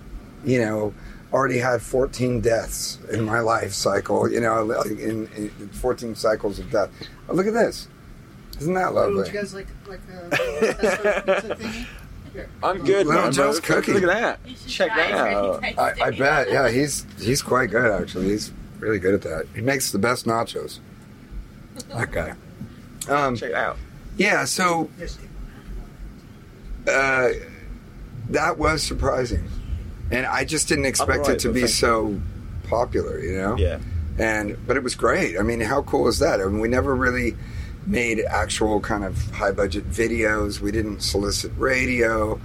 you 0.44 0.60
know, 0.60 0.94
already 1.34 1.58
had 1.58 1.82
14 1.82 2.42
deaths 2.42 3.00
in 3.12 3.24
my 3.26 3.40
life 3.40 3.74
cycle, 3.74 4.30
you 4.32 4.40
know, 4.40 4.72
in, 4.84 5.28
in 5.36 5.70
14 5.74 6.16
cycles 6.16 6.60
of 6.60 6.72
death. 6.72 6.90
Oh, 7.30 7.34
look 7.34 7.48
at 7.48 7.54
this. 7.54 7.88
Isn't 8.60 8.74
that 8.76 8.94
lovely? 8.94 9.16
would 9.16 9.28
you 9.28 9.34
guys 9.34 9.54
like 9.54 9.68
like 9.88 10.00
a 10.14 10.30
pizza 10.30 11.56
thingy? 11.60 11.86
Here. 12.32 12.50
I'm 12.64 12.84
good, 12.84 13.08
Little. 13.08 13.32
Joe's 13.32 13.60
cooking. 13.60 13.96
Look 13.96 14.04
at 14.04 14.08
that. 14.44 14.56
Check 14.68 14.90
that 14.96 15.10
it. 15.10 15.16
out. 15.16 15.64
I, 15.64 15.94
I 16.08 16.12
bet. 16.12 16.50
Yeah, 16.52 16.70
he's 16.70 17.06
he's 17.20 17.42
quite 17.42 17.70
good 17.70 17.90
actually. 18.02 18.30
He's 18.30 18.52
really 18.80 19.00
good 19.00 19.14
at 19.14 19.22
that. 19.24 19.48
He 19.56 19.62
makes 19.62 19.92
the 19.92 20.00
best 20.00 20.26
nachos. 20.26 20.80
That 21.90 22.12
guy. 22.12 22.34
Um, 23.10 23.36
Check 23.36 23.50
it 23.50 23.56
out. 23.56 23.78
yeah. 24.18 24.46
So 24.46 24.90
uh, 26.88 27.30
that 28.30 28.58
was 28.58 28.84
surprising, 28.84 29.48
and 30.12 30.26
I 30.26 30.46
just 30.46 30.68
didn't 30.68 30.86
expect 30.86 31.28
right, 31.28 31.32
it 31.32 31.40
to 31.40 31.52
be 31.52 31.68
so 31.68 32.20
popular. 32.68 33.20
You 33.20 33.38
know. 33.38 33.58
Yeah. 33.58 33.80
and 34.18 34.58
but 34.68 34.78
it 34.78 34.84
was 34.84 34.96
great. 34.96 35.38
I 35.38 35.44
mean, 35.44 35.62
how 35.62 35.82
cool 35.84 36.08
is 36.08 36.20
that? 36.20 36.42
I 36.42 36.46
mean, 36.46 36.60
we 36.60 36.68
never 36.68 36.96
really 36.96 37.36
made 37.86 38.20
actual 38.20 38.80
kind 38.80 39.04
of 39.04 39.32
high 39.32 39.52
budget 39.52 39.90
videos. 39.90 40.60
We 40.60 40.72
didn't 40.72 41.02
solicit 41.02 41.52
radio. 41.58 42.40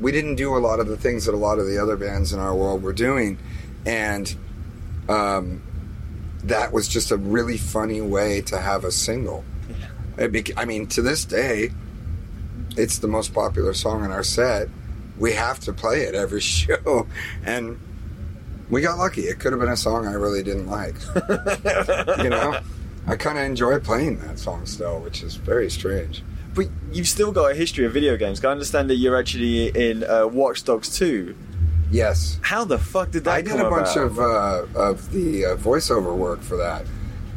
We 0.00 0.12
didn't 0.12 0.36
do 0.36 0.56
a 0.56 0.58
lot 0.58 0.80
of 0.80 0.86
the 0.86 0.96
things 0.96 1.26
that 1.26 1.34
a 1.34 1.38
lot 1.38 1.58
of 1.58 1.66
the 1.66 1.78
other 1.78 1.96
bands 1.96 2.32
in 2.32 2.40
our 2.40 2.54
world 2.54 2.82
were 2.82 2.92
doing, 2.92 3.38
and 3.86 4.34
um, 5.08 5.62
that 6.42 6.72
was 6.72 6.88
just 6.88 7.10
a 7.10 7.16
really 7.16 7.56
funny 7.56 8.00
way 8.00 8.40
to 8.42 8.58
have 8.58 8.84
a 8.84 8.90
single. 8.90 9.44
Bec- 10.16 10.56
I 10.56 10.64
mean, 10.64 10.86
to 10.88 11.02
this 11.02 11.24
day, 11.24 11.70
it's 12.76 12.98
the 12.98 13.08
most 13.08 13.34
popular 13.34 13.74
song 13.74 14.04
in 14.04 14.10
our 14.10 14.22
set. 14.22 14.68
We 15.18 15.32
have 15.32 15.60
to 15.60 15.72
play 15.72 16.02
it 16.02 16.14
every 16.14 16.40
show, 16.54 17.06
and 17.44 17.78
we 18.70 18.80
got 18.82 18.98
lucky. 18.98 19.22
It 19.22 19.38
could 19.38 19.52
have 19.52 19.60
been 19.60 19.70
a 19.70 19.76
song 19.76 20.06
I 20.06 20.12
really 20.14 20.42
didn't 20.42 20.66
like. 20.68 20.94
you 22.22 22.30
know, 22.30 22.58
I 23.06 23.16
kind 23.16 23.38
of 23.38 23.44
enjoy 23.44 23.78
playing 23.80 24.18
that 24.20 24.38
song 24.38 24.66
still, 24.66 25.00
which 25.00 25.22
is 25.22 25.36
very 25.36 25.70
strange. 25.70 26.22
But 26.54 26.66
you've 26.92 27.08
still 27.08 27.32
got 27.32 27.50
a 27.50 27.54
history 27.54 27.84
of 27.84 27.92
video 27.92 28.16
games. 28.16 28.44
I 28.44 28.50
understand 28.50 28.88
that 28.90 28.96
you're 28.96 29.16
actually 29.18 29.68
in 29.68 30.04
uh, 30.04 30.26
Watch 30.26 30.62
Dogs 30.64 30.96
2. 30.96 31.34
Yes, 31.90 32.38
How 32.42 32.64
the 32.64 32.78
fuck 32.78 33.10
did 33.10 33.24
that 33.24 33.34
I 33.34 33.42
did 33.42 33.60
a 33.60 33.68
bunch 33.70 33.94
about? 33.96 34.06
of 34.06 34.18
uh, 34.18 34.64
of 34.74 35.12
the 35.12 35.44
uh, 35.46 35.56
voiceover 35.56 36.16
work 36.16 36.40
for 36.40 36.56
that. 36.56 36.86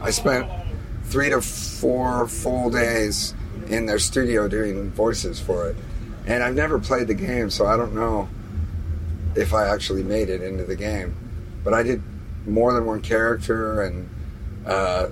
I 0.02 0.10
spent 0.10 0.50
three 1.04 1.30
to 1.30 1.42
four 1.42 2.28
full 2.28 2.70
days 2.70 3.36
in 3.68 3.86
their 3.86 4.00
studio 4.00 4.48
doing 4.48 4.90
voices 4.92 5.40
for 5.40 5.70
it, 5.70 5.76
and 6.28 6.44
I've 6.44 6.54
never 6.56 6.78
played 6.80 7.08
the 7.08 7.14
game, 7.16 7.50
so 7.50 7.66
I 7.66 7.76
don't 7.78 7.96
know 7.96 8.30
if 9.36 9.54
I 9.54 9.68
actually 9.68 10.04
made 10.04 10.30
it 10.30 10.42
into 10.44 10.64
the 10.66 10.76
game. 10.76 11.16
But 11.64 11.74
I 11.74 11.82
did 11.84 12.02
more 12.46 12.74
than 12.74 12.86
one 12.86 13.02
character, 13.02 13.82
and 13.82 14.10
uh, 14.66 15.08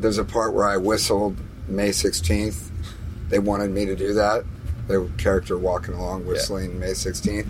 there's 0.00 0.18
a 0.18 0.24
part 0.24 0.52
where 0.54 0.64
I 0.68 0.76
whistled 0.76 1.36
May 1.68 1.90
16th. 1.90 2.70
They 3.28 3.38
wanted 3.38 3.70
me 3.70 3.86
to 3.86 3.94
do 3.96 4.14
that. 4.14 4.44
The 4.88 5.10
character 5.16 5.56
walking 5.56 5.94
along 5.94 6.26
whistling 6.26 6.78
May 6.78 6.90
16th. 6.92 7.46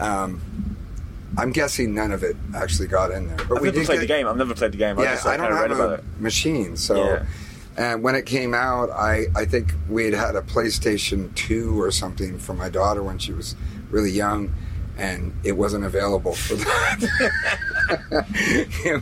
Um, 0.00 0.40
I'm 1.36 1.52
guessing 1.52 1.94
none 1.94 2.10
of 2.12 2.22
it 2.22 2.36
actually 2.54 2.88
got 2.88 3.10
in 3.10 3.28
there. 3.28 3.36
But 3.36 3.56
I've 3.56 3.62
we 3.62 3.68
never 3.68 3.70
did 3.78 3.86
played 3.86 3.94
get- 3.96 4.00
the 4.02 4.06
game. 4.06 4.26
I've 4.26 4.36
never 4.36 4.54
played 4.54 4.72
the 4.72 4.76
game. 4.76 4.98
I 4.98 5.02
yeah, 5.02 5.12
just 5.14 5.24
like, 5.26 5.34
I 5.40 5.48
don't 5.48 5.52
have 5.56 5.62
read 5.62 5.70
a 5.70 5.74
about 5.74 5.98
it. 6.00 6.04
machine, 6.20 6.76
so. 6.76 6.96
Yeah. 7.04 7.26
And 7.76 8.02
when 8.02 8.14
it 8.14 8.24
came 8.24 8.54
out, 8.54 8.90
I, 8.90 9.26
I 9.34 9.44
think 9.46 9.74
we 9.88 10.04
had 10.04 10.14
had 10.14 10.36
a 10.36 10.42
PlayStation 10.42 11.34
2 11.34 11.80
or 11.80 11.90
something 11.90 12.38
for 12.38 12.54
my 12.54 12.68
daughter 12.68 13.02
when 13.02 13.18
she 13.18 13.32
was 13.32 13.56
really 13.90 14.10
young, 14.10 14.54
and 14.96 15.32
it 15.42 15.52
wasn't 15.52 15.84
available 15.84 16.34
for 16.34 16.54
that. 16.54 17.02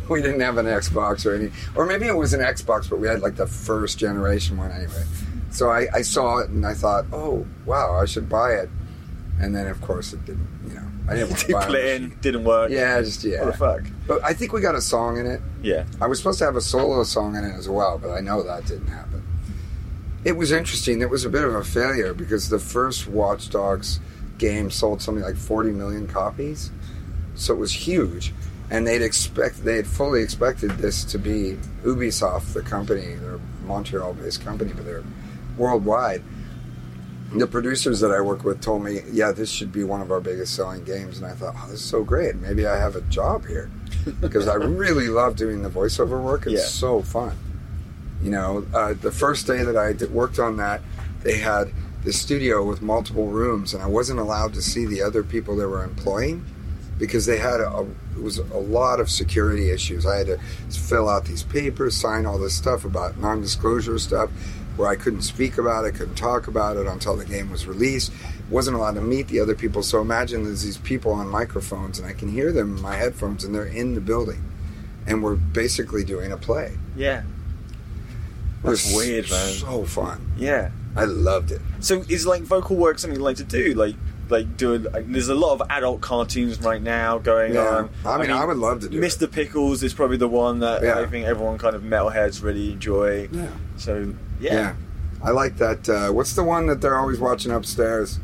we 0.09 0.23
didn't 0.23 0.41
have 0.41 0.57
an 0.57 0.67
Xbox 0.67 1.27
or 1.27 1.35
any, 1.35 1.51
or 1.75 1.85
maybe 1.85 2.07
it 2.07 2.17
was 2.17 2.33
an 2.33 2.41
Xbox, 2.41 2.89
but 2.89 2.99
we 2.99 3.09
had 3.09 3.21
like 3.21 3.37
the 3.37 3.47
first 3.47 3.99
generation 3.99 4.57
one 4.57 4.71
anyway. 4.71 5.05
So 5.51 5.71
I, 5.71 5.87
I 5.93 6.03
saw 6.03 6.39
it 6.39 6.49
and 6.49 6.67
I 6.67 6.73
thought, 6.73 7.05
oh 7.13 7.47
wow, 7.67 8.01
I 8.01 8.07
should 8.07 8.29
buy 8.29 8.53
it. 8.53 8.71
And 9.39 9.55
then 9.55 9.67
of 9.67 9.81
course 9.83 10.15
it 10.15 10.25
didn't, 10.25 10.49
you 10.67 10.75
know, 10.75 10.89
I 11.09 11.15
didn't 11.15 11.31
want 11.31 11.41
to 11.41 11.53
buy 11.53 11.69
it 11.69 12.03
in, 12.03 12.17
didn't 12.21 12.45
work. 12.45 12.71
Yeah, 12.71 13.01
just 13.01 13.25
yeah. 13.25 13.45
What 13.45 13.53
the 13.53 13.59
fuck? 13.59 13.83
But 14.07 14.25
I 14.25 14.33
think 14.35 14.53
we 14.53 14.61
got 14.61 14.75
a 14.75 14.81
song 14.81 15.19
in 15.19 15.27
it. 15.27 15.41
Yeah. 15.63 15.85
I 16.01 16.07
was 16.07 16.19
supposed 16.19 16.39
to 16.39 16.45
have 16.45 16.57
a 16.57 16.61
solo 16.61 17.03
song 17.05 17.37
in 17.37 17.45
it 17.45 17.55
as 17.55 17.69
well, 17.69 17.99
but 17.99 18.11
I 18.11 18.21
know 18.21 18.43
that 18.43 18.67
didn't 18.67 18.89
happen. 18.89 19.23
It 20.25 20.33
was 20.33 20.53
interesting. 20.53 21.01
It 21.01 21.11
was 21.11 21.25
a 21.25 21.29
bit 21.29 21.45
of 21.45 21.55
a 21.55 21.65
failure 21.65 22.15
because 22.15 22.49
the 22.49 22.59
first 22.59 23.09
Watch 23.09 23.51
Dogs 23.51 23.99
game 24.39 24.71
sold 24.71 25.03
something 25.03 25.25
like 25.25 25.37
40 25.37 25.73
million 25.73 26.07
copies, 26.07 26.71
so 27.35 27.55
it 27.55 27.59
was 27.59 27.73
huge. 27.73 28.33
And 28.71 28.87
they'd 28.87 29.03
expect 29.03 29.65
they 29.65 29.77
had 29.77 29.87
fully 29.87 30.23
expected 30.23 30.71
this 30.73 31.05
to 31.07 31.19
be 31.19 31.59
Ubisoft, 31.85 32.55
the 32.55 32.63
company, 32.63 33.15
they're 33.17 33.39
Montreal-based 33.67 34.43
company, 34.43 34.73
but 34.75 34.85
they're 34.85 35.05
worldwide. 35.59 36.23
The 37.35 37.47
producers 37.47 38.01
that 38.01 38.11
I 38.11 38.21
work 38.21 38.45
with 38.45 38.61
told 38.61 38.85
me, 38.85 39.01
"Yeah, 39.11 39.33
this 39.33 39.49
should 39.51 39.73
be 39.73 39.85
one 39.85 40.01
of 40.03 40.11
our 40.13 40.21
biggest 40.21 40.55
selling 40.55 40.85
games," 40.85 41.19
and 41.19 41.27
I 41.27 41.33
thought, 41.33 41.55
"Oh, 41.59 41.67
this 41.71 41.81
is 41.81 41.87
so 41.87 42.03
great! 42.05 42.37
Maybe 42.37 42.67
I 42.67 42.77
have 42.79 42.95
a 42.97 43.01
job 43.03 43.47
here." 43.47 43.71
because 44.21 44.49
I 44.49 44.55
really 44.55 45.09
love 45.09 45.37
doing 45.37 45.63
the 45.63 45.71
voiceover 45.71 46.21
work. 46.21 46.47
It's 46.47 46.55
Yeah. 46.55 46.67
so 46.67 47.03
fun. 47.03 47.37
You 48.23 48.31
know, 48.33 48.65
uh, 48.75 48.95
the 49.01 49.13
first 49.13 49.47
day 49.47 49.63
that 49.65 49.77
I 49.77 49.93
did, 49.93 50.13
worked 50.13 50.39
on 50.39 50.57
that, 50.57 50.81
they 51.23 51.39
had 51.39 51.71
the 52.05 52.13
studio 52.13 52.65
with 52.65 52.83
multiple 52.83 53.29
rooms, 53.29 53.73
and 53.75 53.83
I 53.83 53.87
wasn't 53.87 54.19
allowed 54.19 54.55
to 54.55 54.63
see 54.63 54.87
the 54.87 55.03
other 55.03 55.23
people 55.23 55.57
they 55.57 55.67
were 55.67 55.85
employing 55.85 56.45
because 56.99 57.27
they 57.27 57.39
had 57.39 57.61
a, 57.61 57.87
it 58.17 58.23
was 58.23 58.39
a 58.39 58.45
lot 58.59 58.99
of 59.01 59.09
security 59.11 59.71
issues. 59.71 60.05
I 60.05 60.19
had 60.19 60.27
to 60.27 60.39
fill 60.71 61.09
out 61.09 61.25
these 61.27 61.43
papers, 61.45 61.97
sign 61.97 62.27
all 62.27 62.39
this 62.39 62.55
stuff 62.55 62.85
about 62.85 63.19
non-disclosure 63.19 63.99
stuff, 63.99 64.31
where 64.77 64.89
I 64.89 64.97
couldn't 64.97 65.23
speak 65.23 65.59
about 65.59 65.85
it, 65.85 65.93
couldn't 65.93 66.15
talk 66.17 66.47
about 66.49 66.77
it 66.77 66.87
until 66.87 67.17
the 67.17 67.25
game 67.25 67.51
was 67.51 67.67
released. 67.67 68.13
Wasn't 68.51 68.77
allowed 68.77 68.95
to 68.97 69.01
meet 69.01 69.29
the 69.29 69.41
other 69.41 69.55
people. 69.55 69.83
So 69.83 70.01
imagine 70.01 70.45
there's 70.45 70.63
these 70.63 70.79
people 70.79 71.13
on 71.13 71.29
microphones, 71.29 71.99
and 71.99 72.07
I 72.07 72.13
can 72.13 72.31
hear 72.31 72.53
them 72.53 72.77
in 72.77 72.83
my 72.83 72.97
headphones, 72.97 73.45
and 73.45 73.55
they're 73.55 73.65
in 73.65 73.95
the 73.95 74.01
building, 74.01 74.43
and 75.07 75.23
we're 75.23 75.37
basically 75.37 76.05
doing 76.05 76.33
a 76.33 76.37
play. 76.37 76.77
Yeah. 76.97 77.23
It 78.65 78.69
was 78.69 78.83
That's 78.85 78.97
weird, 78.97 79.31
man. 79.31 79.53
So 79.55 79.85
fun. 79.85 80.33
Yeah. 80.37 80.71
I 80.95 81.05
loved 81.05 81.51
it. 81.51 81.61
So 81.81 82.05
is 82.09 82.27
like 82.27 82.43
vocal 82.43 82.77
work 82.77 82.99
something 82.99 83.19
you 83.19 83.25
like 83.25 83.37
to 83.39 83.45
do? 83.45 83.75
Like 83.75 83.97
like 84.29 84.57
doing 84.57 84.85
like, 84.85 85.11
there's 85.13 85.29
a 85.29 85.35
lot 85.35 85.53
of 85.61 85.63
adult 85.69 86.01
cartoons 86.01 86.59
right 86.61 86.81
now 86.81 87.19
going 87.19 87.55
Yeah. 87.55 87.67
on. 87.67 87.91
I 88.05 88.19
mean, 88.19 88.31
I 88.31 88.45
would 88.45 88.57
love 88.57 88.81
to 88.81 88.89
do 88.89 88.99
it. 88.99 89.01
Mr. 89.03 89.31
Pickles 89.31 89.83
is 89.83 89.93
probably 89.93 90.17
the 90.17 90.29
one 90.29 90.61
that 90.61 90.83
Yeah. 90.83 91.01
I 91.01 91.07
think 91.07 91.27
everyone 91.27 91.59
kind 91.59 91.75
of 91.75 91.83
metalheads 91.83 92.43
really 92.43 92.73
enjoy. 92.73 93.29
Yeah. 93.33 93.49
So 93.77 94.15
yeah. 94.43 94.55
Yeah. 94.55 94.75
I 95.25 95.31
like 95.31 95.57
that. 95.59 95.89
Uh, 95.89 96.11
what's 96.13 96.35
the 96.35 96.43
one 96.43 96.67
that 96.67 96.81
they're 96.81 96.99
always 96.99 97.21
watching 97.21 97.53
upstairs? 97.53 98.19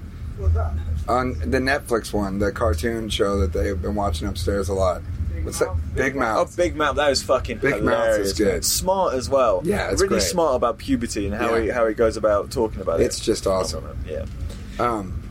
On 1.09 1.39
the 1.39 1.59
Netflix 1.59 2.13
one, 2.13 2.39
the 2.39 2.53
cartoon 2.53 3.09
show 3.09 3.39
that 3.41 3.53
they've 3.53 3.81
been 3.81 3.95
watching 3.95 4.29
upstairs 4.29 4.69
a 4.69 4.75
lot. 4.75 5.01
What's 5.43 5.61
that? 5.61 5.75
Big 5.95 6.17
Oh, 6.17 6.19
Mouth. 6.21 6.51
Oh, 6.53 6.57
Big 6.57 6.77
Mouth, 6.77 6.97
that 6.97 7.09
was 7.09 7.23
fucking 7.23 7.59
Big 7.59 7.83
Mouth 7.83 8.05
hilarious. 8.07 8.29
is 8.33 8.39
good. 8.39 8.65
Smart 8.65 9.15
as 9.15 9.31
well. 9.31 9.63
Yeah, 9.65 9.91
it's 9.91 10.03
really 10.03 10.19
great. 10.19 10.23
smart 10.23 10.57
about 10.57 10.79
puberty 10.79 11.27
and 11.27 11.35
how 11.35 11.55
Yeah. 11.55 11.63
he 11.63 11.69
how 11.69 11.87
he 11.87 11.95
goes 11.95 12.17
about 12.17 12.51
talking 12.51 12.81
about 12.83 13.01
It's 13.01 13.17
it. 13.17 13.19
It's 13.19 13.27
just 13.27 13.47
awesome. 13.47 13.85
Yeah. 14.07 14.27
Um, 14.79 15.23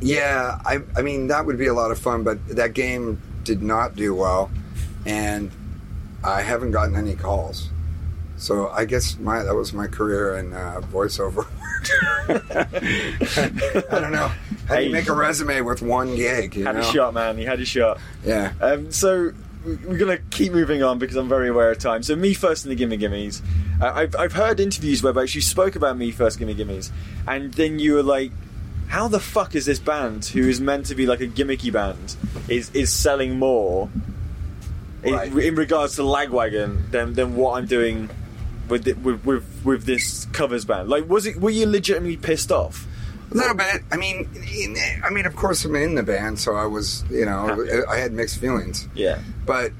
yeah, 0.00 0.58
I, 0.64 0.80
I 0.96 1.02
mean 1.02 1.28
that 1.28 1.46
would 1.46 1.58
be 1.58 1.66
a 1.68 1.74
lot 1.74 1.90
of 1.90 1.98
fun, 1.98 2.22
but 2.24 2.38
that 2.48 2.72
game 2.74 3.20
did 3.44 3.62
not 3.62 3.94
do 3.94 4.14
well, 4.14 4.50
and 5.06 5.50
I 6.24 6.42
haven't 6.42 6.72
gotten 6.72 6.96
any 6.96 7.14
calls. 7.14 7.68
So 8.42 8.70
I 8.70 8.84
guess 8.86 9.16
my 9.20 9.44
that 9.44 9.54
was 9.54 9.72
my 9.72 9.86
career 9.86 10.36
in 10.36 10.52
uh, 10.52 10.80
voiceover. 10.92 11.46
I 13.92 14.00
don't 14.00 14.10
know. 14.12 14.32
How 14.66 14.76
do 14.76 14.82
you 14.82 14.90
make 14.90 15.08
a 15.08 15.12
resume 15.12 15.60
with 15.60 15.80
one 15.80 16.16
gig? 16.16 16.56
You 16.56 16.64
Had 16.64 16.74
know? 16.74 16.80
a 16.80 16.84
shot, 16.92 17.14
man. 17.14 17.36
He 17.38 17.44
had 17.44 17.60
a 17.60 17.64
shot. 17.64 18.00
Yeah. 18.24 18.52
Um, 18.60 18.90
so 18.90 19.32
we- 19.64 19.76
we're 19.76 19.96
gonna 19.96 20.18
keep 20.30 20.52
moving 20.52 20.82
on 20.82 20.98
because 20.98 21.14
I'm 21.14 21.28
very 21.28 21.48
aware 21.50 21.70
of 21.70 21.78
time. 21.78 22.02
So 22.02 22.16
Me 22.16 22.34
First 22.34 22.64
and 22.64 22.72
the 22.72 22.76
Gimme 22.76 22.96
Gimmes. 22.98 23.42
Uh, 23.80 23.92
I've 23.94 24.16
I've 24.16 24.32
heard 24.32 24.58
interviews 24.58 25.04
where 25.04 25.24
you 25.24 25.40
spoke 25.40 25.76
about 25.76 25.96
Me 25.96 26.10
First 26.10 26.40
Gimme 26.40 26.54
Gimmes, 26.54 26.90
and 27.28 27.54
then 27.54 27.78
you 27.78 27.94
were 27.94 28.02
like, 28.02 28.32
"How 28.88 29.06
the 29.06 29.20
fuck 29.20 29.54
is 29.54 29.66
this 29.66 29.78
band 29.78 30.24
who 30.24 30.48
is 30.48 30.60
meant 30.60 30.86
to 30.86 30.96
be 30.96 31.06
like 31.06 31.20
a 31.20 31.28
gimmicky 31.28 31.72
band 31.72 32.16
is 32.48 32.70
is 32.74 32.92
selling 32.92 33.38
more 33.38 33.88
in, 35.04 35.38
in 35.38 35.54
regards 35.54 35.94
to 35.96 36.02
Lagwagon 36.02 36.90
than 36.90 37.12
than 37.14 37.36
what 37.36 37.56
I'm 37.58 37.66
doing 37.66 38.10
with 38.72 38.84
the, 38.84 38.94
with 38.94 39.22
with 39.24 39.44
with 39.64 39.84
this 39.84 40.24
covers 40.32 40.64
band? 40.64 40.88
Like, 40.88 41.06
was 41.08 41.26
it 41.26 41.36
were 41.36 41.50
you 41.50 41.66
legitimately 41.66 42.16
pissed 42.16 42.50
off? 42.50 42.86
A 43.30 43.34
little 43.34 43.54
bit. 43.54 43.82
I 43.90 43.96
mean, 43.96 44.28
in, 44.34 44.76
I 45.04 45.10
mean, 45.10 45.26
of 45.26 45.36
course, 45.36 45.64
I'm 45.64 45.76
in 45.76 45.94
the 45.94 46.02
band, 46.02 46.38
so 46.38 46.54
I 46.54 46.66
was, 46.66 47.04
you 47.10 47.24
know, 47.24 47.48
Happy. 47.48 47.84
I 47.88 47.96
had 47.98 48.12
mixed 48.12 48.38
feelings. 48.38 48.88
Yeah, 48.94 49.20
But 49.46 49.72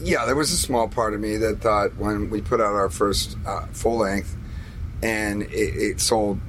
yeah, 0.00 0.24
there 0.24 0.34
was 0.34 0.52
a 0.52 0.56
small 0.56 0.88
part 0.88 1.14
of 1.14 1.20
me 1.20 1.36
that 1.36 1.60
thought 1.60 1.96
when 1.96 2.30
we 2.30 2.40
put 2.40 2.60
out 2.60 2.74
our 2.74 2.90
first 2.90 3.36
uh, 3.46 3.66
full 3.66 3.98
length 3.98 4.36
and 5.02 5.42
it, 5.42 5.76
it 5.90 6.00
sold 6.00 6.40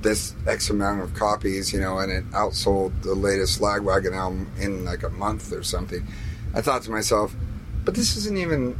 this 0.00 0.34
X 0.46 0.70
amount 0.70 1.02
of 1.02 1.14
copies, 1.14 1.72
you 1.72 1.80
know, 1.80 1.98
and 1.98 2.10
it 2.10 2.28
outsold 2.30 3.02
the 3.02 3.14
latest 3.14 3.60
Lagwagon 3.60 4.14
album 4.16 4.50
in 4.58 4.84
like 4.84 5.02
a 5.02 5.10
month 5.10 5.52
or 5.52 5.62
something. 5.62 6.06
I 6.54 6.60
thought 6.60 6.82
to 6.82 6.90
myself, 6.90 7.34
but 7.84 7.94
this 7.94 8.16
isn't 8.16 8.38
even 8.38 8.78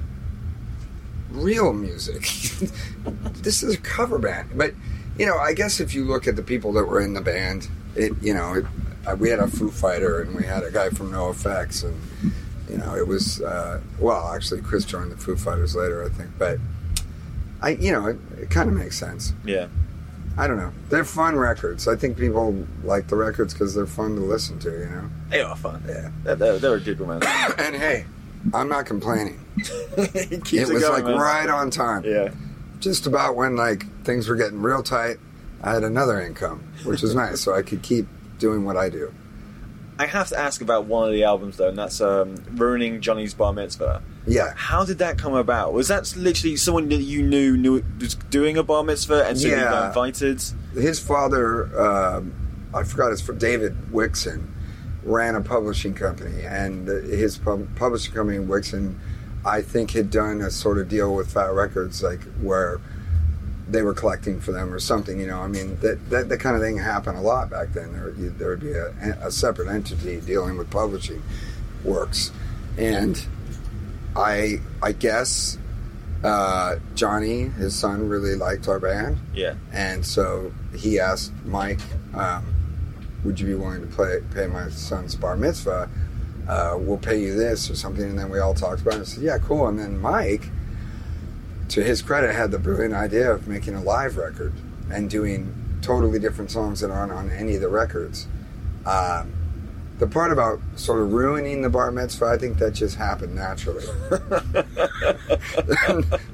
real 1.31 1.72
music. 1.72 2.22
this 3.43 3.62
is 3.62 3.74
a 3.74 3.78
cover 3.78 4.18
band. 4.18 4.51
But 4.55 4.74
you 5.18 5.26
know, 5.26 5.37
I 5.37 5.53
guess 5.53 5.81
if 5.81 5.95
you 5.95 6.05
look 6.05 6.26
at 6.26 6.37
the 6.37 6.43
people 6.43 6.72
that 6.74 6.85
were 6.85 7.01
in 7.01 7.14
the 7.14 7.20
band, 7.20 7.68
it 7.95 8.12
you 8.22 8.35
know, 8.35 8.55
it, 8.55 8.64
uh, 9.07 9.16
we 9.16 9.28
had 9.31 9.39
a 9.39 9.49
Foo 9.49 9.70
Fighter 9.70 10.20
and 10.20 10.35
we 10.35 10.45
had 10.45 10.62
a 10.62 10.70
guy 10.70 10.91
from 10.91 11.11
NOFX 11.12 11.85
and 11.85 12.33
you 12.68 12.78
know, 12.78 12.95
it 12.95 13.07
was 13.07 13.41
uh, 13.41 13.81
well, 13.99 14.33
actually, 14.33 14.62
Chris 14.62 14.85
joined 14.85 15.11
the 15.11 15.16
Foo 15.16 15.37
Fighters 15.37 15.74
later, 15.74 16.05
I 16.05 16.09
think, 16.09 16.31
but 16.39 16.59
I, 17.61 17.70
you 17.70 17.93
know, 17.93 18.07
it, 18.07 18.18
it 18.39 18.51
kind 18.51 18.68
of 18.70 18.76
makes 18.76 18.99
sense. 18.99 19.33
yeah. 19.45 19.68
I 20.39 20.47
don't 20.47 20.57
know. 20.57 20.72
They're 20.89 21.05
fun 21.05 21.37
records. 21.37 21.89
I 21.89 21.97
think 21.97 22.16
people 22.16 22.66
like 22.85 23.09
the 23.09 23.16
records 23.16 23.53
because 23.53 23.74
they're 23.74 23.85
fun 23.85 24.14
to 24.14 24.22
listen 24.22 24.59
to. 24.61 24.70
You 24.70 24.87
know. 24.87 25.11
They 25.28 25.41
are 25.43 25.57
fun. 25.57 25.83
Yeah. 25.87 26.11
They're, 26.22 26.37
they're, 26.37 26.59
they're 26.59 26.74
a 26.76 26.81
giggle, 26.81 27.09
man. 27.09 27.20
and 27.59 27.74
hey, 27.74 28.07
I'm 28.55 28.68
not 28.68 28.86
complaining. 28.86 29.45
it 29.59 30.53
it 30.53 30.68
was 30.68 30.82
going, 30.82 30.93
like 30.93 31.05
man. 31.05 31.18
right 31.18 31.49
on 31.49 31.70
time. 31.70 32.05
Yeah. 32.05 32.30
Just 32.78 33.07
about 33.07 33.36
when 33.36 33.57
like 33.57 33.86
things 34.05 34.28
were 34.28 34.36
getting 34.36 34.62
real 34.62 34.82
tight, 34.82 35.18
I 35.62 35.74
had 35.74 35.84
another 35.84 36.20
income, 36.20 36.62
which 36.84 37.03
was 37.03 37.14
nice, 37.14 37.41
so 37.41 37.55
I 37.55 37.62
could 37.62 37.82
keep 37.82 38.07
doing 38.38 38.64
what 38.64 38.76
I 38.76 38.88
do. 38.88 39.12
I 39.99 40.07
have 40.07 40.28
to 40.28 40.38
ask 40.38 40.62
about 40.62 40.86
one 40.86 41.07
of 41.07 41.12
the 41.12 41.24
albums 41.24 41.59
though, 41.59 41.68
and 41.68 41.76
that's 41.76 42.01
um, 42.01 42.36
"Ruining 42.53 43.03
Johnny's 43.03 43.34
Bar 43.34 43.53
Mitzvah." 43.53 44.03
Yeah. 44.26 44.53
How 44.57 44.84
did 44.84 44.99
that 44.99 45.18
come 45.18 45.34
about? 45.34 45.72
Was 45.72 45.88
that 45.88 46.14
literally 46.16 46.57
someone 46.57 46.88
that 46.88 46.97
you 46.97 47.22
knew 47.22 47.57
knew 47.57 47.82
was 48.01 48.14
doing 48.14 48.57
a 48.57 48.62
bar 48.62 48.82
mitzvah, 48.82 49.26
and 49.26 49.38
so 49.38 49.49
you 49.49 49.57
got 49.57 49.88
invited? 49.88 50.43
his 50.74 51.01
father, 51.01 51.78
um, 51.80 52.32
I 52.72 52.84
forgot 52.84 53.11
his 53.11 53.20
from 53.20 53.38
David 53.38 53.76
Wixon, 53.91 54.47
ran 55.11 55.34
a 55.34 55.40
publishing 55.40 55.94
company, 55.94 56.44
and 56.44 56.86
his 56.88 57.36
pub- 57.38 57.68
publishing 57.76 58.14
company, 58.14 58.38
Wixon, 58.38 58.94
I 59.44 59.62
think 59.62 59.90
had 59.92 60.11
done 60.11 60.40
a 60.40 60.50
sort 60.50 60.78
of 60.78 60.88
deal 60.88 61.14
with 61.14 61.32
Fat 61.32 61.52
Records, 61.52 62.02
like 62.02 62.20
where 62.40 62.80
they 63.68 63.82
were 63.82 63.94
collecting 63.94 64.40
for 64.40 64.52
them 64.52 64.72
or 64.74 64.78
something. 64.80 65.18
You 65.20 65.26
know, 65.28 65.40
I 65.40 65.46
mean 65.48 65.78
that 65.80 66.11
that, 66.11 66.28
that 66.28 66.38
kind 66.40 66.56
of 66.56 66.62
thing 66.62 66.78
happened 66.78 67.16
a 67.18 67.22
lot 67.22 67.50
back 67.50 67.72
then. 67.72 67.92
There 67.92 68.11
you, 68.11 68.30
there 68.30 68.48
would 68.50 68.61
be 68.61 68.72
a, 68.72 68.88
a 69.22 69.30
separate 69.30 69.68
entity 69.68 70.20
dealing 70.20 70.56
with 70.58 70.70
publishing 70.70 71.22
works, 71.84 72.30
and 72.78 73.22
I 74.16 74.61
I 74.82 74.92
guess. 74.92 75.56
Uh, 76.22 76.76
Johnny, 76.94 77.44
his 77.44 77.74
son, 77.74 78.06
really 78.06 78.36
liked 78.36 78.68
our 78.68 78.78
band, 78.78 79.16
Yeah. 79.32 79.54
and 79.72 80.04
so 80.04 80.52
he 80.76 81.00
asked 81.00 81.32
Mike, 81.46 81.80
um, 82.12 82.44
"Would 83.24 83.40
you 83.40 83.46
be 83.46 83.54
willing 83.54 83.80
to 83.80 83.86
play, 83.86 84.20
pay 84.32 84.46
my 84.46 84.68
son's 84.70 85.14
bar 85.14 85.36
mitzvah? 85.36 85.88
Uh, 86.48 86.76
we'll 86.78 86.98
pay 86.98 87.20
you 87.20 87.34
this 87.34 87.70
or 87.70 87.76
something." 87.76 88.04
And 88.04 88.18
then 88.18 88.30
we 88.30 88.38
all 88.38 88.54
talked 88.54 88.80
about 88.80 88.94
it. 88.94 88.98
and 88.98 89.06
said, 89.06 89.22
"Yeah, 89.22 89.38
cool." 89.38 89.68
And 89.68 89.78
then 89.78 90.00
Mike, 90.00 90.50
to 91.68 91.82
his 91.82 92.02
credit, 92.02 92.34
had 92.34 92.50
the 92.50 92.58
brilliant 92.58 92.94
idea 92.94 93.30
of 93.32 93.46
making 93.46 93.74
a 93.74 93.82
live 93.82 94.16
record 94.16 94.52
and 94.90 95.08
doing 95.08 95.54
totally 95.82 96.18
different 96.18 96.50
songs 96.50 96.80
that 96.80 96.90
aren't 96.90 97.12
on 97.12 97.30
any 97.30 97.54
of 97.54 97.60
the 97.60 97.68
records. 97.68 98.26
Um, 98.84 99.32
the 100.01 100.07
part 100.09 100.32
about 100.32 100.59
sort 100.76 101.01
of 101.01 101.12
ruining 101.12 101.62
the 101.62 101.70
bar 101.70 101.90
mitzvah, 101.92 102.26
I 102.26 102.38
think 102.38 102.59
that 102.59 102.72
just 102.72 102.96
happened 102.96 103.34
naturally. 103.34 103.84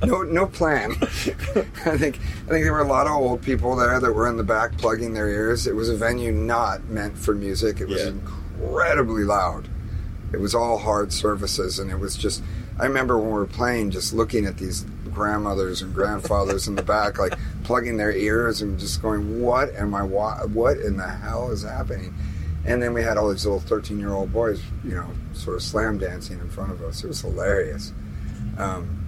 no, 0.05 0.23
no 0.23 0.47
plan. 0.47 0.93
I 1.03 1.97
think 1.99 2.19
I 2.19 2.49
think 2.49 2.65
there 2.65 2.73
were 2.73 2.81
a 2.81 2.87
lot 2.89 3.07
of 3.07 3.13
old 3.13 3.43
people 3.43 3.77
there 3.77 3.99
that 4.01 4.13
were 4.13 4.29
in 4.29 4.37
the 4.37 4.45
back 4.45 4.77
plugging 4.79 5.15
their 5.15 5.29
ears. 5.29 5.67
It 5.67 5.75
was 5.75 5.89
a 5.89 5.97
venue 5.97 6.33
not 6.33 6.85
meant 6.85 7.17
for 7.19 7.35
music. 7.35 7.81
It 7.81 7.89
was 7.89 8.03
Yeah. 8.03 8.13
incredibly 8.61 9.25
loud. 9.25 9.69
It 10.33 10.41
was 10.41 10.55
all 10.55 10.79
hard 10.79 11.13
surfaces, 11.13 11.79
and 11.79 11.91
it 11.91 11.99
was 11.99 12.17
just. 12.17 12.43
I 12.79 12.85
remember 12.85 13.17
when 13.19 13.29
we 13.29 13.33
were 13.35 13.47
playing, 13.47 13.91
just 13.91 14.13
looking 14.13 14.45
at 14.45 14.59
these 14.59 14.85
grandmothers 15.15 15.81
and 15.81 15.95
grandfathers 15.95 16.69
in 16.69 16.75
the 16.75 16.83
back, 16.83 17.19
like 17.19 17.33
plugging 17.65 17.97
their 17.97 18.13
ears 18.13 18.61
and 18.61 18.79
just 18.79 19.01
going, 19.01 19.41
"What 19.41 19.75
am 19.77 19.95
I? 19.95 20.03
wa- 20.03 20.45
What 20.47 20.79
in 20.79 20.97
the 20.99 21.09
hell 21.09 21.51
is 21.51 21.63
happening?" 21.63 22.15
And 22.67 22.83
then 22.83 22.93
we 22.93 23.03
had 23.03 23.17
all 23.17 23.31
these 23.31 23.47
little 23.47 23.61
thirteen-year-old 23.61 24.33
boys, 24.33 24.61
you 24.85 24.95
know, 24.95 25.09
sort 25.33 25.57
of 25.57 25.63
slam 25.63 25.99
dancing 25.99 26.41
in 26.41 26.51
front 26.51 26.73
of 26.73 26.83
us. 26.83 27.05
It 27.05 27.09
was 27.09 27.21
hilarious. 27.21 27.93
Um, 28.59 29.05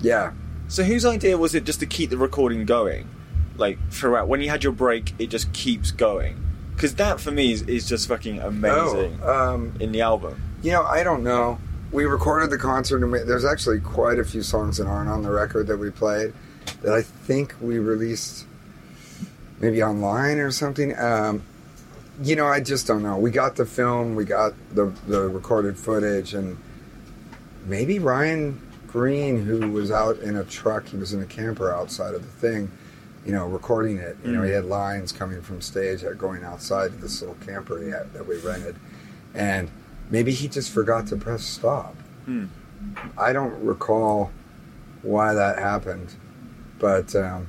yeah, 0.00 0.32
So 0.68 0.84
whose 0.84 1.06
idea 1.06 1.38
was 1.38 1.54
it 1.54 1.64
just 1.64 1.80
to 1.80 1.86
keep 1.86 2.10
the 2.10 2.18
recording 2.18 2.66
going, 2.66 3.08
like 3.56 3.78
throughout? 3.90 4.28
When 4.28 4.40
you 4.42 4.50
had 4.50 4.62
your 4.62 4.72
break, 4.72 5.14
it 5.18 5.28
just 5.28 5.52
keeps 5.54 5.90
going. 5.90 6.44
Because 6.74 6.94
that 6.96 7.18
for 7.20 7.30
me 7.30 7.52
is, 7.52 7.62
is 7.62 7.88
just 7.88 8.06
fucking 8.06 8.38
amazing 8.38 9.18
Oh, 9.22 9.54
um, 9.54 9.72
in 9.80 9.92
the 9.92 10.02
album. 10.02 10.40
You 10.62 10.72
know, 10.72 10.82
I 10.84 11.02
don't 11.02 11.24
know. 11.24 11.58
We 11.90 12.04
recorded 12.04 12.50
the 12.50 12.58
concert, 12.58 13.02
and 13.02 13.10
we, 13.10 13.20
there's 13.20 13.46
actually 13.46 13.80
quite 13.80 14.18
a 14.18 14.24
few 14.24 14.42
songs 14.42 14.76
that 14.76 14.86
aren't 14.86 15.08
on 15.08 15.22
the 15.22 15.30
record 15.30 15.66
that 15.68 15.78
we 15.78 15.90
played 15.90 16.34
that 16.82 16.92
I 16.92 17.02
think 17.02 17.54
we 17.60 17.78
released 17.78 18.46
maybe 19.58 19.82
online 19.82 20.38
or 20.38 20.50
something. 20.50 20.96
Um, 20.98 21.42
you 22.22 22.36
know, 22.36 22.46
I 22.46 22.60
just 22.60 22.86
don't 22.86 23.02
know. 23.02 23.16
We 23.18 23.30
got 23.30 23.56
the 23.56 23.66
film, 23.66 24.14
we 24.14 24.24
got 24.24 24.54
the 24.74 24.86
the 25.06 25.28
recorded 25.28 25.78
footage, 25.78 26.34
and 26.34 26.58
maybe 27.64 27.98
Ryan 27.98 28.60
Greene, 28.86 29.44
who 29.44 29.70
was 29.70 29.90
out 29.90 30.18
in 30.18 30.36
a 30.36 30.44
truck, 30.44 30.86
he 30.86 30.96
was 30.96 31.12
in 31.12 31.22
a 31.22 31.26
camper 31.26 31.72
outside 31.72 32.14
of 32.14 32.22
the 32.22 32.48
thing, 32.48 32.70
you 33.24 33.32
know, 33.32 33.46
recording 33.46 33.98
it. 33.98 34.16
You 34.24 34.32
know, 34.32 34.42
he 34.42 34.50
had 34.50 34.64
lines 34.64 35.12
coming 35.12 35.42
from 35.42 35.60
stage 35.60 36.02
that 36.02 36.18
going 36.18 36.42
outside 36.42 36.92
to 36.92 36.96
this 36.96 37.20
little 37.20 37.36
camper 37.46 37.80
he 37.80 37.90
had, 37.90 38.12
that 38.14 38.26
we 38.26 38.38
rented, 38.38 38.76
and 39.34 39.70
maybe 40.10 40.32
he 40.32 40.48
just 40.48 40.72
forgot 40.72 41.06
to 41.08 41.16
press 41.16 41.44
stop. 41.44 41.94
Hmm. 42.24 42.46
I 43.16 43.32
don't 43.32 43.62
recall 43.64 44.30
why 45.02 45.34
that 45.34 45.58
happened, 45.58 46.14
but 46.78 47.14
um, 47.14 47.46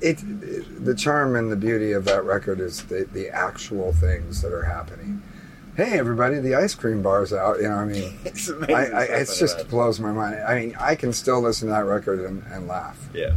it, 0.00 0.22
it 0.42 0.84
the 0.84 0.94
charm 0.94 1.36
and 1.36 1.50
the 1.52 1.56
beauty 1.56 1.92
of 1.92 2.04
that 2.06 2.24
record 2.24 2.60
is 2.60 2.82
the 2.84 3.06
the 3.12 3.28
actual 3.28 3.92
things 3.92 4.42
that 4.42 4.52
are 4.52 4.64
happening. 4.64 5.22
Hey, 5.76 5.98
everybody! 5.98 6.38
The 6.40 6.54
ice 6.56 6.74
cream 6.74 7.00
bar's 7.02 7.32
out. 7.32 7.58
You 7.58 7.68
know, 7.68 7.76
I 7.76 7.84
mean, 7.84 8.18
It's 8.24 8.48
amazing. 8.48 8.74
I, 8.74 8.86
I, 8.90 9.02
it's 9.04 9.38
just 9.38 9.58
that. 9.58 9.68
blows 9.68 10.00
my 10.00 10.12
mind. 10.12 10.36
I 10.46 10.58
mean, 10.60 10.76
I 10.78 10.94
can 10.94 11.12
still 11.12 11.40
listen 11.40 11.68
to 11.68 11.74
that 11.74 11.84
record 11.84 12.20
and, 12.20 12.42
and 12.52 12.66
laugh. 12.66 12.98
yeah. 13.14 13.34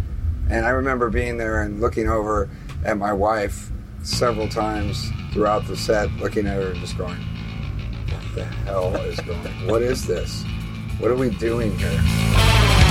And 0.49 0.66
I 0.66 0.70
remember 0.72 1.09
being 1.09 1.38
there 1.38 1.61
and 1.61 1.80
looking 1.80 2.09
over 2.09 2.49
at 2.84 2.97
my 2.97 3.14
wife 3.14 3.70
several 4.03 4.49
times 4.49 5.09
throughout 5.32 5.66
the 5.68 5.78
set, 5.78 6.11
looking 6.18 6.45
at 6.47 6.61
her 6.61 6.72
and 6.72 6.80
just 6.82 6.97
going, 6.97 7.18
"What 8.09 8.36
the 8.36 8.43
hell 8.43 8.93
is 8.97 9.20
going? 9.22 9.68
What 9.68 9.82
is 9.82 10.05
this? 10.05 10.43
What 10.99 11.11
are 11.11 11.16
we 11.16 11.30
doing 11.30 11.78
here?" 11.78 12.82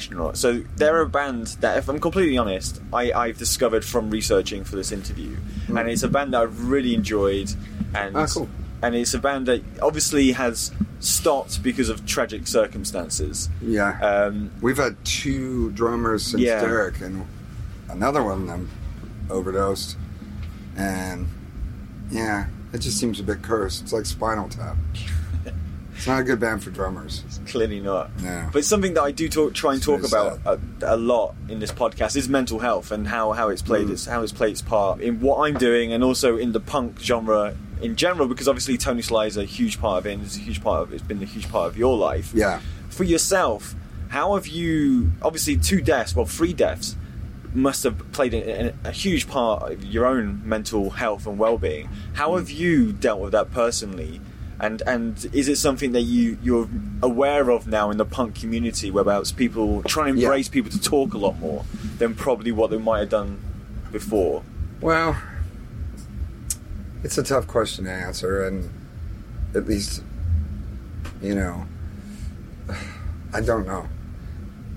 Astronaut. 0.00 0.36
So 0.36 0.62
they're 0.76 1.00
a 1.02 1.08
band 1.08 1.48
that, 1.60 1.76
if 1.78 1.88
I'm 1.88 2.00
completely 2.00 2.38
honest, 2.38 2.80
I, 2.92 3.12
I've 3.12 3.36
discovered 3.38 3.84
from 3.84 4.10
researching 4.10 4.64
for 4.64 4.76
this 4.76 4.92
interview, 4.92 5.36
and 5.68 5.88
it's 5.88 6.02
a 6.02 6.08
band 6.08 6.32
that 6.32 6.42
I've 6.42 6.68
really 6.68 6.94
enjoyed, 6.94 7.52
and 7.94 8.16
Ah, 8.16 8.26
cool. 8.26 8.48
and 8.82 8.94
it's 8.94 9.12
a 9.14 9.18
band 9.18 9.46
that 9.46 9.62
obviously 9.82 10.32
has 10.32 10.72
stopped 11.00 11.62
because 11.62 11.88
of 11.90 12.06
tragic 12.06 12.46
circumstances. 12.46 13.48
Yeah, 13.60 13.98
Um, 14.00 14.50
we've 14.62 14.78
had 14.78 14.96
two 15.04 15.70
drummers 15.72 16.22
since 16.24 16.42
Yeah. 16.42 16.60
Derrick, 16.60 17.00
and 17.00 17.26
another 17.90 18.22
one 18.22 18.42
of 18.42 18.46
them 18.46 18.70
overdosed, 19.28 19.96
and 20.76 21.26
yeah, 22.10 22.46
it 22.72 22.78
just 22.78 22.98
seems 22.98 23.20
a 23.20 23.22
bit 23.22 23.42
cursed. 23.42 23.82
It's 23.82 23.92
like 23.92 24.06
Spinal 24.06 24.48
Tap. 24.48 24.76
It's 26.00 26.06
not 26.06 26.20
a 26.20 26.24
good 26.24 26.40
band 26.40 26.62
for 26.64 26.70
drummers. 26.70 27.22
clearly 27.46 27.78
not. 27.78 28.10
No. 28.22 28.48
But 28.54 28.64
something 28.64 28.94
that 28.94 29.02
I 29.02 29.10
do 29.12 29.28
talk, 29.28 29.52
try 29.52 29.74
and 29.74 29.82
talk 29.82 30.02
about 30.02 30.38
a, 30.46 30.58
a 30.82 30.96
lot 30.96 31.34
in 31.50 31.58
this 31.58 31.70
podcast 31.70 32.16
is 32.16 32.26
mental 32.26 32.58
health 32.58 32.90
and 32.90 33.06
how, 33.06 33.32
how 33.32 33.50
it's 33.50 33.60
played 33.60 33.88
Mm. 33.88 33.92
its 33.92 34.06
how 34.06 34.22
it's 34.22 34.32
played 34.32 34.52
its 34.52 34.62
part 34.62 35.00
in 35.02 35.20
what 35.20 35.46
I'm 35.46 35.58
doing 35.58 35.92
and 35.92 36.02
also 36.02 36.38
in 36.38 36.52
the 36.52 36.60
punk 36.60 36.98
genre 37.00 37.54
in 37.82 37.96
general 37.96 38.28
because 38.28 38.48
obviously 38.48 38.78
Tony 38.78 39.02
Sly 39.02 39.26
is 39.26 39.36
a 39.36 39.44
huge 39.44 39.78
part 39.78 39.98
of 39.98 40.06
it 40.06 40.12
and 40.14 40.22
it's 40.22 40.36
a 40.36 40.40
huge 40.40 40.62
part 40.62 40.82
of 40.82 40.92
it's 40.94 41.02
been 41.02 41.22
a 41.22 41.26
huge 41.26 41.50
part 41.50 41.68
of 41.68 41.76
your 41.76 41.96
life. 41.98 42.32
Yeah. 42.34 42.60
For 42.88 43.04
yourself, 43.04 43.74
how 44.08 44.34
have 44.36 44.46
you 44.46 45.12
obviously 45.20 45.58
two 45.58 45.82
deaths, 45.82 46.16
well 46.16 46.24
three 46.24 46.54
deaths 46.54 46.96
must 47.52 47.84
have 47.84 48.10
played 48.12 48.32
a, 48.32 48.68
a, 48.68 48.74
a 48.84 48.90
huge 48.92 49.28
part 49.28 49.70
of 49.70 49.84
your 49.84 50.06
own 50.06 50.40
mental 50.44 50.88
health 50.90 51.26
and 51.26 51.36
well-being. 51.38 51.88
How 52.14 52.36
have 52.36 52.48
you 52.48 52.92
dealt 52.92 53.20
with 53.20 53.32
that 53.32 53.50
personally? 53.52 54.20
And 54.60 54.82
and 54.86 55.26
is 55.32 55.48
it 55.48 55.56
something 55.56 55.92
that 55.92 56.02
you 56.02 56.36
you're 56.42 56.68
aware 57.02 57.50
of 57.50 57.66
now 57.66 57.90
in 57.90 57.96
the 57.96 58.04
punk 58.04 58.34
community, 58.34 58.90
whereabouts 58.90 59.32
people 59.32 59.82
try 59.84 60.08
and 60.10 60.18
Yeah. 60.18 60.26
embrace 60.26 60.48
people 60.50 60.70
to 60.70 60.80
talk 60.80 61.14
a 61.14 61.18
lot 61.18 61.38
more 61.38 61.64
than 61.98 62.14
probably 62.14 62.52
what 62.52 62.70
they 62.70 62.76
might 62.78 62.98
have 63.00 63.08
done 63.08 63.38
before? 63.90 64.42
Well, 64.82 65.16
it's 67.02 67.16
a 67.16 67.22
tough 67.22 67.46
question 67.46 67.86
to 67.86 67.90
answer, 67.90 68.44
and 68.46 68.68
at 69.54 69.66
least, 69.66 70.02
you 71.22 71.34
know, 71.34 71.66
I 73.32 73.40
don't 73.40 73.66
know. 73.66 73.88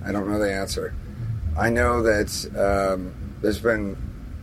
I 0.04 0.12
don't 0.12 0.28
know 0.28 0.38
the 0.38 0.52
answer. 0.52 0.94
I 1.58 1.70
know 1.70 2.02
that 2.02 2.30
um, 2.94 3.12
there's 3.42 3.60
been 3.60 3.96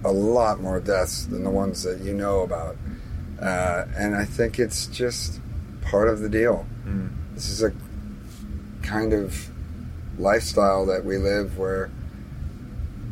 a 0.04 0.12
lot 0.12 0.60
more 0.62 0.80
deaths 0.80 1.26
than 1.26 1.44
the 1.44 1.50
ones 1.50 1.84
that 1.84 2.02
you 2.02 2.14
know 2.14 2.42
about. 2.42 2.76
Uh, 3.42 3.86
and 3.98 4.16
I 4.16 4.26
think 4.26 4.60
it's 4.60 4.88
just 4.88 5.40
part 5.82 6.08
of 6.08 6.20
the 6.20 6.30
deal. 6.30 6.66
Mm. 6.86 7.10
This 7.34 7.50
is 7.50 7.64
a 7.64 7.74
kind 8.84 9.14
of 9.14 9.50
lifestyle 10.20 10.86
that 10.86 11.04
we 11.04 11.18
live 11.18 11.58
where 11.58 11.90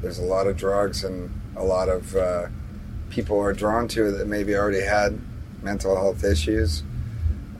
there's 0.02 0.20
a 0.20 0.24
lot 0.24 0.48
of 0.48 0.56
drugs 0.56 1.04
and 1.04 1.32
a 1.56 1.64
lot 1.64 1.90
of 1.90 2.16
uh, 2.16 2.48
people 3.10 3.40
are 3.40 3.54
drawn 3.54 3.88
to 3.90 4.08
it 4.08 4.12
that 4.12 4.28
maybe 4.28 4.56
already 4.56 4.82
had 4.82 5.20
mental 5.62 5.96
health 5.96 6.24
issues. 6.24 6.84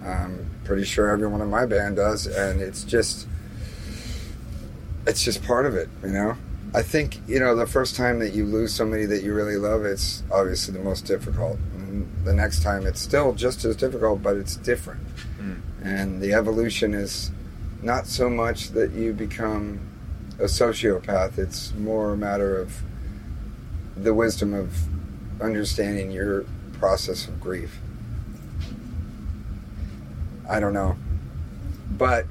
I'm 0.04 0.50
pretty 0.64 0.86
sure 0.86 1.10
everyone 1.10 1.42
in 1.42 1.50
my 1.50 1.66
band 1.66 1.98
does, 1.98 2.28
and 2.28 2.62
it's 2.62 2.84
just 2.84 3.28
it's 5.06 5.24
just 5.24 5.44
part 5.44 5.66
of 5.66 5.76
it, 5.76 5.90
you 6.04 6.10
know. 6.10 6.38
I 6.74 6.84
think 6.84 7.20
you 7.28 7.40
know 7.40 7.56
the 7.56 7.66
first 7.66 7.96
time 7.96 8.20
that 8.20 8.34
you 8.34 8.46
lose 8.46 8.74
somebody 8.74 9.06
that 9.08 9.24
you 9.24 9.34
really 9.34 9.58
love, 9.58 9.84
it's 9.84 10.24
obviously 10.32 10.74
the 10.76 10.84
most 10.84 11.06
difficult. 11.06 11.58
And 11.90 12.08
the 12.24 12.34
next 12.34 12.62
time, 12.62 12.86
it's 12.86 13.02
still 13.02 13.34
just 13.34 13.66
as 13.66 13.76
difficult, 13.76 14.22
but 14.22 14.38
it's 14.38 14.56
different. 14.56 15.02
Mm. 15.40 15.62
And 15.82 16.22
the 16.22 16.34
evolution 16.34 16.94
is 16.94 17.32
not 17.82 18.06
so 18.06 18.30
much 18.30 18.70
that 18.70 18.92
you 18.92 19.12
become 19.12 19.80
a 20.38 20.44
sociopath; 20.44 21.40
it's 21.40 21.74
more 21.74 22.14
a 22.14 22.18
matter 22.18 22.58
of 22.62 22.84
the 23.98 24.14
wisdom 24.14 24.54
of 24.54 24.72
understanding 25.42 26.12
your 26.12 26.46
process 26.74 27.28
of 27.28 27.42
grief. 27.42 27.80
I 30.48 30.60
don't 30.60 30.74
know, 30.74 30.96
but 31.98 32.28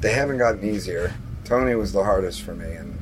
they 0.00 0.12
haven't 0.12 0.38
gotten 0.38 0.68
easier. 0.68 1.14
Tony 1.44 1.74
was 1.74 1.92
the 1.92 2.04
hardest 2.04 2.42
for 2.42 2.54
me, 2.54 2.72
and 2.72 2.98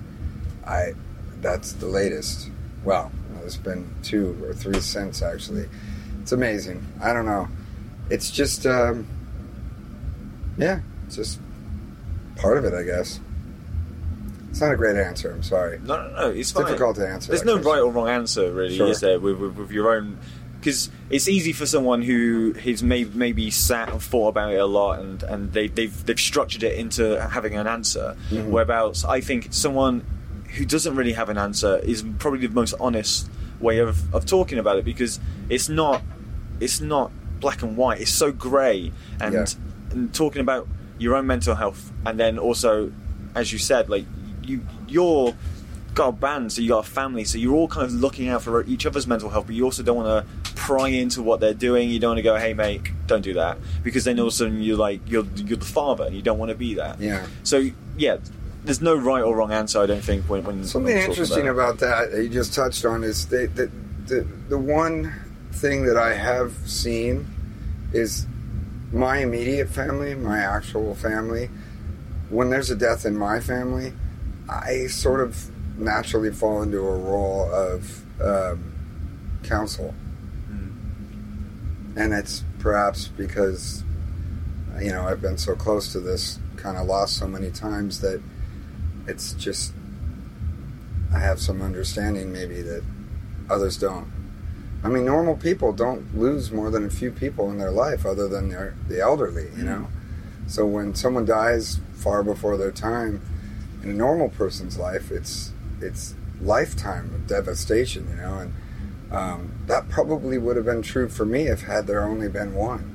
I 0.65 0.95
that's 1.41 1.73
the 1.73 1.87
latest. 1.87 2.49
Well, 2.85 3.11
there's 3.49 3.57
been 3.57 3.89
two 4.03 4.37
or 4.45 4.53
three 4.53 4.79
since 4.81 5.23
actually. 5.23 5.67
It's 6.21 6.33
amazing. 6.33 6.85
I 7.03 7.15
don't 7.15 7.25
know. 7.25 7.49
It's 8.11 8.31
just, 8.31 8.67
um, 8.67 9.07
yeah, 10.59 10.81
it's 11.07 11.17
just 11.17 11.41
part 12.37 12.59
of 12.59 12.65
it, 12.67 12.75
I 12.75 12.83
guess. 12.83 13.21
It's 14.51 14.61
not 14.61 14.73
a 14.73 14.77
great 14.77 14.97
answer. 14.97 15.31
I'm 15.31 15.43
sorry. 15.43 15.79
No, 15.85 15.97
no, 15.97 16.11
no. 16.15 16.29
It's, 16.31 16.51
It's 16.51 16.53
difficult 16.53 16.97
to 16.97 17.09
answer. 17.09 17.29
There's 17.33 17.45
no 17.45 17.55
question. 17.55 17.71
right 17.73 17.81
or 17.81 17.91
wrong 17.91 18.09
answer, 18.09 18.53
really, 18.53 18.77
Sure. 18.77 18.89
is 18.89 19.01
there? 19.01 19.19
With, 19.19 19.39
with, 19.39 19.57
with 19.57 19.71
your 19.71 19.95
own, 19.97 20.19
because 20.61 20.91
it's 21.09 21.29
easy 21.29 21.53
for 21.55 21.65
someone 21.65 22.03
who 22.03 22.53
has 22.65 22.83
maybe 22.83 23.51
sat 23.51 23.91
and 23.91 24.03
thought 24.03 24.29
about 24.29 24.53
it 24.53 24.57
a 24.59 24.67
lot, 24.67 24.99
and, 25.01 25.23
and 25.23 25.53
they, 25.53 25.69
they've 25.69 26.05
they've 26.05 26.21
structured 26.21 26.63
it 26.65 26.79
into 26.79 27.19
having 27.31 27.55
an 27.57 27.67
answer. 27.67 28.17
Mhm. 28.31 28.49
Whereabouts, 28.49 29.05
I 29.05 29.21
think 29.21 29.49
someone 29.51 30.05
who 30.57 30.65
doesn't 30.65 30.97
really 30.97 31.13
have 31.13 31.29
an 31.29 31.39
answer 31.39 31.79
is 31.79 32.03
probably 32.19 32.47
the 32.47 32.55
most 32.55 32.75
honest 32.81 33.31
way 33.61 33.79
of, 33.79 34.15
of 34.15 34.25
talking 34.27 34.59
about 34.59 34.79
it 34.79 34.85
because 34.85 35.19
it's 35.49 35.69
not 35.69 36.03
it's 36.61 36.81
not 36.81 37.11
black 37.41 37.63
and 37.63 37.77
white. 37.77 38.01
It's 38.01 38.11
so 38.11 38.33
grey, 38.33 38.93
and, 39.21 39.35
Yeah. 39.35 39.47
and 39.91 40.13
talking 40.13 40.41
about 40.41 40.67
your 40.99 41.15
own 41.15 41.27
mental 41.27 41.55
health, 41.55 41.93
and 42.05 42.19
then 42.19 42.39
also, 42.39 42.91
as 43.35 43.53
you 43.53 43.59
said, 43.59 43.89
like 43.89 44.05
you 44.43 44.61
you're 44.89 45.35
got 45.95 46.09
a 46.09 46.13
band, 46.13 46.53
so 46.53 46.61
you 46.63 46.69
got 46.69 46.87
a 46.87 46.89
family, 46.91 47.25
so 47.25 47.39
you're 47.39 47.55
all 47.55 47.67
kind 47.69 47.85
of 47.87 47.93
looking 47.93 48.29
out 48.29 48.43
for 48.43 48.63
each 48.65 48.87
other's 48.87 49.07
mental 49.07 49.31
health, 49.31 49.47
but 49.47 49.55
you 49.55 49.65
also 49.65 49.83
don't 49.83 49.97
want 49.97 50.27
to 50.45 50.53
pry 50.55 50.89
into 50.89 51.23
what 51.23 51.41
they're 51.41 51.55
doing. 51.55 51.89
You 51.91 51.99
don't 51.99 52.11
want 52.11 52.19
to 52.19 52.23
go, 52.23 52.37
"Hey, 52.37 52.55
mate, 52.55 52.83
don't 53.07 53.23
do 53.23 53.35
that," 53.35 53.59
because 53.83 54.05
then 54.05 54.19
all 54.21 54.27
of 54.29 54.33
a 54.33 54.37
sudden 54.37 54.61
you're 54.63 54.77
like 54.77 55.01
you're 55.07 55.25
you're 55.37 55.57
the 55.59 55.65
father, 55.65 56.05
and 56.05 56.15
you 56.17 56.23
don't 56.23 56.39
want 56.39 56.51
to 56.51 56.57
be 56.57 56.75
that. 56.75 57.01
Yeah. 57.01 57.27
So 57.45 57.71
yeah, 57.97 58.19
there's 58.69 58.83
no 58.83 58.95
right 58.95 59.23
or 59.23 59.35
wrong 59.35 59.51
answer. 59.51 59.81
I 59.81 59.87
don't 59.87 60.05
think 60.05 60.29
when 60.29 60.45
when 60.45 60.62
Something 60.62 60.95
when 60.95 61.09
interesting 61.09 61.49
about, 61.49 61.77
about 61.77 61.79
that 61.81 62.12
that 62.12 62.23
you 62.23 62.29
just 62.29 62.53
touched 62.53 62.85
on 62.85 63.03
is 63.03 63.27
the, 63.29 63.47
the, 63.47 63.71
the, 64.07 64.21
the 64.51 64.59
one 64.59 65.14
thing 65.53 65.87
that 65.87 65.97
I 65.97 66.12
have 66.12 66.53
seen 66.66 67.27
is 67.95 68.27
my 68.93 69.19
immediate 69.19 69.71
family, 69.71 70.14
my 70.14 70.41
actual 70.41 70.95
family. 70.95 71.49
When 72.29 72.51
there's 72.51 72.71
a 72.71 72.77
death 72.77 73.07
in 73.07 73.16
my 73.16 73.41
family, 73.41 73.95
I 74.51 74.89
sort 74.89 75.21
of 75.21 75.51
naturally 75.79 76.31
fall 76.31 76.61
into 76.61 76.77
a 76.79 76.99
role 76.99 77.51
of 77.51 78.03
um, 78.21 78.75
counsel. 79.45 79.95
And 81.97 82.12
it's 82.12 82.45
perhaps 82.59 83.09
because, 83.09 83.83
you 84.79 84.91
know, 84.91 85.09
I've 85.09 85.23
been 85.23 85.39
so 85.39 85.57
close 85.57 85.91
to 85.93 86.01
this 86.01 86.39
kind 86.57 86.77
of 86.77 86.87
loss 86.87 87.12
so 87.12 87.27
many 87.27 87.51
times 87.51 88.03
that 88.03 88.21
it's 89.09 89.33
just 89.33 89.73
I 91.13 91.19
have 91.21 91.41
some 91.41 91.63
understanding 91.63 92.33
maybe 92.33 92.61
that 92.63 92.85
others 93.49 93.77
don't. 93.77 94.13
I 94.85 94.89
mean, 94.89 95.05
normal 95.05 95.37
people 95.37 95.73
don't 95.73 96.17
lose 96.17 96.53
more 96.53 96.71
than 96.71 96.85
a 96.85 96.91
few 96.91 97.11
people 97.11 97.51
in 97.51 97.59
their 97.59 97.71
life, 97.71 98.07
other 98.07 98.29
than 98.29 98.51
their 98.51 98.77
the 98.87 99.01
elderly. 99.01 99.49
You 99.57 99.65
know, 99.65 99.89
so 100.47 100.67
when 100.67 100.95
someone 100.95 101.25
dies 101.25 101.81
far 101.95 102.23
before 102.23 102.57
their 102.57 102.71
time 102.71 103.21
in 103.83 103.91
a 103.91 103.95
normal 103.95 104.29
person's 104.29 104.79
life, 104.79 105.11
it's 105.11 105.53
it's 105.81 106.15
lifetime 106.41 107.13
of 107.15 107.27
devastation. 107.27 108.07
You 108.11 108.17
know, 108.17 108.39
and 108.39 108.55
um, 109.11 109.53
that 109.67 109.89
probably 109.89 110.39
would 110.39 110.57
have 110.57 110.67
been 110.67 110.83
true 110.83 111.09
for 111.09 111.25
me 111.25 111.49
if 111.49 111.63
had 111.63 111.87
there 111.87 112.05
only 112.05 112.29
been 112.29 112.55
one. 112.55 112.95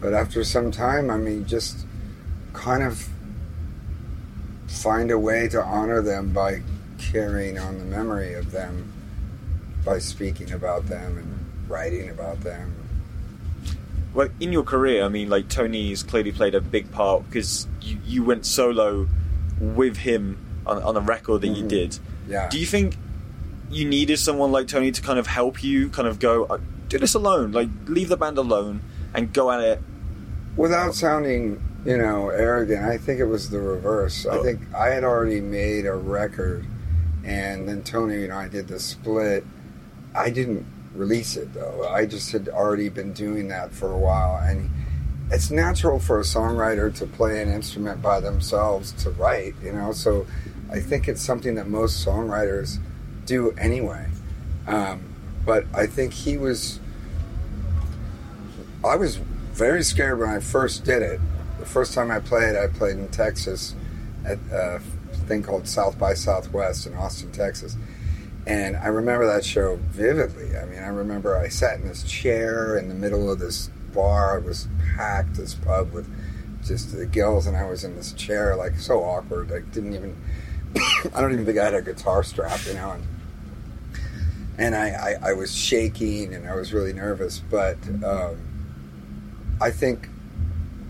But 0.00 0.14
after 0.14 0.42
some 0.42 0.72
time, 0.72 1.10
I 1.10 1.16
mean, 1.16 1.46
just 1.46 1.86
kind 2.54 2.82
of 2.82 3.08
find 4.72 5.10
a 5.10 5.18
way 5.18 5.48
to 5.48 5.62
honor 5.62 6.00
them 6.00 6.32
by 6.32 6.62
carrying 6.98 7.58
on 7.58 7.78
the 7.78 7.84
memory 7.84 8.34
of 8.34 8.50
them 8.52 8.90
by 9.84 9.98
speaking 9.98 10.52
about 10.52 10.86
them 10.88 11.18
and 11.18 11.70
writing 11.70 12.08
about 12.10 12.40
them. 12.40 12.74
well, 14.14 14.28
in 14.40 14.52
your 14.52 14.62
career, 14.62 15.04
I 15.04 15.08
mean, 15.08 15.28
like 15.30 15.48
Tony's 15.48 16.02
clearly 16.02 16.32
played 16.32 16.54
a 16.54 16.60
big 16.60 16.90
part 16.92 17.24
because 17.26 17.66
you, 17.80 17.96
you 18.04 18.22
went 18.24 18.44
solo 18.44 19.08
with 19.58 19.96
him 19.98 20.36
on, 20.66 20.82
on 20.82 20.96
a 20.96 21.00
record 21.00 21.40
that 21.42 21.48
you 21.48 21.64
Mhm. 21.64 21.68
did. 21.68 21.98
Yeah. 22.28 22.48
Do 22.50 22.58
you 22.58 22.66
think 22.66 22.96
you 23.70 23.88
needed 23.88 24.18
someone 24.18 24.52
like 24.52 24.68
Tony 24.68 24.92
to 24.92 25.00
kind 25.02 25.18
of 25.18 25.26
help 25.26 25.64
you, 25.64 25.88
kind 25.88 26.06
of 26.06 26.18
go, 26.18 26.44
"Uh, 26.44 26.58
do 26.90 26.98
this 26.98 27.14
alone, 27.14 27.52
like 27.52 27.68
leave 27.86 28.08
the 28.10 28.16
band 28.18 28.36
alone 28.38 28.82
and 29.14 29.32
go 29.32 29.50
at 29.50 29.60
it? 29.60 29.82
Without 30.56 30.94
sounding, 30.94 31.60
you 31.84 31.98
know, 31.98 32.28
arrogant, 32.30 32.84
I 32.84 32.96
think 32.98 33.18
it 33.20 33.24
was 33.26 33.50
the 33.50 33.60
reverse. 33.60 34.26
I 34.26 34.36
Oh. 34.36 34.42
think 34.42 34.60
I 34.74 34.88
had 34.90 35.04
already 35.04 35.40
made 35.40 35.86
a 35.86 35.94
record, 35.94 36.64
and 37.24 37.68
then 37.68 37.82
Tony 37.82 38.24
and 38.24 38.32
I 38.32 38.48
did 38.48 38.68
the 38.68 38.78
split. 38.78 39.44
I 40.14 40.30
didn't 40.30 40.64
release 40.94 41.36
it 41.36 41.54
though. 41.54 41.88
I 41.88 42.04
just 42.06 42.30
had 42.32 42.48
already 42.48 42.88
been 42.88 43.12
doing 43.12 43.48
that 43.48 43.72
for 43.72 43.90
a 43.90 43.98
while, 43.98 44.36
and 44.44 44.70
it's 45.30 45.50
natural 45.50 45.98
for 45.98 46.18
a 46.20 46.22
songwriter 46.22 46.94
to 46.96 47.06
play 47.06 47.42
an 47.42 47.48
instrument 47.50 48.02
by 48.02 48.20
themselves 48.20 48.92
to 49.02 49.10
write, 49.10 49.54
you 49.64 49.72
know. 49.72 49.92
So 49.92 50.26
I 50.70 50.80
think 50.80 51.08
it's 51.08 51.22
something 51.22 51.54
that 51.56 51.66
most 51.68 52.04
songwriters 52.06 52.78
do 53.26 53.52
anyway. 53.58 54.06
Um, 54.66 55.00
but 55.44 55.64
I 55.74 55.86
think 55.86 56.12
he 56.12 56.36
was. 56.36 56.78
I 58.84 58.96
was 58.96 59.16
very 59.52 59.82
scared 59.82 60.18
when 60.18 60.28
I 60.28 60.40
first 60.40 60.84
did 60.84 61.02
it. 61.02 61.20
The 61.62 61.68
first 61.68 61.94
time 61.94 62.10
I 62.10 62.18
played, 62.18 62.56
I 62.56 62.66
played 62.66 62.96
in 62.96 63.06
Texas 63.10 63.76
at 64.24 64.36
a 64.50 64.80
thing 65.28 65.44
called 65.44 65.68
South 65.68 65.96
by 65.96 66.12
Southwest 66.12 66.88
in 66.88 66.94
Austin, 66.96 67.30
Texas. 67.30 67.76
And 68.48 68.76
I 68.76 68.88
remember 68.88 69.28
that 69.28 69.44
show 69.44 69.76
vividly. 69.76 70.56
I 70.56 70.64
mean, 70.64 70.80
I 70.80 70.88
remember 70.88 71.38
I 71.38 71.46
sat 71.46 71.78
in 71.78 71.86
this 71.86 72.02
chair 72.02 72.76
in 72.76 72.88
the 72.88 72.96
middle 72.96 73.30
of 73.30 73.38
this 73.38 73.70
bar. 73.94 74.38
It 74.38 74.44
was 74.44 74.66
packed, 74.96 75.34
this 75.36 75.54
pub 75.54 75.92
with 75.92 76.12
just 76.64 76.96
the 76.96 77.06
gills, 77.06 77.46
and 77.46 77.56
I 77.56 77.70
was 77.70 77.84
in 77.84 77.94
this 77.94 78.12
chair, 78.14 78.56
like 78.56 78.80
so 78.80 79.04
awkward. 79.04 79.52
I 79.52 79.60
didn't 79.72 79.94
even, 79.94 80.20
I 81.14 81.20
don't 81.20 81.32
even 81.32 81.46
think 81.46 81.58
I 81.58 81.66
had 81.66 81.74
a 81.74 81.82
guitar 81.82 82.24
strap, 82.24 82.58
you 82.66 82.74
know. 82.74 82.90
And, 82.90 83.06
and 84.58 84.74
I, 84.74 84.88
I, 84.88 85.30
I 85.30 85.32
was 85.34 85.54
shaking 85.54 86.34
and 86.34 86.48
I 86.48 86.56
was 86.56 86.72
really 86.72 86.92
nervous, 86.92 87.38
but 87.38 87.76
um, 88.04 88.36
I 89.60 89.70
think 89.70 90.08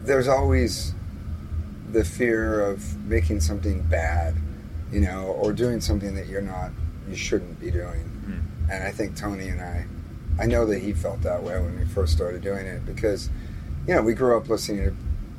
there's 0.02 0.28
always 0.28 0.94
the 1.90 2.04
fear 2.04 2.60
of 2.60 2.96
making 3.06 3.40
something 3.40 3.82
bad, 3.82 4.34
you 4.90 5.00
know, 5.00 5.24
or 5.24 5.52
doing 5.52 5.80
something 5.80 6.14
that 6.14 6.26
you're 6.26 6.40
not, 6.40 6.70
you 7.08 7.14
shouldn't 7.14 7.60
be 7.60 7.70
doing. 7.70 8.00
Hmm. 8.00 8.70
And 8.70 8.84
I 8.84 8.90
think 8.90 9.16
Tony 9.16 9.48
and 9.48 9.60
I, 9.60 9.86
I 10.40 10.46
know 10.46 10.64
that 10.66 10.80
he 10.80 10.92
felt 10.92 11.22
that 11.22 11.42
way 11.42 11.54
when 11.60 11.78
we 11.78 11.84
first 11.86 12.12
started 12.12 12.42
doing 12.42 12.66
it 12.66 12.86
because, 12.86 13.28
you 13.86 13.94
know, 13.94 14.02
we 14.02 14.14
grew 14.14 14.36
up 14.36 14.48
listening 14.48 14.84
to 14.84 14.96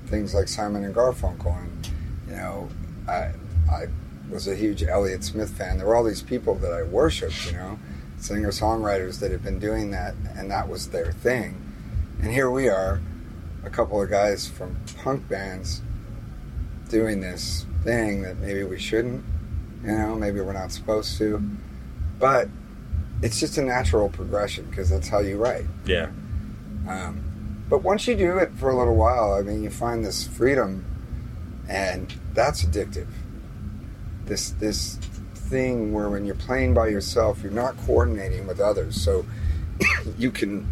things 0.07 0.33
like 0.35 0.47
Simon 0.47 0.83
and 0.83 0.93
Garfunkel, 0.93 1.57
and 1.57 1.89
you 2.27 2.35
know, 2.35 2.69
I 3.07 3.31
I 3.71 3.87
was 4.29 4.47
a 4.47 4.55
huge 4.55 4.83
Elliott 4.83 5.23
Smith 5.23 5.49
fan. 5.49 5.77
There 5.77 5.87
were 5.87 5.95
all 5.95 6.03
these 6.03 6.21
people 6.21 6.55
that 6.55 6.71
I 6.71 6.83
worshipped, 6.83 7.47
you 7.47 7.57
know, 7.57 7.79
singer 8.17 8.49
songwriters 8.49 9.19
that 9.19 9.31
had 9.31 9.43
been 9.43 9.59
doing 9.59 9.91
that, 9.91 10.13
and 10.35 10.51
that 10.51 10.69
was 10.69 10.89
their 10.89 11.11
thing. 11.11 11.59
And 12.21 12.31
here 12.31 12.49
we 12.49 12.69
are, 12.69 13.01
a 13.63 13.69
couple 13.69 14.01
of 14.01 14.09
guys 14.09 14.47
from 14.47 14.75
punk 14.97 15.27
bands 15.27 15.81
doing 16.89 17.21
this 17.21 17.65
thing 17.83 18.21
that 18.21 18.37
maybe 18.37 18.63
we 18.63 18.79
shouldn't, 18.79 19.23
you 19.83 19.91
know, 19.91 20.15
maybe 20.15 20.41
we're 20.41 20.53
not 20.53 20.71
supposed 20.71 21.17
to. 21.17 21.41
But 22.19 22.47
it's 23.21 23.39
just 23.39 23.57
a 23.57 23.63
natural 23.63 24.09
progression 24.09 24.65
because 24.69 24.89
that's 24.89 25.07
how 25.07 25.19
you 25.19 25.37
write. 25.37 25.65
Yeah. 25.85 26.09
Um, 26.87 27.63
but 27.69 27.81
once 27.81 28.07
you 28.07 28.15
do 28.15 28.37
it 28.37 28.51
for 28.55 28.69
a 28.69 28.77
little 28.77 28.95
while, 28.95 29.33
I 29.33 29.41
mean, 29.41 29.63
you 29.63 29.69
find 29.69 30.05
this 30.05 30.27
freedom, 30.27 30.85
and 31.67 32.13
that's 32.33 32.63
addictive. 32.63 33.07
This 34.25 34.51
this 34.51 34.95
thing 35.33 35.93
where 35.93 36.09
when 36.09 36.25
you're 36.25 36.35
playing 36.35 36.73
by 36.73 36.87
yourself, 36.87 37.41
you're 37.41 37.51
not 37.51 37.77
coordinating 37.85 38.45
with 38.45 38.59
others, 38.59 39.01
so 39.01 39.25
you 40.17 40.29
can, 40.29 40.67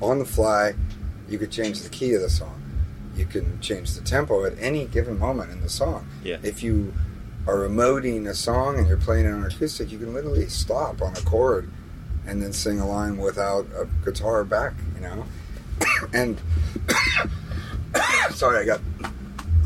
on 0.00 0.20
the 0.20 0.24
fly, 0.24 0.74
you 1.32 1.38
could 1.38 1.50
change 1.50 1.80
the 1.80 1.88
key 1.88 2.14
of 2.14 2.20
the 2.20 2.30
song. 2.30 2.62
You 3.16 3.26
can 3.26 3.60
change 3.60 3.94
the 3.94 4.02
tempo 4.02 4.44
at 4.44 4.54
any 4.58 4.86
given 4.86 5.18
moment 5.18 5.50
in 5.50 5.60
the 5.60 5.68
song. 5.68 6.06
Yeah. 6.22 6.38
If 6.42 6.62
you 6.62 6.92
are 7.46 7.68
emoting 7.68 8.28
a 8.28 8.34
song 8.34 8.78
and 8.78 8.86
you're 8.86 8.96
playing 8.96 9.26
it 9.26 9.32
on 9.32 9.44
acoustic, 9.44 9.90
you 9.90 9.98
can 9.98 10.14
literally 10.14 10.48
stop 10.48 11.02
on 11.02 11.16
a 11.16 11.20
chord 11.22 11.70
and 12.26 12.42
then 12.42 12.52
sing 12.52 12.80
a 12.80 12.86
line 12.86 13.16
without 13.16 13.66
a 13.76 13.88
guitar 14.04 14.44
back, 14.44 14.74
you 14.94 15.00
know? 15.00 15.24
and 16.12 16.40
sorry, 18.34 18.58
I 18.58 18.64
got 18.64 18.80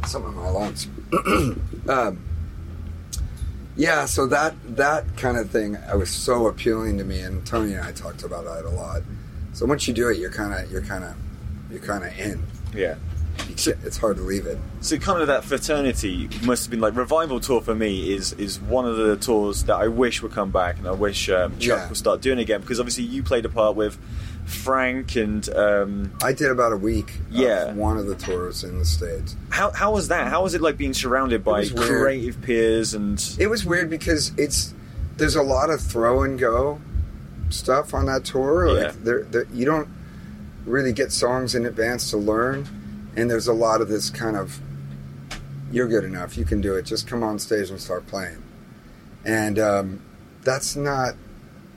some 0.07 0.25
of 0.25 0.35
my 0.35 0.49
lungs. 0.49 0.89
um, 1.89 2.23
yeah, 3.77 4.07
so 4.07 4.27
that 4.29 4.55
that 4.77 5.17
kind 5.17 5.37
of 5.37 5.51
thing 5.51 5.77
I 5.77 5.95
was 5.97 6.09
so 6.09 6.47
appealing 6.47 6.97
to 6.99 7.05
me, 7.05 7.21
and 7.21 7.47
Tony 7.47 7.75
and 7.75 7.85
I 7.85 7.93
talked 7.93 8.23
about 8.23 8.45
that 8.47 8.65
a 8.65 8.71
lot. 8.71 9.03
So 9.53 9.67
once 9.67 9.87
you 9.87 9.93
do 9.93 10.09
it, 10.09 10.17
you're 10.17 10.31
kind 10.31 10.55
of 10.55 10.71
you're 10.71 10.83
kind 10.83 11.05
of 11.05 11.15
you're 11.71 11.81
kind 11.81 12.05
of 12.05 12.19
in. 12.19 12.43
Yeah. 12.75 12.97
Can't- 13.57 13.77
It's 13.85 13.99
hard 13.99 14.17
to 14.17 14.23
leave 14.23 14.47
it. 14.47 14.59
So 14.81 14.97
kind 14.99 15.21
of 15.21 15.27
that 15.29 15.45
fraternity 15.45 16.29
must 16.45 16.65
have 16.65 16.71
been 16.71 16.81
like 16.81 16.97
revival 16.97 17.39
tour 17.41 17.61
for 17.61 17.75
me 17.75 18.15
is 18.15 18.33
is 18.35 18.59
one 18.61 18.87
of 18.87 18.97
the 18.97 19.17
tours 19.17 19.65
that 19.65 19.77
I 19.77 19.89
wish 19.89 20.23
would 20.23 20.33
come 20.33 20.51
back 20.51 20.79
and 20.79 20.89
I 20.89 20.93
wish 20.93 21.29
um, 21.29 21.53
Chuck 21.59 21.79
Yeah. 21.79 21.89
would 21.89 21.97
start 21.99 22.23
doing 22.23 22.39
again 22.39 22.61
because 22.63 22.81
obviously 22.81 23.05
you 23.05 23.23
played 23.23 23.45
a 23.45 23.49
part 23.51 23.77
with 23.77 23.99
Frank 24.47 25.17
and 25.17 25.49
um, 25.55 26.13
I 26.23 26.33
did 26.33 26.51
about 26.51 26.73
a 26.73 26.77
week. 26.77 27.13
Yeah. 27.31 27.67
Of 27.71 27.77
one 27.77 27.99
of 27.99 28.07
the 28.07 28.15
tours 28.15 28.65
in 28.65 28.79
the 28.79 28.85
states. 28.85 29.37
how 29.51 29.71
how 29.71 29.93
was 29.93 30.09
that? 30.09 30.29
How 30.29 30.43
was 30.43 30.55
it 30.55 30.63
like 30.63 30.77
being 30.79 30.95
surrounded 30.95 31.45
by 31.45 31.67
creative 31.69 32.41
peers 32.43 32.95
and 32.95 33.23
It 33.39 33.49
was 33.49 33.65
weird 33.67 33.91
because 33.91 34.33
it's 34.39 34.73
there's 35.19 35.37
a 35.37 35.43
lot 35.43 35.69
of 35.71 35.81
throw 35.81 36.23
and 36.23 36.39
go 36.39 36.81
stuff 37.51 37.93
on 37.95 38.07
that 38.07 38.25
tour. 38.25 38.69
Like 38.73 38.83
Yeah. 38.83 38.93
there, 39.03 39.23
there, 39.25 39.47
you 39.53 39.65
don't 39.67 39.89
really 40.67 40.93
get 40.93 41.13
songs 41.13 41.55
in 41.55 41.65
advance 41.65 42.11
to 42.11 42.17
learn, 42.17 42.67
and 43.17 43.31
there's 43.31 43.47
a 43.47 43.53
lot 43.53 43.81
of 43.81 43.89
this 43.89 44.11
kind 44.11 44.37
of 44.37 44.61
you're 45.73 45.89
good 45.89 46.05
enough, 46.05 46.37
you 46.37 46.45
can 46.45 46.61
do 46.61 46.75
it. 46.77 46.83
Just 46.83 47.09
come 47.09 47.23
on 47.23 47.39
stage 47.39 47.71
and 47.71 47.81
start 47.81 48.07
playing, 48.07 48.43
and 49.25 49.59
um, 49.59 50.03
that's 50.43 50.77
not 50.77 51.15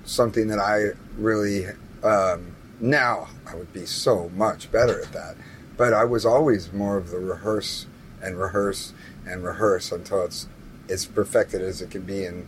something 0.04 0.48
that 0.48 0.60
I 0.60 0.92
really 1.18 1.68
um, 2.04 2.56
now 2.80 3.28
I 3.48 3.56
would 3.56 3.74
be 3.74 3.86
so 3.86 4.30
much 4.30 4.72
better 4.72 5.02
at 5.02 5.12
that. 5.14 5.36
But 5.78 5.94
I 5.94 6.04
was 6.04 6.26
always 6.26 6.74
more 6.74 6.98
of 6.98 7.10
the 7.10 7.20
rehearse 7.20 7.86
and 8.22 8.38
rehearse 8.38 8.94
and 9.26 9.44
rehearse 9.44 9.92
until 9.92 10.24
it's 10.26 10.48
as 10.90 11.06
perfected 11.06 11.62
as 11.62 11.82
it 11.82 11.92
can 11.92 12.02
be 12.02 12.26
in 12.26 12.48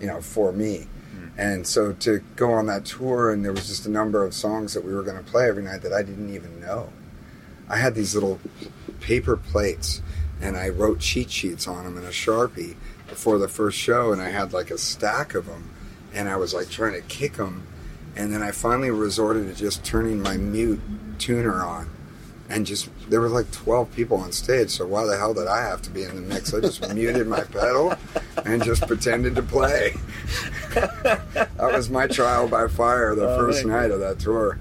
you 0.00 0.06
know 0.06 0.20
for 0.20 0.52
me. 0.52 0.86
And 1.36 1.66
so 1.66 1.92
to 1.92 2.22
go 2.36 2.52
on 2.52 2.66
that 2.66 2.84
tour 2.84 3.30
and 3.30 3.44
there 3.44 3.52
was 3.52 3.66
just 3.66 3.86
a 3.86 3.90
number 3.90 4.24
of 4.24 4.34
songs 4.34 4.74
that 4.74 4.84
we 4.84 4.92
were 4.92 5.02
going 5.02 5.22
to 5.22 5.30
play 5.30 5.48
every 5.48 5.62
night 5.62 5.82
that 5.82 5.92
I 5.92 6.02
didn't 6.02 6.34
even 6.34 6.60
know. 6.60 6.92
I 7.68 7.76
had 7.78 7.94
these 7.94 8.14
little 8.14 8.38
paper 9.00 9.36
plates 9.36 10.02
and 10.40 10.56
I 10.56 10.68
wrote 10.68 11.00
cheat 11.00 11.30
sheets 11.30 11.66
on 11.66 11.84
them 11.84 11.96
in 11.96 12.04
a 12.04 12.08
Sharpie 12.08 12.76
before 13.08 13.38
the 13.38 13.48
first 13.48 13.78
show 13.78 14.12
and 14.12 14.20
I 14.20 14.28
had 14.28 14.52
like 14.52 14.70
a 14.70 14.78
stack 14.78 15.34
of 15.34 15.46
them 15.46 15.70
and 16.12 16.28
I 16.28 16.36
was 16.36 16.52
like 16.52 16.68
trying 16.68 16.94
to 16.94 17.00
kick 17.02 17.34
them 17.34 17.66
and 18.14 18.32
then 18.32 18.42
I 18.42 18.50
finally 18.50 18.90
resorted 18.90 19.46
to 19.48 19.54
just 19.54 19.84
turning 19.84 20.20
my 20.20 20.36
mute 20.36 20.80
tuner 21.18 21.62
on 21.64 21.88
and 22.52 22.66
just 22.66 22.88
there 23.08 23.20
were 23.20 23.28
like 23.30 23.50
12 23.50 23.90
people 23.96 24.18
on 24.18 24.30
stage 24.30 24.68
so 24.70 24.86
why 24.86 25.04
the 25.06 25.16
hell 25.16 25.32
did 25.32 25.46
i 25.48 25.62
have 25.62 25.80
to 25.82 25.90
be 25.90 26.02
in 26.04 26.14
the 26.14 26.20
mix? 26.22 26.52
I 26.52 26.60
just 26.60 26.86
muted 26.94 27.26
my 27.26 27.40
pedal 27.44 27.94
and 28.44 28.62
just 28.62 28.86
pretended 28.86 29.34
to 29.36 29.42
play. 29.42 29.94
That 30.74 31.70
was 31.72 31.90
my 31.90 32.06
trial 32.06 32.48
by 32.48 32.68
fire 32.68 33.14
the 33.14 33.28
Oh, 33.28 33.38
first 33.38 33.64
man. 33.64 33.76
night 33.76 33.90
of 33.90 34.00
that 34.00 34.18
tour. 34.18 34.58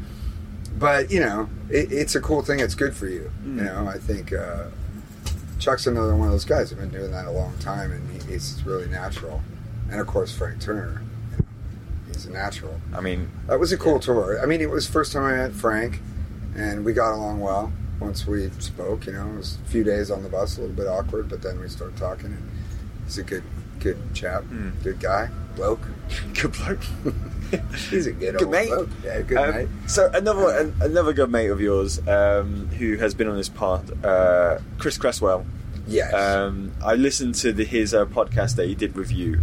But 0.77 1.11
you 1.11 1.19
know 1.19 1.49
it, 1.69 1.91
it's 1.91 2.15
a 2.15 2.21
cool 2.21 2.41
thing. 2.41 2.59
It's 2.59 2.75
good 2.75 2.95
for 2.95 3.07
you 3.07 3.29
Mm. 3.43 3.57
you 3.57 3.63
know. 3.63 3.87
I 3.87 3.97
think 3.97 4.33
uh, 4.33 4.65
chuck's 5.59 5.85
another 5.87 6.15
one 6.15 6.27
of 6.27 6.31
those 6.33 6.45
guys. 6.45 6.69
Who've 6.69 6.79
been 6.79 6.89
doing 6.89 7.11
that 7.11 7.25
a 7.25 7.31
long 7.31 7.57
time 7.59 7.91
and 7.91 8.09
he, 8.23 8.31
he's 8.33 8.61
really 8.65 8.87
natural. 8.87 9.41
And 9.91 9.99
of 9.99 10.07
course 10.07 10.31
frank 10.35 10.61
turner. 10.61 11.01
You 11.31 11.37
know, 11.39 11.45
he's 12.07 12.25
a 12.25 12.31
natural. 12.31 12.79
I 12.93 13.01
mean 13.01 13.29
that 13.47 13.59
was 13.59 13.71
a 13.71 13.77
cool 13.77 13.99
tour. 13.99 14.39
I 14.41 14.45
mean, 14.45 14.61
it 14.61 14.69
was 14.69 14.87
the 14.87 14.93
first 14.93 15.11
time 15.13 15.23
I 15.23 15.35
met 15.35 15.51
Frank, 15.53 15.99
and 16.55 16.83
we 16.85 16.93
got 16.93 17.13
along 17.13 17.39
well 17.41 17.71
once 18.01 18.27
we 18.27 18.49
spoke. 18.59 19.05
You 19.05 19.13
know, 19.13 19.27
it 19.29 19.37
was 19.37 19.57
a 19.65 19.69
few 19.69 19.83
days 19.85 20.11
on 20.11 20.23
the 20.23 20.29
bus, 20.29 20.57
a 20.57 20.61
little 20.61 20.75
bit 20.75 20.87
awkward, 20.87 21.29
but 21.29 21.41
then 21.41 21.59
we 21.59 21.69
started 21.69 21.95
talking, 21.97 22.25
and 22.27 22.49
he's 23.05 23.17
a 23.19 23.23
good, 23.23 23.43
good 23.79 23.97
chap, 24.13 24.43
Hmm. 24.43 24.71
good 24.83 24.99
guy, 24.99 25.29
bloke. 25.55 25.87
good 26.41 26.51
bloke. 26.53 26.79
He's 27.89 28.07
a 28.07 28.13
good, 28.13 28.37
Good 28.37 28.43
old 28.43 28.51
mate. 28.51 28.67
bloke. 28.69 28.89
Yeah, 29.03 29.21
good 29.23 29.37
Um, 29.37 29.51
mate. 29.55 29.67
So 29.87 30.09
another 30.13 30.57
an, 30.57 30.73
another 30.79 31.11
good 31.11 31.29
mate 31.29 31.49
of 31.49 31.59
yours 31.59 31.99
um, 32.07 32.67
who 32.79 32.95
has 32.95 33.13
been 33.13 33.27
on 33.27 33.35
this 33.35 33.49
part, 33.49 33.81
uh, 34.05 34.59
Chris 34.77 34.97
Cresswell. 34.97 35.45
Yes. 35.85 36.13
Um, 36.13 36.71
I 36.81 36.95
listened 36.95 37.35
to 37.35 37.51
the, 37.51 37.65
his 37.65 37.93
uh, 37.93 38.05
podcast 38.05 38.55
that 38.55 38.67
he 38.67 38.75
did 38.75 38.95
with 38.95 39.11
you, 39.11 39.41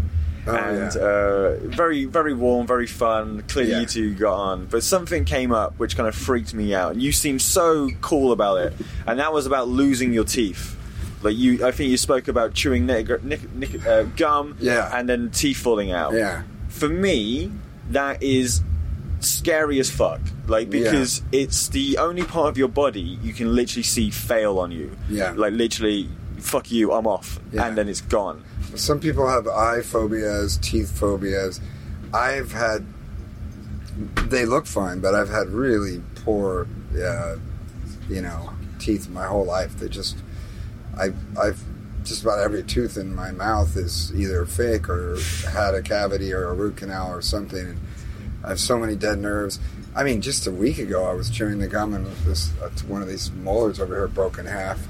Oh, 0.49 0.57
and 0.57 0.95
yeah. 0.95 1.01
uh, 1.01 1.57
very 1.77 2.05
very 2.07 2.35
warm, 2.35 2.67
very 2.67 2.87
fun. 2.87 3.43
Clearly, 3.49 3.73
Yeah. 3.73 3.81
you 3.81 3.87
two 3.87 4.15
got 4.15 4.35
on, 4.35 4.67
but 4.67 4.83
something 4.83 5.25
came 5.25 5.53
up 5.53 5.79
which 5.79 5.97
kind 5.97 6.09
of 6.09 6.15
freaked 6.15 6.55
me 6.55 6.75
out, 6.75 6.93
and 6.93 7.03
you 7.03 7.13
seemed 7.13 7.43
so 7.43 7.91
cool 8.01 8.33
about 8.33 8.59
it, 8.59 8.73
and 9.07 9.19
that 9.19 9.33
was 9.33 9.47
about 9.47 9.69
losing 9.69 10.13
your 10.13 10.25
teeth. 10.25 10.77
Like 11.23 11.37
you, 11.37 11.67
I 11.67 11.73
think 11.73 11.91
you 11.91 11.97
spoke 11.97 12.29
about 12.29 12.55
chewing 12.55 12.87
nic- 12.87 13.23
nic- 13.25 13.53
nic- 13.53 13.87
uh, 13.87 14.05
gum, 14.17 14.57
Yeah. 14.61 14.89
and 14.97 15.09
then 15.09 15.31
teeth 15.31 15.57
falling 15.59 15.91
out 15.93 16.13
yeah. 16.15 16.43
for 16.69 16.89
me, 16.89 17.51
that 17.91 18.23
is 18.23 18.61
scary 19.21 19.81
as 19.81 19.91
fuck. 19.91 20.21
Like 20.47 20.73
Yeah. 20.73 20.85
because 20.93 21.23
it's 21.33 21.69
the 21.69 21.99
only 21.99 22.23
part 22.23 22.49
of 22.51 22.57
your 22.57 22.69
body 22.69 23.01
you 23.01 23.33
can 23.33 23.55
literally 23.55 23.83
see 23.83 24.11
fail 24.11 24.59
on 24.61 24.71
you. 24.71 24.93
Yeah. 25.11 25.33
Like 25.37 25.55
literally, 25.55 26.09
fuck 26.39 26.71
you, 26.71 26.93
I'm 26.93 27.07
off, 27.07 27.41
Yeah. 27.53 27.67
and 27.67 27.77
then 27.77 27.89
it's 27.89 28.01
gone. 28.01 28.45
Some 28.75 29.01
people 29.01 29.29
have 29.29 29.47
eye 29.47 29.83
phobias, 29.83 30.59
teeth 30.59 30.91
phobias. 30.99 31.61
I've 32.13 32.53
had. 32.53 32.87
They 34.29 34.45
look 34.45 34.67
fine, 34.67 35.01
but 35.01 35.15
I've 35.15 35.29
had 35.29 35.49
really 35.49 36.01
poor, 36.25 36.69
uh, 36.95 37.37
you 38.09 38.23
know, 38.23 38.51
teeth 38.79 39.09
my 39.09 39.27
whole 39.27 39.45
life. 39.45 39.77
They 39.79 39.89
just, 39.89 40.17
I, 40.97 41.11
I've 41.41 41.61
just 42.05 42.23
about 42.23 42.39
every 42.39 42.63
tooth 42.63 42.97
in 42.97 43.15
my 43.15 43.33
mouth 43.33 43.77
is 43.77 44.15
either 44.15 44.45
fake 44.47 44.89
or 44.89 45.19
had 45.51 45.75
a 45.75 45.83
cavity 45.83 46.33
or 46.33 46.49
a 46.49 46.55
root 46.55 46.77
canal 46.77 47.13
or 47.13 47.21
something. 47.21 47.67
And 47.67 47.81
I 48.45 48.51
have 48.51 48.61
so 48.61 48.79
many 48.79 48.95
dead 48.95 49.19
nerves. 49.19 49.59
I 49.95 50.05
mean, 50.05 50.21
just 50.21 50.47
a 50.47 50.51
week 50.51 50.79
ago, 50.79 51.05
I 51.05 51.13
was 51.13 51.29
chewing 51.29 51.59
the 51.59 51.67
gum 51.67 51.93
and 51.93 52.07
this 52.25 52.53
uh, 52.63 52.71
one 52.87 53.03
of 53.03 53.09
these 53.09 53.31
molars 53.33 53.81
over 53.81 53.95
here 53.97 54.09
broke 54.09 54.39
in 54.39 54.47
half. 54.47 54.87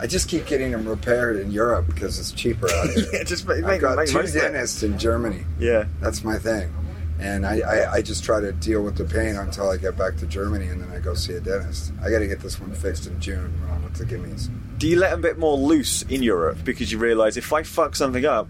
I 0.00 0.06
just 0.06 0.28
keep 0.28 0.46
getting 0.46 0.72
them 0.72 0.86
repaired 0.88 1.36
in 1.36 1.50
Europe 1.50 1.86
because 1.86 2.18
it's 2.18 2.32
cheaper 2.32 2.70
out 2.72 2.90
here. 2.94 3.06
yeah, 3.12 3.22
just 3.24 3.46
make, 3.46 3.64
I've 3.64 3.80
got 3.80 3.96
make 3.96 4.08
two 4.08 4.26
dentists 4.26 4.82
in 4.82 4.98
Germany. 4.98 5.44
Yeah. 5.58 5.84
That's 6.00 6.24
my 6.24 6.38
thing. 6.38 6.72
And 7.20 7.46
I, 7.46 7.60
I, 7.60 7.92
I 7.94 8.02
just 8.02 8.24
try 8.24 8.40
to 8.40 8.52
deal 8.52 8.82
with 8.82 8.96
the 8.96 9.04
pain 9.04 9.36
until 9.36 9.70
I 9.70 9.76
get 9.76 9.96
back 9.96 10.16
to 10.16 10.26
Germany 10.26 10.66
and 10.66 10.82
then 10.82 10.90
I 10.90 10.98
go 10.98 11.14
see 11.14 11.34
a 11.34 11.40
dentist. 11.40 11.92
I 12.02 12.10
got 12.10 12.18
to 12.18 12.26
get 12.26 12.40
this 12.40 12.60
one 12.60 12.74
fixed 12.74 13.06
in 13.06 13.20
June 13.20 13.52
when 13.60 13.70
I'm 13.70 13.84
with 13.84 13.94
the 13.94 14.04
Gimmes. 14.04 14.50
Do 14.78 14.88
you 14.88 14.98
let 14.98 15.12
a 15.12 15.16
bit 15.16 15.38
more 15.38 15.56
loose 15.56 16.02
in 16.02 16.22
Europe 16.24 16.58
because 16.64 16.90
you 16.90 16.98
realise 16.98 17.36
if 17.36 17.52
I 17.52 17.62
fuck 17.62 17.94
something 17.94 18.24
up, 18.26 18.48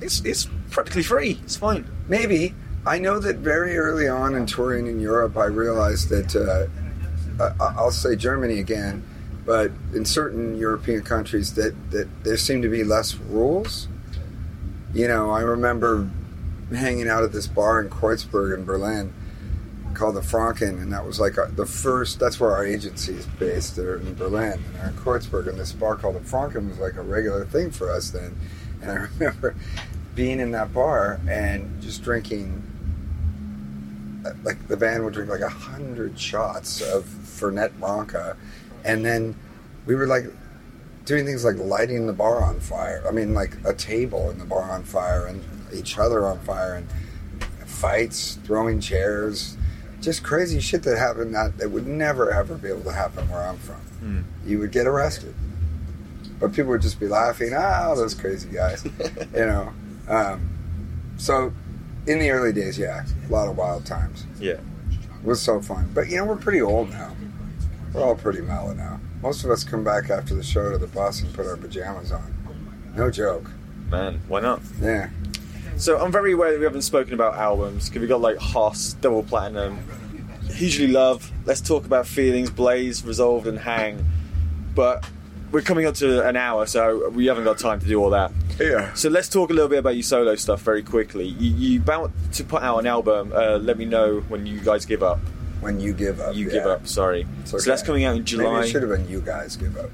it's 0.00 0.20
it's 0.24 0.48
practically 0.70 1.02
free. 1.02 1.38
It's 1.44 1.56
fine. 1.56 1.86
Maybe. 2.08 2.54
I 2.86 2.98
know 2.98 3.18
that 3.18 3.36
very 3.38 3.76
early 3.76 4.08
on 4.08 4.34
in 4.34 4.46
touring 4.46 4.86
in 4.86 5.00
Europe, 5.00 5.36
I 5.36 5.46
realized 5.46 6.08
that, 6.10 6.36
uh, 6.36 7.42
I, 7.60 7.74
I'll 7.76 7.90
say 7.90 8.14
Germany 8.14 8.60
again, 8.60 9.02
but 9.46 9.70
in 9.94 10.04
certain 10.04 10.56
European 10.56 11.02
countries, 11.02 11.54
that, 11.54 11.74
that 11.92 12.08
there 12.24 12.36
seem 12.36 12.60
to 12.62 12.68
be 12.68 12.82
less 12.84 13.14
rules. 13.14 13.88
You 14.92 15.08
know, 15.08 15.30
I 15.30 15.40
remember 15.40 16.10
hanging 16.70 17.08
out 17.08 17.22
at 17.22 17.32
this 17.32 17.46
bar 17.46 17.80
in 17.80 17.88
Kreuzberg 17.88 18.54
in 18.58 18.64
Berlin 18.64 19.14
called 19.94 20.16
the 20.16 20.20
Franken, 20.20 20.82
and 20.82 20.92
that 20.92 21.06
was 21.06 21.18
like 21.20 21.36
the 21.54 21.64
first. 21.64 22.18
That's 22.18 22.38
where 22.40 22.50
our 22.52 22.66
agency 22.66 23.14
is 23.14 23.24
based. 23.38 23.76
There 23.76 23.96
in 23.96 24.14
Berlin, 24.14 24.62
and 24.80 24.90
in 24.90 25.02
Kreuzberg, 25.02 25.48
and 25.48 25.58
this 25.58 25.72
bar 25.72 25.96
called 25.96 26.16
the 26.16 26.20
Franken 26.20 26.68
was 26.68 26.78
like 26.78 26.96
a 26.96 27.02
regular 27.02 27.44
thing 27.46 27.70
for 27.70 27.90
us 27.90 28.10
then. 28.10 28.36
And 28.82 28.90
I 28.90 28.94
remember 29.18 29.54
being 30.14 30.40
in 30.40 30.50
that 30.52 30.74
bar 30.74 31.20
and 31.28 31.80
just 31.80 32.02
drinking. 32.02 32.62
uh, 34.26 34.32
Like 34.42 34.66
the 34.68 34.76
band 34.76 35.04
would 35.04 35.14
drink 35.14 35.30
like 35.30 35.40
a 35.40 35.48
hundred 35.48 36.18
shots 36.18 36.80
of 36.82 37.04
Fernet 37.04 37.78
Branca, 37.78 38.36
and 38.84 39.04
then 39.04 39.34
we 39.86 39.94
were 39.94 40.06
like 40.06 40.24
doing 41.04 41.24
things 41.24 41.44
like 41.44 41.56
lighting 41.56 42.06
the 42.06 42.12
bar 42.12 42.42
on 42.42 42.60
fire. 42.60 43.02
I 43.08 43.12
mean, 43.12 43.34
like 43.34 43.56
a 43.64 43.72
table 43.72 44.30
in 44.30 44.38
the 44.38 44.44
bar 44.44 44.70
on 44.70 44.82
fire, 44.82 45.26
and 45.26 45.42
each 45.72 45.98
other 45.98 46.26
on 46.26 46.40
fire, 46.40 46.74
and 46.74 46.88
fights, 47.64 48.38
throwing 48.44 48.80
chairs, 48.80 49.56
just 50.00 50.22
crazy 50.22 50.60
shit 50.60 50.82
that 50.84 50.98
happened 50.98 51.34
that, 51.34 51.58
that 51.58 51.70
would 51.70 51.86
never 51.86 52.30
ever 52.32 52.56
be 52.56 52.68
able 52.68 52.82
to 52.82 52.92
happen 52.92 53.28
where 53.30 53.42
I'm 53.42 53.58
from. 53.58 53.76
Hmm. 53.76 54.20
You 54.44 54.58
would 54.60 54.72
get 54.72 54.86
arrested, 54.86 55.34
but 56.38 56.52
people 56.52 56.70
would 56.72 56.82
just 56.82 57.00
be 57.00 57.08
laughing. 57.08 57.52
Ah, 57.54 57.94
those 57.94 58.14
crazy 58.14 58.48
guys, 58.48 58.84
you 59.34 59.46
know. 59.46 59.72
Um, 60.08 60.50
so, 61.16 61.52
in 62.06 62.18
the 62.18 62.30
early 62.30 62.52
days, 62.52 62.78
yeah, 62.78 63.04
a 63.28 63.32
lot 63.32 63.48
of 63.48 63.56
wild 63.56 63.86
times. 63.86 64.26
Yeah. 64.38 64.52
It 64.52 65.24
was 65.24 65.40
so 65.40 65.60
fun. 65.60 65.90
But 65.94 66.08
you 66.08 66.18
know, 66.18 66.24
we're 66.24 66.36
pretty 66.36 66.62
old 66.62 66.90
now. 66.90 67.16
We're 67.96 68.04
all 68.04 68.14
pretty 68.14 68.42
mellow 68.42 68.74
now. 68.74 69.00
Most 69.22 69.42
of 69.42 69.50
us 69.50 69.64
come 69.64 69.82
back 69.82 70.10
after 70.10 70.34
the 70.34 70.42
show 70.42 70.70
to 70.70 70.76
the 70.76 70.86
bus 70.86 71.22
and 71.22 71.32
put 71.32 71.46
our 71.46 71.56
pajamas 71.56 72.12
on. 72.12 72.34
No 72.94 73.10
joke. 73.10 73.50
Man, 73.88 74.20
why 74.28 74.40
not? 74.40 74.60
Yeah. 74.82 75.08
So 75.78 75.98
I'm 75.98 76.12
very 76.12 76.32
aware 76.32 76.52
that 76.52 76.58
we 76.58 76.64
haven't 76.64 76.82
spoken 76.82 77.14
about 77.14 77.36
albums 77.36 77.88
because 77.88 78.02
we 78.02 78.06
got 78.06 78.20
like 78.20 78.36
Hoss, 78.36 78.92
Double 78.94 79.22
Plaidinum, 79.22 79.78
Hugely 80.50 80.88
Love. 80.88 81.32
Let's 81.46 81.62
talk 81.62 81.86
about 81.86 82.06
feelings, 82.06 82.50
Blaze, 82.50 83.02
Resolved, 83.02 83.46
and 83.46 83.58
Hang. 83.58 84.04
But 84.74 85.08
we're 85.50 85.62
coming 85.62 85.86
up 85.86 85.94
to 85.96 86.26
an 86.28 86.36
hour, 86.36 86.66
so 86.66 87.08
we 87.08 87.26
haven't 87.26 87.44
got 87.44 87.58
time 87.58 87.80
to 87.80 87.86
do 87.86 88.02
all 88.02 88.10
that. 88.10 88.30
Yeah. 88.60 88.92
So 88.92 89.08
let's 89.08 89.30
talk 89.30 89.48
a 89.48 89.54
little 89.54 89.70
bit 89.70 89.78
about 89.78 89.94
your 89.94 90.02
solo 90.02 90.34
stuff 90.34 90.60
very 90.60 90.82
quickly. 90.82 91.28
You, 91.28 91.50
you 91.56 91.80
about 91.80 92.12
to 92.32 92.44
put 92.44 92.62
out 92.62 92.78
an 92.78 92.86
album. 92.86 93.32
Uh, 93.34 93.56
let 93.56 93.78
me 93.78 93.86
know 93.86 94.20
when 94.28 94.44
you 94.44 94.60
guys 94.60 94.84
give 94.84 95.02
up. 95.02 95.18
When 95.66 95.80
you 95.80 95.92
give 95.92 96.20
up. 96.20 96.36
You 96.36 96.46
yeah. 96.46 96.52
give 96.52 96.66
up. 96.66 96.86
Sorry. 96.86 97.26
It's 97.40 97.50
So 97.50 97.58
that's 97.58 97.82
coming 97.82 98.04
out 98.04 98.12
in 98.12 98.18
Maybe 98.18 98.30
July. 98.30 98.62
it 98.62 98.68
should 98.68 98.82
have 98.82 98.90
been 98.92 99.08
you 99.08 99.20
guys 99.20 99.56
give 99.56 99.76
up. 99.76 99.90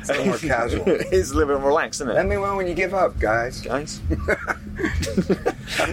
It's 0.00 0.08
a 0.08 0.14
little 0.14 0.26
more 0.28 0.38
casual. 0.38 0.84
it's 0.86 1.30
a 1.30 1.34
little 1.34 1.54
bit 1.58 1.64
relaxed, 1.64 2.00
isn't 2.00 2.08
it? 2.10 2.14
Let 2.14 2.26
me 2.26 2.36
know 2.36 2.56
when 2.56 2.66
you 2.66 2.72
give 2.72 2.94
up, 2.94 3.18
guys. 3.18 3.60
Guys. 3.60 4.00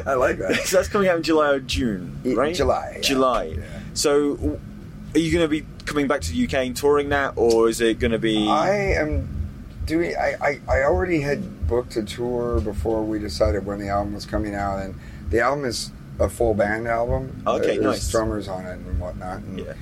I 0.06 0.14
like 0.14 0.38
that. 0.38 0.62
so 0.64 0.78
that's 0.78 0.88
coming 0.88 1.10
out 1.10 1.18
in 1.18 1.24
July 1.24 1.52
or 1.52 1.60
June, 1.60 2.18
right? 2.24 2.56
July, 2.56 2.94
yeah. 2.96 3.02
July. 3.02 3.44
Yeah. 3.44 3.64
So, 3.94 4.60
are 5.14 5.20
you 5.20 5.34
going 5.34 5.44
to 5.44 5.50
be 5.50 5.66
coming 5.86 6.08
back 6.08 6.22
to 6.22 6.32
the 6.32 6.46
UK 6.46 6.54
and 6.54 6.78
touring 6.78 7.10
that, 7.10 7.34
or 7.36 7.68
is 7.68 7.82
it 7.82 8.00
going 8.00 8.12
to 8.12 8.20
be? 8.20 8.48
I 8.48 8.94
am 8.94 9.28
doing. 9.86 10.16
I, 10.16 10.36
I, 10.42 10.62
I 10.70 10.84
already 10.84 11.20
had 11.20 11.68
booked 11.68 11.98
a 11.98 12.04
tour 12.04 12.62
before 12.62 13.04
we 13.04 13.20
decided 13.20 13.66
when 13.66 13.80
the 13.80 13.90
album 13.90 14.14
was 14.14 14.26
coming 14.26 14.56
out, 14.56 14.80
and 14.80 14.96
the 15.30 15.42
album 15.42 15.66
is 15.66 15.92
a 16.20 16.30
full 16.30 16.54
band 16.54 16.88
album. 16.88 17.42
Okay, 17.48 17.78
There's 17.78 17.84
nice. 17.84 18.12
drummers 18.12 18.48
on 18.48 18.66
it 18.66 18.74
and 18.80 19.00
whatnot. 19.00 19.38
And, 19.40 19.60
Yeah. 19.60 19.74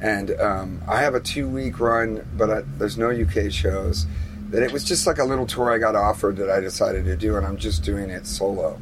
and 0.00 0.30
um, 0.40 0.82
I 0.88 1.00
have 1.00 1.14
a 1.14 1.20
two 1.20 1.48
week 1.48 1.80
run, 1.80 2.26
but 2.36 2.50
I, 2.50 2.60
there's 2.78 2.98
no 2.98 3.10
UK 3.10 3.50
shows. 3.50 4.06
That 4.50 4.62
it 4.62 4.70
was 4.72 4.84
just 4.84 5.06
like 5.08 5.18
a 5.18 5.24
little 5.24 5.46
tour 5.46 5.72
I 5.72 5.78
got 5.78 5.96
offered 5.96 6.36
that 6.36 6.50
I 6.50 6.60
decided 6.60 7.04
to 7.06 7.16
do, 7.16 7.36
and 7.36 7.44
I'm 7.44 7.56
just 7.56 7.82
doing 7.82 8.10
it 8.10 8.26
solo, 8.26 8.78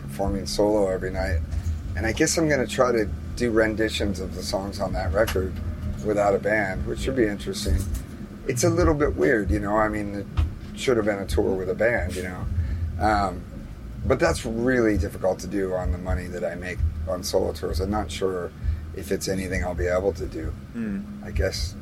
performing 0.00 0.44
solo 0.46 0.88
every 0.90 1.10
night. 1.10 1.38
And 1.96 2.04
I 2.06 2.12
guess 2.12 2.36
I'm 2.36 2.48
going 2.48 2.64
to 2.64 2.70
try 2.72 2.92
to 2.92 3.08
do 3.36 3.50
renditions 3.50 4.20
of 4.20 4.34
the 4.34 4.42
songs 4.42 4.78
on 4.80 4.92
that 4.92 5.12
record 5.14 5.54
without 6.04 6.34
a 6.34 6.38
band, 6.38 6.86
which 6.86 7.00
should 7.00 7.16
be 7.16 7.26
interesting. 7.26 7.78
It's 8.46 8.64
a 8.64 8.68
little 8.70 8.92
bit 8.94 9.16
weird, 9.16 9.50
you 9.50 9.58
know. 9.60 9.76
I 9.76 9.88
mean, 9.88 10.14
it 10.74 10.78
should 10.78 10.96
have 10.98 11.06
been 11.06 11.18
a 11.18 11.26
tour 11.26 11.54
with 11.54 11.70
a 11.70 11.74
band, 11.74 12.14
you 12.14 12.24
know. 12.24 12.44
Um, 13.00 13.42
but 14.04 14.18
that's 14.18 14.44
really 14.44 14.96
difficult 14.96 15.38
to 15.40 15.46
do 15.46 15.74
on 15.74 15.92
the 15.92 15.98
money 15.98 16.26
that 16.26 16.44
I 16.44 16.54
make 16.54 16.78
on 17.08 17.22
solo 17.22 17.52
tours. 17.52 17.80
I'm 17.80 17.90
not 17.90 18.10
sure 18.10 18.50
if 18.96 19.12
it's 19.12 19.28
anything 19.28 19.64
I'll 19.64 19.74
be 19.74 19.86
able 19.86 20.12
to 20.14 20.26
do. 20.26 20.46
Hmm. 20.72 21.00
I 21.24 21.30
guess 21.30 21.74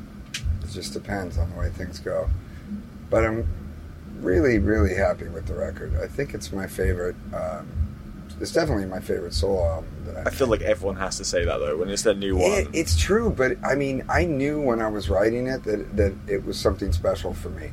it 0.63 0.69
just 0.71 0.93
depends 0.93 1.37
on 1.37 1.49
the 1.51 1.57
way 1.57 1.69
things 1.69 1.99
go. 1.99 2.29
But 3.09 3.25
I'm 3.25 3.47
really, 4.19 4.59
really 4.59 4.95
happy 4.95 5.27
with 5.27 5.47
the 5.47 5.55
record. 5.55 5.93
I 6.01 6.07
think 6.07 6.33
it's 6.33 6.51
my 6.51 6.67
favorite. 6.67 7.15
Um, 7.33 7.67
it's 8.39 8.53
definitely 8.53 8.85
my 8.85 8.99
favorite 8.99 9.33
solo 9.33 9.65
album 9.65 9.89
that 10.05 10.17
I. 10.17 10.21
I 10.29 10.29
feel 10.29 10.47
like 10.47 10.61
everyone 10.61 10.95
has 10.97 11.17
to 11.17 11.25
say 11.25 11.43
that 11.45 11.57
though 11.57 11.77
when 11.77 11.89
it's 11.89 12.03
their 12.03 12.13
new 12.13 12.37
one. 12.37 12.51
It, 12.51 12.67
it's 12.73 12.97
true, 12.97 13.29
but 13.29 13.57
I 13.65 13.75
mean, 13.75 14.05
I 14.07 14.25
knew 14.25 14.61
when 14.61 14.81
I 14.81 14.87
was 14.87 15.09
writing 15.09 15.47
it 15.47 15.63
that 15.63 15.97
that 15.97 16.13
it 16.27 16.45
was 16.45 16.57
something 16.57 16.91
special 16.93 17.33
for 17.33 17.49
me. 17.49 17.71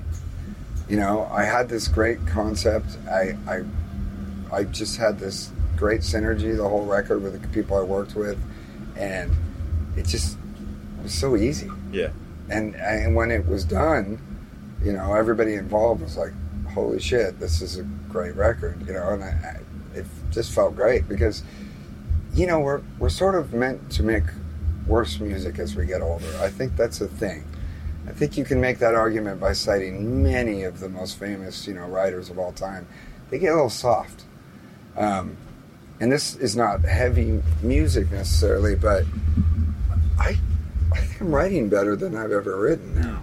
You 0.89 0.97
know, 0.97 1.29
I 1.31 1.45
had 1.45 1.69
this 1.69 1.89
great 1.89 2.27
concept. 2.27 2.97
I 3.09 3.37
I, 3.47 3.65
I 4.53 4.65
just 4.65 4.97
had 4.97 5.19
this 5.19 5.51
great 5.77 6.01
synergy 6.01 6.57
the 6.57 6.69
whole 6.69 6.85
record 6.85 7.23
with 7.23 7.41
the 7.41 7.49
people 7.49 7.77
I 7.77 7.83
worked 7.83 8.15
with, 8.15 8.39
and 8.97 9.31
it 9.97 10.07
just 10.07 10.39
was 11.03 11.13
so 11.13 11.37
easy. 11.37 11.71
yeah. 11.93 12.11
And 12.49 12.77
and 12.77 13.17
when 13.17 13.31
it 13.33 13.47
was 13.47 13.65
done, 13.65 14.21
you 14.83 14.93
know, 14.93 15.15
everybody 15.15 15.55
involved 15.55 16.01
was 16.03 16.17
like, 16.17 16.33
"Holy 16.69 17.01
shit, 17.01 17.41
this 17.41 17.61
is 17.61 17.77
a 17.77 17.83
great 18.09 18.37
record!" 18.37 18.87
You 18.87 18.93
know, 18.93 19.09
and 19.09 19.25
I, 19.25 19.27
I, 19.95 19.99
it 19.99 20.07
just 20.31 20.53
felt 20.53 20.77
great 20.77 21.09
because, 21.09 21.43
you 22.35 22.47
know, 22.47 22.61
we're 22.61 22.83
we're 23.01 23.09
sort 23.09 23.35
of 23.35 23.53
meant 23.53 23.91
to 23.93 24.05
make 24.05 24.23
worse 24.87 25.19
music 25.19 25.59
as 25.59 25.75
we 25.75 25.87
get 25.87 26.03
older. 26.03 26.33
I 26.41 26.49
think 26.49 26.77
that's 26.77 27.01
a 27.01 27.09
thing. 27.09 27.45
I 28.07 28.13
think 28.13 28.37
you 28.37 28.45
can 28.45 28.61
make 28.61 28.79
that 28.79 28.95
argument 28.95 29.41
by 29.41 29.53
citing 29.53 30.23
many 30.23 30.63
of 30.63 30.79
the 30.79 30.89
most 30.89 31.19
famous, 31.19 31.67
you 31.67 31.75
know, 31.75 31.87
writers 31.87 32.31
of 32.31 32.39
all 32.39 32.53
time. 32.53 32.87
They 33.31 33.41
get 33.41 33.51
a 33.51 33.55
little 33.55 33.71
soft. 33.71 34.23
Um, 34.97 35.37
and 36.01 36.13
this 36.13 36.37
is 36.37 36.57
not 36.57 36.83
heavy 36.85 37.43
music 37.63 38.11
necessarily, 38.11 38.75
but 38.75 39.05
I, 40.19 40.39
I 40.93 41.01
think 41.01 41.21
I'm 41.21 41.35
writing 41.35 41.69
better 41.69 41.97
than 41.97 42.17
I've 42.17 42.33
ever 42.33 42.57
written 42.57 43.01
now. 43.01 43.23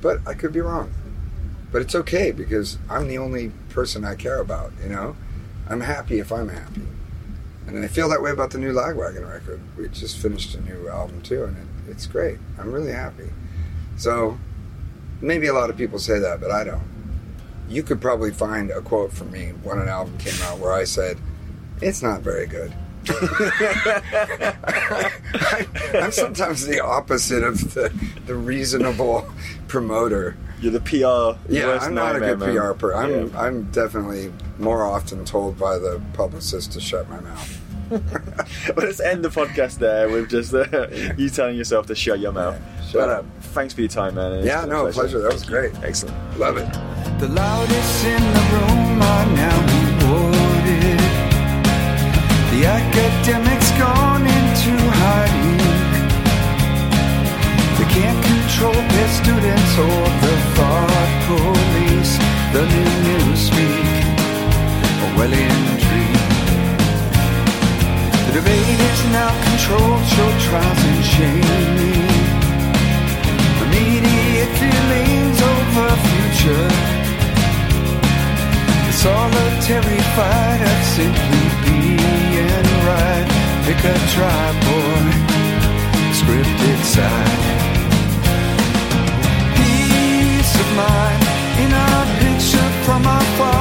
But 0.00 0.20
I 0.26 0.34
could 0.34 0.52
be 0.52 0.60
wrong. 0.60 0.92
But 1.70 1.82
it's 1.82 1.94
okay 1.94 2.32
because 2.32 2.78
I'm 2.90 3.08
the 3.08 3.18
only 3.18 3.52
person 3.70 4.04
I 4.04 4.14
care 4.14 4.40
about, 4.40 4.72
you 4.82 4.88
know? 4.88 5.16
I'm 5.68 5.80
happy 5.80 6.18
if 6.18 6.32
I'm 6.32 6.48
happy. 6.48 6.82
And 7.66 7.82
I 7.82 7.88
feel 7.88 8.08
that 8.10 8.20
way 8.20 8.30
about 8.30 8.50
the 8.50 8.58
new 8.58 8.72
Lagwagon 8.72 9.28
record. 9.30 9.60
We 9.78 9.88
just 9.88 10.18
finished 10.18 10.54
a 10.54 10.60
new 10.60 10.88
album 10.88 11.22
too, 11.22 11.44
and 11.44 11.56
it, 11.56 11.90
it's 11.90 12.06
great. 12.06 12.38
I'm 12.58 12.72
really 12.72 12.92
happy. 12.92 13.30
So 13.96 14.38
maybe 15.20 15.46
a 15.46 15.54
lot 15.54 15.70
of 15.70 15.76
people 15.76 15.98
say 15.98 16.18
that, 16.18 16.40
but 16.40 16.50
I 16.50 16.64
don't. 16.64 16.82
You 17.72 17.82
could 17.82 18.00
probably 18.02 18.32
find 18.32 18.70
a 18.70 18.82
quote 18.82 19.12
from 19.12 19.30
me 19.30 19.52
when 19.62 19.78
an 19.78 19.88
album 19.88 20.18
came 20.18 20.40
out 20.42 20.58
where 20.58 20.72
I 20.72 20.84
said, 20.84 21.16
It's 21.80 22.02
not 22.02 22.20
very 22.20 22.46
good. 22.46 22.70
I, 23.08 25.16
am 25.94 26.12
sometimes 26.12 26.66
the 26.66 26.80
opposite 26.84 27.42
of 27.42 27.72
the, 27.72 27.90
the 28.26 28.34
reasonable 28.34 29.26
promoter. 29.68 30.36
You're 30.60 30.72
the 30.72 30.80
PR. 30.80 31.40
Yeah, 31.50 31.78
I'm 31.80 31.94
not 31.94 32.14
a 32.14 32.20
good 32.20 32.38
man. 32.38 32.54
PR 32.54 32.72
person. 32.74 32.98
I'm, 32.98 33.28
Yeah. 33.28 33.40
I'm 33.40 33.64
definitely 33.70 34.32
more 34.58 34.84
often 34.84 35.24
told 35.24 35.58
by 35.58 35.78
the 35.78 36.00
publicist 36.12 36.72
to 36.72 36.80
shut 36.80 37.08
my 37.08 37.20
mouth. 37.20 37.58
well, 37.90 38.02
let's 38.76 39.00
end 39.00 39.24
the 39.24 39.30
podcast 39.30 39.78
there 39.78 40.08
with 40.10 40.28
just 40.30 40.52
uh, 40.54 40.88
you 41.16 41.28
telling 41.30 41.56
yourself 41.56 41.86
to 41.86 41.94
shut 41.94 42.20
your 42.20 42.32
mouth. 42.32 42.60
Yeah, 42.60 42.82
shut 42.84 42.94
But, 42.94 43.08
up. 43.08 43.24
Thanks 43.40 43.72
for 43.74 43.80
your 43.80 43.88
time, 43.88 44.14
man. 44.14 44.32
It's 44.32 44.46
Yeah, 44.46 44.64
no, 44.66 44.90
pleasure. 44.92 45.18
That 45.20 45.32
was 45.32 45.44
great. 45.44 45.72
Excellent. 45.82 46.38
Love 46.38 46.58
it. 46.58 46.68
The 47.22 47.28
loudest 47.28 48.04
in 48.04 48.20
the 48.20 48.44
room 48.50 49.00
are 49.00 49.26
now 49.30 49.58
rewarded. 49.78 50.98
The 52.50 52.66
academics 52.66 53.70
gone 53.78 54.26
into 54.26 54.72
hiding. 54.98 55.62
They 57.78 57.88
can't 57.94 58.20
control 58.26 58.74
their 58.74 59.10
students 59.22 59.72
or 59.78 60.02
the 60.24 60.34
thought 60.56 61.12
police. 61.30 62.12
The 62.54 62.66
new 62.74 62.90
news 63.06 63.38
speak 63.38 63.86
Orwellian 65.04 65.62
dream. 65.78 66.18
The 68.26 68.32
debate 68.40 68.80
is 68.90 69.00
now 69.14 69.30
controlled, 69.46 70.04
show 70.10 70.30
trials 70.42 70.84
and 70.90 71.04
shaming. 71.04 71.71
Solitary 79.02 80.00
fight 80.14 80.62
of 80.72 80.80
simply 80.96 81.44
being 81.66 82.66
right. 82.86 83.28
Pick 83.64 83.82
a 83.94 83.96
tribe 84.14 84.58
or 84.78 84.98
scripted 86.18 86.80
side. 86.94 87.42
Peace 89.58 90.54
of 90.62 90.68
mind 90.84 91.22
in 91.64 91.70
our 91.86 92.04
picture 92.22 92.70
from 92.84 93.02
afar, 93.18 93.51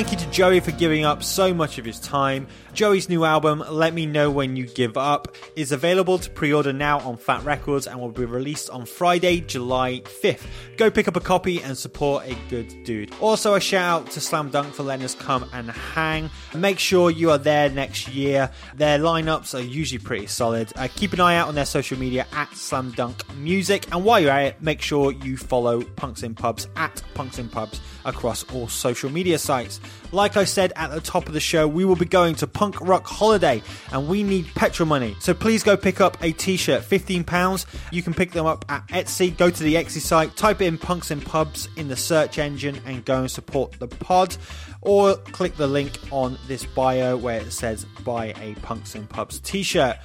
Thank 0.00 0.12
you 0.12 0.16
to 0.16 0.29
Joey 0.40 0.60
for 0.60 0.70
giving 0.70 1.04
up 1.04 1.22
so 1.22 1.52
much 1.52 1.76
of 1.76 1.84
his 1.84 2.00
time. 2.00 2.46
Joey's 2.72 3.10
new 3.10 3.26
album, 3.26 3.62
Let 3.68 3.92
Me 3.92 4.06
Know 4.06 4.30
When 4.30 4.56
You 4.56 4.66
Give 4.66 4.96
Up, 4.96 5.36
is 5.54 5.70
available 5.70 6.18
to 6.18 6.30
pre 6.30 6.50
order 6.50 6.72
now 6.72 7.00
on 7.00 7.18
Fat 7.18 7.44
Wreck 7.44 7.62
Chords 7.62 7.86
and 7.86 8.00
will 8.00 8.10
be 8.10 8.24
released 8.24 8.70
on 8.70 8.86
Friday, 8.86 9.40
July 9.40 10.00
5th. 10.00 10.46
Go 10.78 10.90
pick 10.90 11.08
up 11.08 11.16
a 11.16 11.20
copy 11.20 11.62
and 11.62 11.76
support 11.76 12.24
a 12.26 12.34
good 12.48 12.72
dude. 12.84 13.12
Also, 13.20 13.54
a 13.54 13.60
shout 13.60 14.04
out 14.04 14.10
to 14.12 14.20
Slam 14.22 14.48
Dunk 14.48 14.72
for 14.72 14.82
letting 14.82 15.04
us 15.04 15.14
come 15.14 15.46
and 15.52 15.70
hang. 15.70 16.30
Make 16.54 16.78
sure 16.78 17.10
you 17.10 17.30
are 17.32 17.38
there 17.38 17.68
next 17.68 18.08
year. 18.08 18.50
Their 18.76 18.98
lineups 18.98 19.54
are 19.54 19.62
usually 19.62 19.98
pretty 19.98 20.26
solid. 20.26 20.72
Uh, 20.74 20.88
keep 20.96 21.12
an 21.12 21.20
eye 21.20 21.36
out 21.36 21.48
on 21.48 21.54
their 21.54 21.66
social 21.66 21.98
media 21.98 22.26
at 22.32 22.50
Slam 22.54 22.92
Dunk 22.92 23.22
Music. 23.36 23.92
And 23.92 24.06
while 24.06 24.20
you're 24.20 24.30
at 24.30 24.44
it, 24.46 24.62
make 24.62 24.80
sure 24.80 25.12
you 25.12 25.36
follow 25.36 25.82
Punks 25.82 26.22
in 26.22 26.34
Pubs 26.34 26.66
at 26.76 27.02
Punks 27.12 27.38
in 27.38 27.50
Pubs 27.50 27.78
across 28.06 28.44
all 28.54 28.68
social 28.68 29.10
media 29.10 29.38
sites. 29.38 29.80
Like 30.12 30.29
I 30.36 30.44
said 30.44 30.72
at 30.76 30.90
the 30.90 31.00
top 31.00 31.26
of 31.26 31.34
the 31.34 31.40
show, 31.40 31.66
we 31.66 31.84
will 31.84 31.96
be 31.96 32.04
going 32.04 32.34
to 32.36 32.46
Punk 32.46 32.80
Rock 32.80 33.06
Holiday 33.06 33.62
and 33.92 34.08
we 34.08 34.22
need 34.22 34.46
petrol 34.54 34.88
money. 34.88 35.16
So 35.20 35.34
please 35.34 35.62
go 35.62 35.76
pick 35.76 36.00
up 36.00 36.22
a 36.22 36.32
t 36.32 36.56
shirt, 36.56 36.82
£15. 36.82 37.66
You 37.90 38.02
can 38.02 38.14
pick 38.14 38.32
them 38.32 38.46
up 38.46 38.64
at 38.68 38.86
Etsy. 38.88 39.36
Go 39.36 39.50
to 39.50 39.62
the 39.62 39.74
Etsy 39.74 40.00
site, 40.00 40.36
type 40.36 40.60
in 40.60 40.78
Punks 40.78 41.10
in 41.10 41.20
Pubs 41.20 41.68
in 41.76 41.88
the 41.88 41.96
search 41.96 42.38
engine 42.38 42.80
and 42.86 43.04
go 43.04 43.20
and 43.20 43.30
support 43.30 43.72
the 43.78 43.88
pod. 43.88 44.36
Or 44.82 45.16
click 45.16 45.56
the 45.56 45.66
link 45.66 45.98
on 46.10 46.38
this 46.46 46.64
bio 46.64 47.16
where 47.16 47.40
it 47.40 47.52
says 47.52 47.84
buy 48.04 48.34
a 48.40 48.54
Punks 48.62 48.94
in 48.94 49.06
Pubs 49.06 49.40
t 49.40 49.62
shirt. 49.62 49.96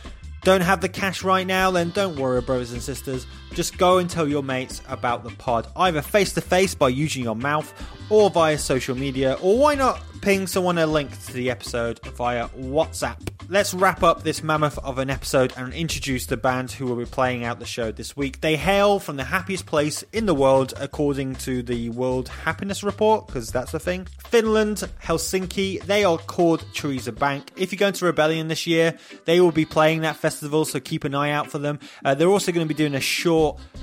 Don't 0.44 0.62
have 0.62 0.80
the 0.80 0.90
cash 0.90 1.24
right 1.24 1.48
now? 1.48 1.72
Then 1.72 1.90
don't 1.90 2.18
worry, 2.18 2.40
brothers 2.40 2.72
and 2.72 2.82
sisters. 2.82 3.26
Just 3.54 3.78
go 3.78 4.00
and 4.00 4.10
tell 4.10 4.28
your 4.28 4.44
mates 4.44 4.82
about 4.88 5.24
the 5.24 5.32
pod, 5.32 5.68
either 5.76 6.02
face 6.02 6.34
to 6.34 6.42
face 6.42 6.76
by 6.76 6.90
using 6.90 7.24
your 7.24 7.36
mouth 7.36 7.74
or 8.10 8.30
via 8.30 8.58
social 8.58 8.96
media, 8.96 9.38
or 9.42 9.58
why 9.58 9.76
not 9.76 10.02
ping 10.22 10.48
someone 10.48 10.78
a 10.78 10.88
link 10.88 11.12
to 11.26 11.34
the 11.34 11.50
episode 11.52 12.00
via 12.16 12.48
WhatsApp. 12.50 13.18
Let's 13.48 13.76
wrap 13.76 14.02
up 14.02 14.24
this 14.24 14.42
mammoth 14.42 14.80
of 14.80 14.98
an 14.98 15.12
episode 15.12 15.54
and 15.56 15.72
introduce 15.72 16.26
the 16.26 16.36
band 16.36 16.72
who 16.72 16.88
will 16.88 16.96
be 16.96 17.06
playing 17.06 17.44
out 17.44 17.60
the 17.60 17.66
show 17.66 17.92
this 17.92 18.18
week. 18.18 18.42
They 18.42 18.56
hail 18.56 18.98
from 19.00 19.18
the 19.18 19.24
happiest 19.24 19.68
place 19.68 20.04
in 20.12 20.26
the 20.26 20.34
world, 20.34 20.74
according 20.78 21.36
to 21.36 21.62
the 21.62 21.90
World 21.90 22.30
Happiness 22.30 22.82
Report, 22.84 23.28
because 23.28 23.52
that's 23.52 23.72
the 23.72 23.80
thing. 23.80 24.08
Finland, 24.30 24.90
Helsinki, 25.04 25.84
they 25.84 26.04
are 26.04 26.18
called 26.18 26.66
Teresa 26.74 27.12
Bank. 27.12 27.52
If 27.56 27.72
you're 27.72 27.78
going 27.78 27.94
to 27.94 28.06
Rebellion 28.06 28.48
this 28.48 28.66
year, 28.66 28.98
they 29.26 29.40
will 29.40 29.52
be 29.52 29.66
playing 29.66 30.02
that 30.02 30.16
festival, 30.16 30.66
so 30.66 30.80
keep 30.80 31.04
an 31.04 31.14
eye 31.14 31.30
out 31.30 31.52
for 31.52 31.60
them. 31.60 31.80
Uh, 32.04 32.16
they're 32.16 32.30
also 32.30 32.52
going 32.52 32.68
to 32.68 32.74
be 32.74 32.78
doing 32.78 32.96
a 32.96 33.00
short 33.00 33.35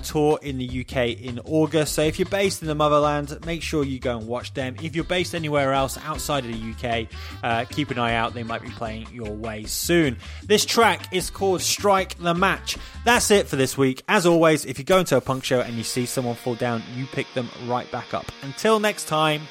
tour 0.02 0.38
in 0.42 0.58
the 0.58 0.80
UK 0.80 1.20
in 1.20 1.40
August, 1.44 1.94
so 1.94 2.02
if 2.02 2.18
you're 2.18 2.28
based 2.28 2.62
in 2.62 2.68
the 2.68 2.74
motherland, 2.74 3.36
make 3.46 3.62
sure 3.62 3.84
you 3.84 3.98
go 3.98 4.16
and 4.18 4.26
watch 4.26 4.52
them. 4.54 4.76
If 4.82 4.94
you're 4.94 5.04
based 5.04 5.34
anywhere 5.34 5.72
else 5.72 5.98
outside 5.98 6.44
of 6.44 6.52
the 6.52 6.72
UK, 6.72 7.08
uh, 7.42 7.64
keep 7.66 7.90
an 7.90 7.98
eye 7.98 8.14
out, 8.14 8.34
they 8.34 8.42
might 8.42 8.62
be 8.62 8.70
playing 8.70 9.06
your 9.12 9.30
way 9.30 9.64
soon. 9.64 10.16
This 10.44 10.64
track 10.64 11.12
is 11.12 11.30
called 11.30 11.60
Strike 11.62 12.18
the 12.18 12.34
Match. 12.34 12.76
That's 13.04 13.30
it 13.30 13.46
for 13.46 13.56
this 13.56 13.78
week. 13.78 14.02
As 14.08 14.26
always, 14.26 14.64
if 14.64 14.78
you 14.78 14.84
go 14.84 14.98
into 14.98 15.16
a 15.16 15.20
punk 15.20 15.44
show 15.44 15.60
and 15.60 15.74
you 15.74 15.84
see 15.84 16.06
someone 16.06 16.34
fall 16.34 16.54
down, 16.54 16.82
you 16.96 17.06
pick 17.06 17.32
them 17.34 17.48
right 17.66 17.90
back 17.90 18.14
up. 18.14 18.26
Until 18.42 18.80
next 18.80 19.06
time, 19.06 19.42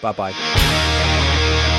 bye 0.00 0.12
bye. 0.12 1.70